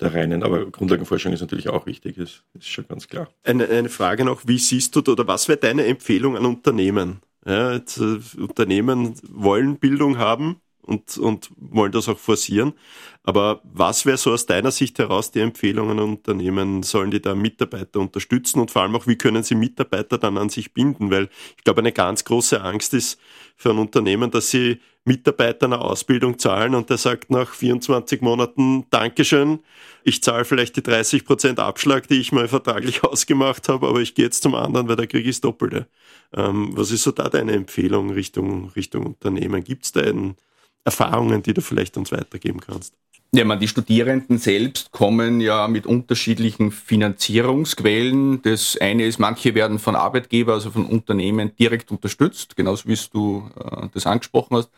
der 0.00 0.12
reinen, 0.12 0.42
aber 0.42 0.68
Grundlagenforschung 0.70 1.32
ist 1.32 1.40
natürlich 1.40 1.68
auch 1.68 1.86
wichtig, 1.86 2.16
das 2.16 2.42
ist 2.54 2.68
schon 2.68 2.88
ganz 2.88 3.06
klar. 3.06 3.28
Eine, 3.44 3.68
eine 3.68 3.88
Frage 3.88 4.24
noch, 4.24 4.42
wie 4.46 4.58
siehst 4.58 4.96
du 4.96 5.12
oder 5.12 5.28
was 5.28 5.46
wäre 5.46 5.58
deine 5.58 5.86
Empfehlung 5.86 6.36
an 6.36 6.46
Unternehmen? 6.46 7.20
Ja, 7.46 7.74
jetzt, 7.74 7.98
äh, 7.98 8.18
Unternehmen 8.40 9.14
wollen 9.30 9.78
Bildung 9.78 10.18
haben 10.18 10.56
und, 10.84 11.18
und 11.18 11.50
wollen 11.56 11.92
das 11.92 12.08
auch 12.08 12.18
forcieren. 12.18 12.74
Aber 13.22 13.60
was 13.64 14.04
wäre 14.04 14.18
so 14.18 14.32
aus 14.32 14.46
deiner 14.46 14.70
Sicht 14.70 14.98
heraus 14.98 15.30
die 15.30 15.40
Empfehlungen 15.40 15.98
an 15.98 16.10
Unternehmen? 16.10 16.82
Sollen 16.82 17.10
die 17.10 17.22
da 17.22 17.34
Mitarbeiter 17.34 18.00
unterstützen 18.00 18.60
und 18.60 18.70
vor 18.70 18.82
allem 18.82 18.94
auch, 18.96 19.06
wie 19.06 19.16
können 19.16 19.42
sie 19.42 19.54
Mitarbeiter 19.54 20.18
dann 20.18 20.36
an 20.36 20.50
sich 20.50 20.74
binden? 20.74 21.10
Weil 21.10 21.28
ich 21.56 21.64
glaube, 21.64 21.80
eine 21.80 21.92
ganz 21.92 22.24
große 22.24 22.60
Angst 22.60 22.92
ist 22.94 23.18
für 23.56 23.70
ein 23.70 23.78
Unternehmen, 23.78 24.30
dass 24.30 24.50
sie 24.50 24.78
Mitarbeiter 25.06 25.66
eine 25.66 25.80
Ausbildung 25.80 26.38
zahlen 26.38 26.74
und 26.74 26.88
der 26.88 26.96
sagt 26.96 27.30
nach 27.30 27.52
24 27.52 28.22
Monaten 28.22 28.86
Dankeschön, 28.90 29.60
ich 30.02 30.22
zahle 30.22 30.44
vielleicht 30.44 30.76
die 30.76 30.82
30 30.82 31.24
Prozent 31.24 31.60
Abschlag, 31.60 32.08
die 32.08 32.20
ich 32.20 32.32
mal 32.32 32.48
vertraglich 32.48 33.04
ausgemacht 33.04 33.68
habe, 33.68 33.88
aber 33.88 34.00
ich 34.00 34.14
gehe 34.14 34.24
jetzt 34.24 34.42
zum 34.42 34.54
anderen, 34.54 34.88
weil 34.88 34.96
der 34.96 35.06
Krieg 35.06 35.26
ist 35.26 35.44
Doppelte. 35.44 35.88
Ähm, 36.34 36.70
was 36.74 36.90
ist 36.90 37.02
so 37.02 37.10
da 37.10 37.28
deine 37.28 37.52
Empfehlung 37.52 38.10
Richtung, 38.10 38.70
Richtung 38.70 39.06
Unternehmen? 39.06 39.62
Gibt 39.62 39.84
es 39.84 39.92
da 39.92 40.00
einen 40.00 40.36
Erfahrungen, 40.84 41.42
die 41.42 41.54
du 41.54 41.60
vielleicht 41.60 41.96
uns 41.96 42.12
weitergeben 42.12 42.60
kannst? 42.60 42.94
Ja, 43.32 43.44
man, 43.44 43.58
die 43.58 43.66
Studierenden 43.66 44.38
selbst 44.38 44.92
kommen 44.92 45.40
ja 45.40 45.66
mit 45.66 45.86
unterschiedlichen 45.86 46.70
Finanzierungsquellen. 46.70 48.42
Das 48.42 48.78
eine 48.80 49.06
ist, 49.06 49.18
manche 49.18 49.56
werden 49.56 49.80
von 49.80 49.96
Arbeitgeber, 49.96 50.52
also 50.52 50.70
von 50.70 50.86
Unternehmen 50.86 51.50
direkt 51.56 51.90
unterstützt, 51.90 52.54
genauso 52.54 52.88
wie 52.88 52.96
du 53.12 53.50
äh, 53.58 53.88
das 53.92 54.06
angesprochen 54.06 54.58
hast. 54.58 54.70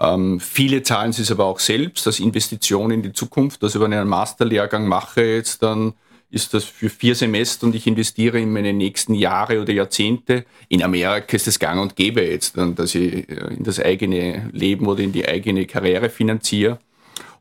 Ähm, 0.00 0.40
viele 0.40 0.82
zahlen 0.82 1.10
es 1.10 1.30
aber 1.30 1.44
auch 1.44 1.60
selbst 1.60 2.06
als 2.08 2.18
Investition 2.18 2.90
in 2.90 3.02
die 3.02 3.12
Zukunft. 3.12 3.62
Also 3.62 3.80
wenn 3.80 3.92
ich 3.92 3.98
einen 3.98 4.10
Masterlehrgang 4.10 4.88
mache 4.88 5.22
jetzt, 5.22 5.62
dann 5.62 5.92
ist 6.34 6.52
das 6.52 6.64
für 6.64 6.90
vier 6.90 7.14
Semester 7.14 7.64
und 7.66 7.76
ich 7.76 7.86
investiere 7.86 8.40
in 8.40 8.52
meine 8.52 8.72
nächsten 8.72 9.14
Jahre 9.14 9.60
oder 9.60 9.72
Jahrzehnte. 9.72 10.44
In 10.68 10.82
Amerika 10.82 11.36
ist 11.36 11.46
das 11.46 11.60
gang 11.60 11.80
und 11.80 11.94
gäbe 11.94 12.22
jetzt, 12.22 12.56
dass 12.56 12.94
ich 12.96 13.28
äh, 13.28 13.54
in 13.56 13.62
das 13.62 13.78
eigene 13.78 14.50
Leben 14.52 14.86
oder 14.86 15.02
in 15.02 15.12
die 15.12 15.26
eigene 15.26 15.64
Karriere 15.66 16.10
finanziere. 16.10 16.80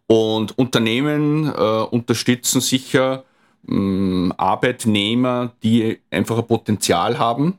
Und 0.06 0.58
Unternehmen 0.60 1.48
äh, 1.48 1.84
unterstützen 1.90 2.62
sicher 2.62 3.24
mh, 3.64 3.80
mm, 3.80 4.34
Arbeitnehmer, 4.38 5.54
die 5.64 6.00
einfach 6.12 6.38
ein 6.38 6.48
Potenzial 6.48 7.18
haben. 7.18 7.58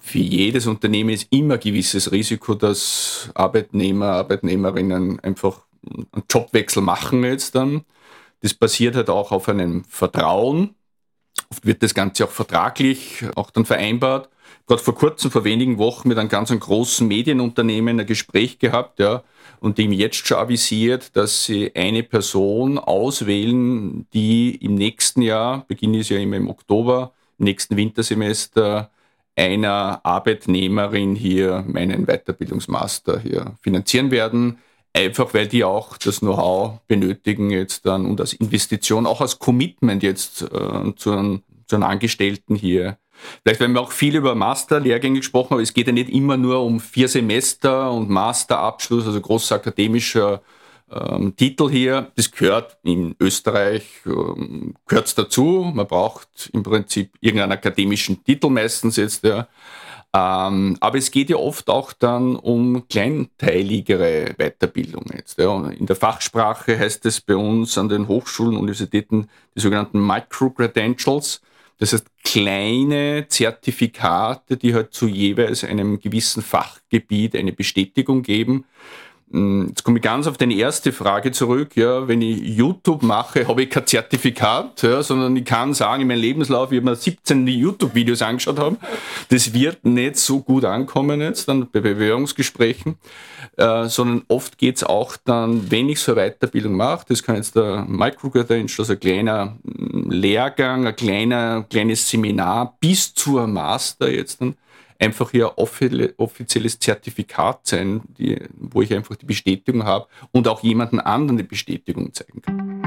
Für 0.00 0.18
jedes 0.18 0.68
Unternehmen 0.68 1.10
ist 1.10 1.26
immer 1.30 1.54
ein 1.54 1.60
gewisses 1.60 2.12
Risiko, 2.12 2.54
dass 2.54 3.30
Arbeitnehmer, 3.34 4.06
Arbeitnehmerinnen 4.10 5.18
einfach 5.20 5.62
einen 5.84 6.24
Jobwechsel 6.30 6.82
machen 6.82 7.24
jetzt 7.24 7.56
dann. 7.56 7.84
Das 8.44 8.52
basiert 8.52 8.94
halt 8.94 9.08
auch 9.08 9.32
auf 9.32 9.48
einem 9.48 9.84
Vertrauen. 9.84 10.74
Oft 11.48 11.64
wird 11.64 11.82
das 11.82 11.94
Ganze 11.94 12.26
auch 12.26 12.30
vertraglich 12.30 13.24
auch 13.36 13.50
dann 13.50 13.64
vereinbart. 13.64 14.28
Gerade 14.66 14.82
vor 14.82 14.94
kurzem, 14.94 15.30
vor 15.30 15.44
wenigen 15.44 15.78
Wochen 15.78 16.08
mit 16.08 16.18
einem 16.18 16.28
ganz 16.28 16.50
großen 16.50 17.08
Medienunternehmen 17.08 17.98
ein 17.98 18.06
Gespräch 18.06 18.58
gehabt, 18.58 19.00
ja, 19.00 19.22
und 19.60 19.78
dem 19.78 19.92
jetzt 19.92 20.26
schon 20.26 20.36
avisiert, 20.36 21.16
dass 21.16 21.46
sie 21.46 21.74
eine 21.74 22.02
Person 22.02 22.76
auswählen, 22.78 24.06
die 24.12 24.56
im 24.56 24.74
nächsten 24.74 25.22
Jahr, 25.22 25.64
Beginn 25.66 25.94
ist 25.94 26.10
ja 26.10 26.18
immer 26.18 26.36
im 26.36 26.50
Oktober, 26.50 27.14
im 27.38 27.46
nächsten 27.46 27.78
Wintersemester, 27.78 28.90
einer 29.36 30.04
Arbeitnehmerin 30.04 31.16
hier 31.16 31.64
meinen 31.66 32.04
Weiterbildungsmaster 32.04 33.20
hier 33.20 33.54
finanzieren 33.62 34.10
werden. 34.10 34.58
Einfach 34.96 35.34
weil 35.34 35.48
die 35.48 35.64
auch 35.64 35.96
das 35.98 36.20
Know-how 36.20 36.80
benötigen 36.86 37.50
jetzt 37.50 37.84
dann 37.84 38.06
und 38.06 38.20
als 38.20 38.32
Investition, 38.32 39.06
auch 39.06 39.20
als 39.20 39.40
Commitment 39.40 40.04
jetzt 40.04 40.42
äh, 40.42 40.94
zu, 40.94 41.10
einem, 41.10 41.42
zu 41.66 41.76
einem 41.76 41.82
Angestellten 41.82 42.54
hier. 42.54 42.96
Vielleicht, 43.42 43.60
wenn 43.60 43.72
wir 43.72 43.80
auch 43.80 43.92
viel 43.92 44.14
über 44.14 44.34
Masterlehrgänge 44.36 45.18
gesprochen 45.18 45.50
haben, 45.50 45.60
es 45.60 45.74
geht 45.74 45.88
ja 45.88 45.92
nicht 45.92 46.10
immer 46.10 46.36
nur 46.36 46.62
um 46.62 46.78
vier 46.78 47.08
Semester 47.08 47.90
und 47.90 48.08
Masterabschluss, 48.08 49.06
also 49.06 49.20
großer 49.20 49.56
akademischer 49.56 50.42
ähm, 50.90 51.34
Titel 51.36 51.70
hier. 51.70 52.12
Das 52.16 52.30
gehört 52.30 52.76
in 52.84 53.16
Österreich, 53.18 53.84
ähm, 54.06 54.74
gehört 54.86 55.16
dazu. 55.18 55.72
Man 55.74 55.86
braucht 55.86 56.50
im 56.52 56.62
Prinzip 56.62 57.10
irgendeinen 57.20 57.52
akademischen 57.52 58.22
Titel 58.22 58.48
meistens 58.48 58.96
jetzt, 58.96 59.24
ja. 59.24 59.48
Ähm, 60.16 60.76
aber 60.78 60.98
es 60.98 61.10
geht 61.10 61.28
ja 61.28 61.36
oft 61.36 61.68
auch 61.68 61.92
dann 61.92 62.36
um 62.36 62.86
kleinteiligere 62.86 64.34
Weiterbildung 64.38 65.06
jetzt. 65.12 65.38
Ja. 65.40 65.68
In 65.70 65.86
der 65.86 65.96
Fachsprache 65.96 66.78
heißt 66.78 67.04
es 67.06 67.20
bei 67.20 67.34
uns 67.34 67.76
an 67.76 67.88
den 67.88 68.06
Hochschulen, 68.06 68.56
Universitäten 68.56 69.28
die 69.56 69.60
sogenannten 69.60 70.06
Micro-Credentials. 70.06 71.40
Das 71.78 71.92
heißt 71.92 72.06
kleine 72.22 73.26
Zertifikate, 73.28 74.56
die 74.56 74.72
halt 74.72 74.94
zu 74.94 75.08
jeweils 75.08 75.64
einem 75.64 75.98
gewissen 75.98 76.44
Fachgebiet 76.44 77.34
eine 77.34 77.52
Bestätigung 77.52 78.22
geben. 78.22 78.66
Hm, 79.34 79.66
jetzt 79.70 79.82
komme 79.82 79.98
ich 79.98 80.02
ganz 80.04 80.28
auf 80.28 80.38
deine 80.38 80.54
erste 80.54 80.92
Frage 80.92 81.32
zurück. 81.32 81.74
Ja, 81.74 82.06
wenn 82.06 82.22
ich 82.22 82.38
YouTube 82.40 83.02
mache, 83.02 83.48
habe 83.48 83.64
ich 83.64 83.70
kein 83.70 83.84
Zertifikat, 83.84 84.80
ja, 84.82 85.02
sondern 85.02 85.34
ich 85.34 85.44
kann 85.44 85.74
sagen, 85.74 86.02
in 86.02 86.08
meinem 86.08 86.20
Lebenslauf, 86.20 86.70
ich 86.70 86.78
habe 86.78 86.90
mir 86.90 86.94
17 86.94 87.44
YouTube-Videos 87.44 88.22
angeschaut 88.22 88.60
haben. 88.60 88.78
Das 89.30 89.52
wird 89.52 89.84
nicht 89.84 90.18
so 90.18 90.38
gut 90.38 90.64
ankommen 90.64 91.20
jetzt 91.20 91.48
dann 91.48 91.68
bei 91.68 91.80
Bewerbungsgesprächen, 91.80 92.94
äh, 93.56 93.88
sondern 93.88 94.22
oft 94.28 94.56
geht 94.56 94.76
es 94.76 94.84
auch 94.84 95.16
dann, 95.24 95.68
wenn 95.68 95.88
ich 95.88 95.98
so 95.98 96.14
eine 96.14 96.30
Weiterbildung 96.30 96.76
mache, 96.76 97.06
das 97.08 97.24
kann 97.24 97.34
jetzt 97.34 97.56
der 97.56 97.84
Microcredential, 97.88 98.84
also 98.84 98.92
ein 98.92 99.00
kleiner 99.00 99.56
hm, 99.64 100.10
Lehrgang, 100.12 100.86
ein 100.86 100.94
kleiner, 100.94 101.64
kleines 101.68 102.08
Seminar 102.08 102.76
bis 102.78 103.12
zur 103.14 103.48
Master 103.48 104.08
jetzt 104.08 104.40
dann 104.40 104.54
einfach 105.04 105.30
hier 105.30 105.58
offizielles 105.58 106.78
Zertifikat 106.78 107.66
sein, 107.66 108.02
die, 108.18 108.40
wo 108.56 108.82
ich 108.82 108.92
einfach 108.94 109.16
die 109.16 109.26
Bestätigung 109.26 109.84
habe 109.84 110.06
und 110.32 110.48
auch 110.48 110.62
jemanden 110.62 110.98
anderen 110.98 111.36
die 111.36 111.44
Bestätigung 111.44 112.12
zeigen 112.12 112.42
kann. 112.42 112.82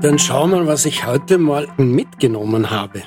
Dann 0.00 0.18
schauen 0.18 0.52
wir, 0.52 0.66
was 0.66 0.86
ich 0.86 1.06
heute 1.06 1.38
mal 1.38 1.68
mitgenommen 1.76 2.70
habe. 2.70 3.02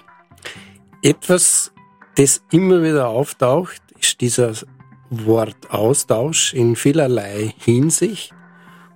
Etwas, 1.02 1.74
das 2.16 2.44
immer 2.52 2.84
wieder 2.84 3.08
auftaucht, 3.08 3.82
ist 3.98 4.20
dieser 4.20 4.54
Wortaustausch 5.10 6.54
in 6.54 6.76
vielerlei 6.76 7.54
Hinsicht. 7.58 8.34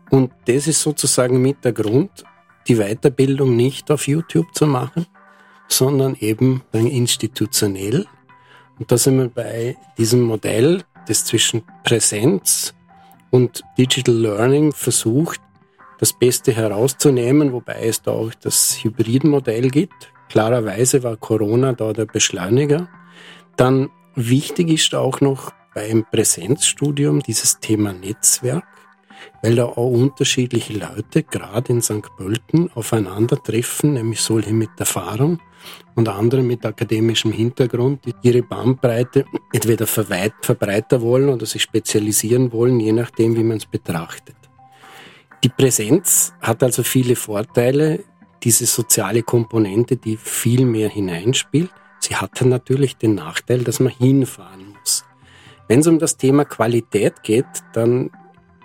Und 0.10 0.32
das 0.45 0.68
ist 0.68 0.82
sozusagen 0.82 1.41
mit 1.41 1.64
der 1.64 1.74
Grund, 1.74 2.26
die 2.68 2.76
Weiterbildung 2.78 3.55
nicht 3.55 3.91
auf 3.91 4.07
YouTube 4.07 4.53
zu 4.53 4.66
machen, 4.66 5.05
sondern 5.68 6.16
eben 6.20 6.63
institutionell. 6.74 8.05
Und 8.80 8.91
da 8.91 8.97
sind 8.97 9.18
wir 9.18 9.30
bei 9.30 9.78
diesem 9.97 10.22
Modell, 10.22 10.84
das 11.07 11.26
zwischen 11.26 11.63
Präsenz 11.84 12.74
und 13.32 13.63
Digital 13.78 14.16
Learning 14.16 14.72
versucht, 14.74 15.39
das 15.99 16.13
Beste 16.13 16.51
herauszunehmen, 16.51 17.53
wobei 17.53 17.86
es 17.86 18.01
da 18.01 18.11
auch 18.11 18.34
das 18.34 18.84
Hybridmodell 18.84 19.70
gibt. 19.70 20.11
Klarerweise 20.30 21.03
war 21.03 21.16
Corona 21.16 21.74
da 21.74 21.93
der 21.93 22.05
Beschleuniger. 22.05 22.89
Dann 23.55 23.89
wichtig 24.16 24.70
ist 24.70 24.93
auch 24.93 25.22
noch 25.22 25.53
beim 25.74 26.05
Präsenzstudium 26.09 27.22
dieses 27.22 27.59
Thema 27.59 27.93
Netzwerk 27.93 28.66
weil 29.42 29.56
da 29.56 29.66
auch 29.66 29.92
unterschiedliche 29.92 30.74
Leute, 30.74 31.24
gerade 31.24 31.72
in 31.72 31.82
St. 31.82 32.04
Pölten, 32.18 32.72
aufeinandertreffen, 32.74 33.94
nämlich 33.94 34.22
solche 34.22 34.54
mit 34.54 34.70
Erfahrung 34.78 35.40
und 35.96 36.10
andere 36.10 36.42
mit 36.42 36.66
akademischem 36.66 37.32
Hintergrund, 37.32 38.06
die 38.06 38.14
ihre 38.22 38.44
Bandbreite 38.44 39.26
entweder 39.54 39.88
verbreitern 39.88 41.02
wollen 41.02 41.30
oder 41.30 41.46
sich 41.46 41.62
spezialisieren 41.62 42.52
wollen, 42.52 42.80
je 42.80 42.92
nachdem, 42.92 43.36
wie 43.36 43.44
man 43.44 43.58
es 43.58 43.66
betrachtet. 43.66 44.36
Die 45.44 45.50
Präsenz 45.50 46.34
hat 46.42 46.64
also 46.64 46.84
viele 46.84 47.16
Vorteile, 47.16 48.04
diese 48.44 48.66
soziale 48.66 49.24
Komponente, 49.24 49.96
die 49.98 50.18
viel 50.18 50.66
mehr 50.66 50.90
hineinspielt. 50.90 51.72
Sie 52.00 52.16
hat 52.16 52.42
dann 52.42 52.50
natürlich 52.50 52.98
den 52.98 53.16
Nachteil, 53.16 53.64
dass 53.64 53.80
man 53.80 53.94
hinfahren 53.94 54.74
muss. 54.80 55.04
Wenn 55.68 55.80
es 55.80 55.88
um 55.88 56.00
das 56.00 56.18
Thema 56.18 56.46
Qualität 56.46 57.24
geht, 57.24 57.46
dann 57.74 58.12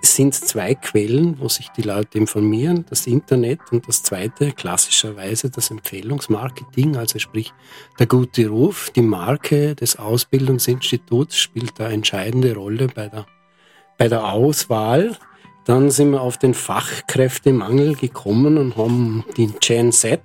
es 0.02 0.16
sind 0.16 0.34
zwei 0.34 0.74
Quellen, 0.74 1.38
wo 1.40 1.48
sich 1.48 1.68
die 1.68 1.82
Leute 1.82 2.16
informieren, 2.16 2.86
das 2.88 3.06
Internet 3.06 3.60
und 3.70 3.86
das 3.86 4.02
zweite 4.02 4.52
klassischerweise 4.52 5.50
das 5.50 5.70
Empfehlungsmarketing, 5.70 6.96
also 6.96 7.18
sprich 7.18 7.52
der 7.98 8.06
gute 8.06 8.48
Ruf, 8.48 8.90
die 8.90 9.02
Marke 9.02 9.74
des 9.74 9.98
Ausbildungsinstituts 9.98 11.36
spielt 11.38 11.78
da 11.78 11.90
entscheidende 11.90 12.54
Rolle 12.54 12.86
bei 12.86 13.08
der, 13.08 13.26
bei 13.98 14.08
der 14.08 14.32
Auswahl. 14.32 15.16
Dann 15.66 15.90
sind 15.90 16.12
wir 16.12 16.22
auf 16.22 16.38
den 16.38 16.54
Fachkräftemangel 16.54 17.94
gekommen 17.94 18.56
und 18.56 18.76
haben 18.78 19.24
den 19.36 19.54
Gen 19.60 19.92
Z, 19.92 20.22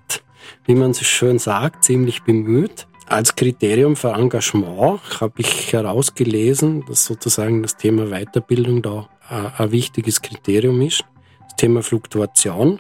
wie 0.65 0.75
man 0.75 0.93
so 0.93 1.03
schön 1.03 1.37
sagt, 1.37 1.83
ziemlich 1.83 2.23
bemüht. 2.23 2.87
Als 3.07 3.35
Kriterium 3.35 3.95
für 3.95 4.13
Engagement 4.13 5.19
habe 5.19 5.33
ich 5.41 5.73
herausgelesen, 5.73 6.85
dass 6.87 7.05
sozusagen 7.05 7.61
das 7.61 7.77
Thema 7.77 8.07
Weiterbildung 8.07 8.81
da 8.81 9.09
ein 9.29 9.71
wichtiges 9.71 10.21
Kriterium 10.21 10.81
ist. 10.81 11.03
Das 11.41 11.55
Thema 11.55 11.81
Fluktuation. 11.83 12.79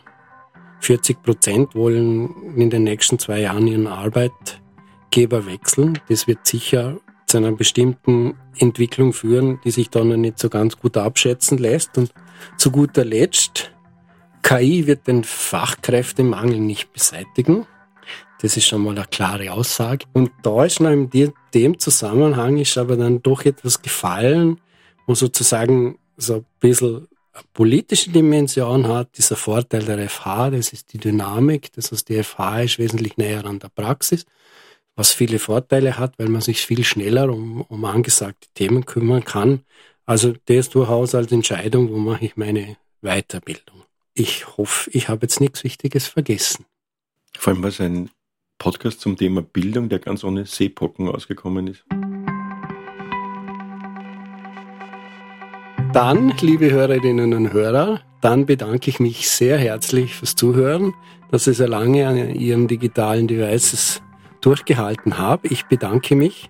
40 0.81 1.23
Prozent 1.23 1.75
wollen 1.75 2.55
in 2.55 2.69
den 2.69 2.83
nächsten 2.83 3.17
zwei 3.17 3.41
Jahren 3.41 3.67
ihren 3.67 3.87
Arbeitgeber 3.87 5.45
wechseln. 5.45 5.99
Das 6.09 6.27
wird 6.27 6.45
sicher 6.45 6.97
zu 7.25 7.37
einer 7.37 7.51
bestimmten 7.51 8.35
Entwicklung 8.57 9.13
führen, 9.13 9.59
die 9.63 9.71
sich 9.71 9.89
dann 9.89 10.09
noch 10.09 10.17
nicht 10.17 10.39
so 10.39 10.49
ganz 10.49 10.77
gut 10.77 10.97
abschätzen 10.97 11.57
lässt. 11.57 11.97
Und 11.97 12.13
zu 12.57 12.71
guter 12.71 13.03
Letzt, 13.03 13.71
KI 14.43 14.85
wird 14.85 15.07
den 15.07 15.23
Fachkräftemangel 15.23 16.59
nicht 16.59 16.93
beseitigen. 16.93 17.65
Das 18.41 18.57
ist 18.57 18.67
schon 18.67 18.83
mal 18.83 18.95
eine 18.95 19.07
klare 19.07 19.51
Aussage. 19.51 20.05
Und 20.13 20.31
da 20.43 20.65
ist 20.65 20.79
in 20.79 21.09
dem 21.53 21.79
Zusammenhang 21.79 22.57
ist 22.57 22.77
aber 22.77 22.95
dann 22.95 23.23
doch 23.23 23.43
etwas 23.45 23.81
gefallen, 23.81 24.61
wo 25.07 25.15
sozusagen 25.15 25.97
so 26.17 26.35
ein 26.35 26.45
bisschen 26.59 27.07
eine 27.33 27.43
politische 27.53 28.11
Dimension 28.11 28.87
hat, 28.87 29.17
dieser 29.17 29.35
Vorteil 29.35 29.83
der 29.83 30.09
FH, 30.09 30.51
das 30.51 30.71
ist 30.71 30.93
die 30.93 30.97
Dynamik, 30.97 31.73
das 31.73 31.91
heißt, 31.91 32.07
die 32.07 32.23
FH 32.23 32.61
ist 32.61 32.79
wesentlich 32.79 33.17
näher 33.17 33.45
an 33.45 33.59
der 33.59 33.69
Praxis, 33.69 34.25
was 34.95 35.11
viele 35.11 35.39
Vorteile 35.39 35.97
hat, 35.99 36.17
weil 36.17 36.29
man 36.29 36.41
sich 36.41 36.65
viel 36.65 36.85
schneller 36.85 37.29
um, 37.29 37.61
um 37.61 37.83
angesagte 37.83 38.47
Themen 38.53 38.85
kümmern 38.85 39.25
kann. 39.25 39.61
Also 40.05 40.33
das 40.45 40.69
durchaus 40.69 41.13
als 41.13 41.31
Entscheidung, 41.31 41.91
wo 41.91 41.97
mache 41.97 42.25
ich 42.25 42.37
meine 42.37 42.77
Weiterbildung. 43.01 43.83
Ich 44.13 44.57
hoffe, 44.57 44.89
ich 44.91 45.09
habe 45.09 45.23
jetzt 45.23 45.41
nichts 45.41 45.63
Wichtiges 45.65 46.07
vergessen. 46.07 46.65
Vor 47.37 47.53
allem 47.53 47.63
war 47.63 47.69
es 47.69 47.81
ein 47.81 48.09
Podcast 48.57 49.01
zum 49.01 49.17
Thema 49.17 49.41
Bildung, 49.41 49.89
der 49.89 49.99
ganz 49.99 50.23
ohne 50.23 50.45
Seepocken 50.45 51.09
ausgekommen 51.09 51.67
ist. 51.67 51.83
Dann, 55.95 56.33
liebe 56.41 56.71
Hörerinnen 56.71 57.33
und 57.33 57.53
Hörer, 57.53 58.01
dann 58.19 58.45
bedanke 58.45 58.89
ich 58.89 58.99
mich 58.99 59.29
sehr 59.29 59.57
herzlich 59.57 60.13
fürs 60.13 60.35
Zuhören, 60.35 60.93
dass 61.31 61.47
ich 61.47 61.55
so 61.55 61.65
lange 61.65 62.05
an 62.05 62.35
Ihren 62.35 62.67
digitalen 62.67 63.29
Devices 63.29 64.01
durchgehalten 64.41 65.17
habe. 65.17 65.47
Ich 65.47 65.67
bedanke 65.67 66.17
mich 66.17 66.49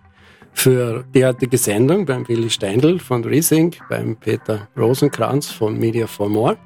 für 0.52 1.06
die 1.14 1.24
heutige 1.24 1.60
Sendung 1.60 2.08
beim 2.08 2.28
Willi 2.28 2.50
Steindl 2.50 2.98
von 2.98 3.24
Resync, 3.24 3.78
beim 3.88 4.16
Peter 4.16 4.68
Rosenkranz 4.76 5.52
von 5.52 5.78
Media 5.78 6.08
for 6.08 6.28
More, 6.28 6.58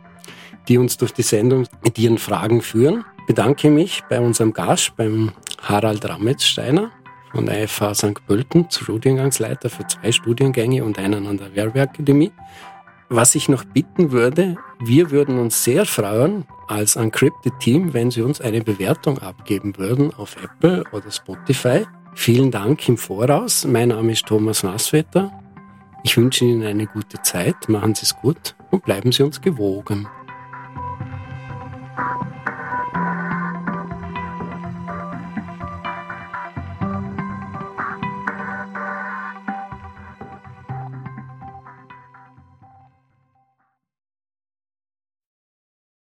die 0.70 0.78
uns 0.78 0.96
durch 0.96 1.12
die 1.12 1.22
Sendung 1.22 1.68
mit 1.84 2.00
ihren 2.00 2.18
Fragen 2.18 2.62
führen. 2.62 3.04
Ich 3.20 3.26
bedanke 3.26 3.70
mich 3.70 4.04
bei 4.10 4.22
unserem 4.22 4.54
Gast, 4.54 4.96
beim 4.96 5.34
Harald 5.62 6.08
Rametzsteiner 6.08 6.92
von 7.32 7.46
der 7.46 7.68
FH 7.68 7.94
St. 7.94 8.26
Pölten, 8.26 8.68
Studiengangsleiter 8.70 9.70
für 9.70 9.86
zwei 9.88 10.12
Studiengänge 10.12 10.84
und 10.84 10.98
einen 10.98 11.28
an 11.28 11.38
der 11.38 11.54
Werbeakademie. 11.56 12.32
Was 13.12 13.34
ich 13.34 13.50
noch 13.50 13.64
bitten 13.64 14.12
würde, 14.12 14.56
wir 14.80 15.10
würden 15.10 15.40
uns 15.40 15.64
sehr 15.64 15.88
freuen 15.88 16.46
als 16.68 16.96
Encrypted 16.96 17.60
Team, 17.60 17.92
wenn 17.92 18.12
Sie 18.12 18.22
uns 18.22 18.40
eine 18.40 18.62
Bewertung 18.62 19.18
abgeben 19.18 19.76
würden 19.80 20.14
auf 20.14 20.36
Apple 20.44 20.84
oder 20.92 21.10
Spotify. 21.10 21.88
Vielen 22.14 22.52
Dank 22.52 22.88
im 22.88 22.98
Voraus. 22.98 23.66
Mein 23.66 23.90
Name 23.90 24.12
ist 24.12 24.28
Thomas 24.28 24.62
Nasswetter. 24.62 25.32
Ich 26.04 26.16
wünsche 26.18 26.46
Ihnen 26.46 26.62
eine 26.64 26.86
gute 26.86 27.20
Zeit, 27.24 27.68
machen 27.68 27.96
Sie 27.96 28.04
es 28.04 28.16
gut 28.16 28.56
und 28.70 28.86
bleiben 28.86 29.12
Sie 29.12 29.24
uns 29.24 29.42
gewogen. 29.42 30.08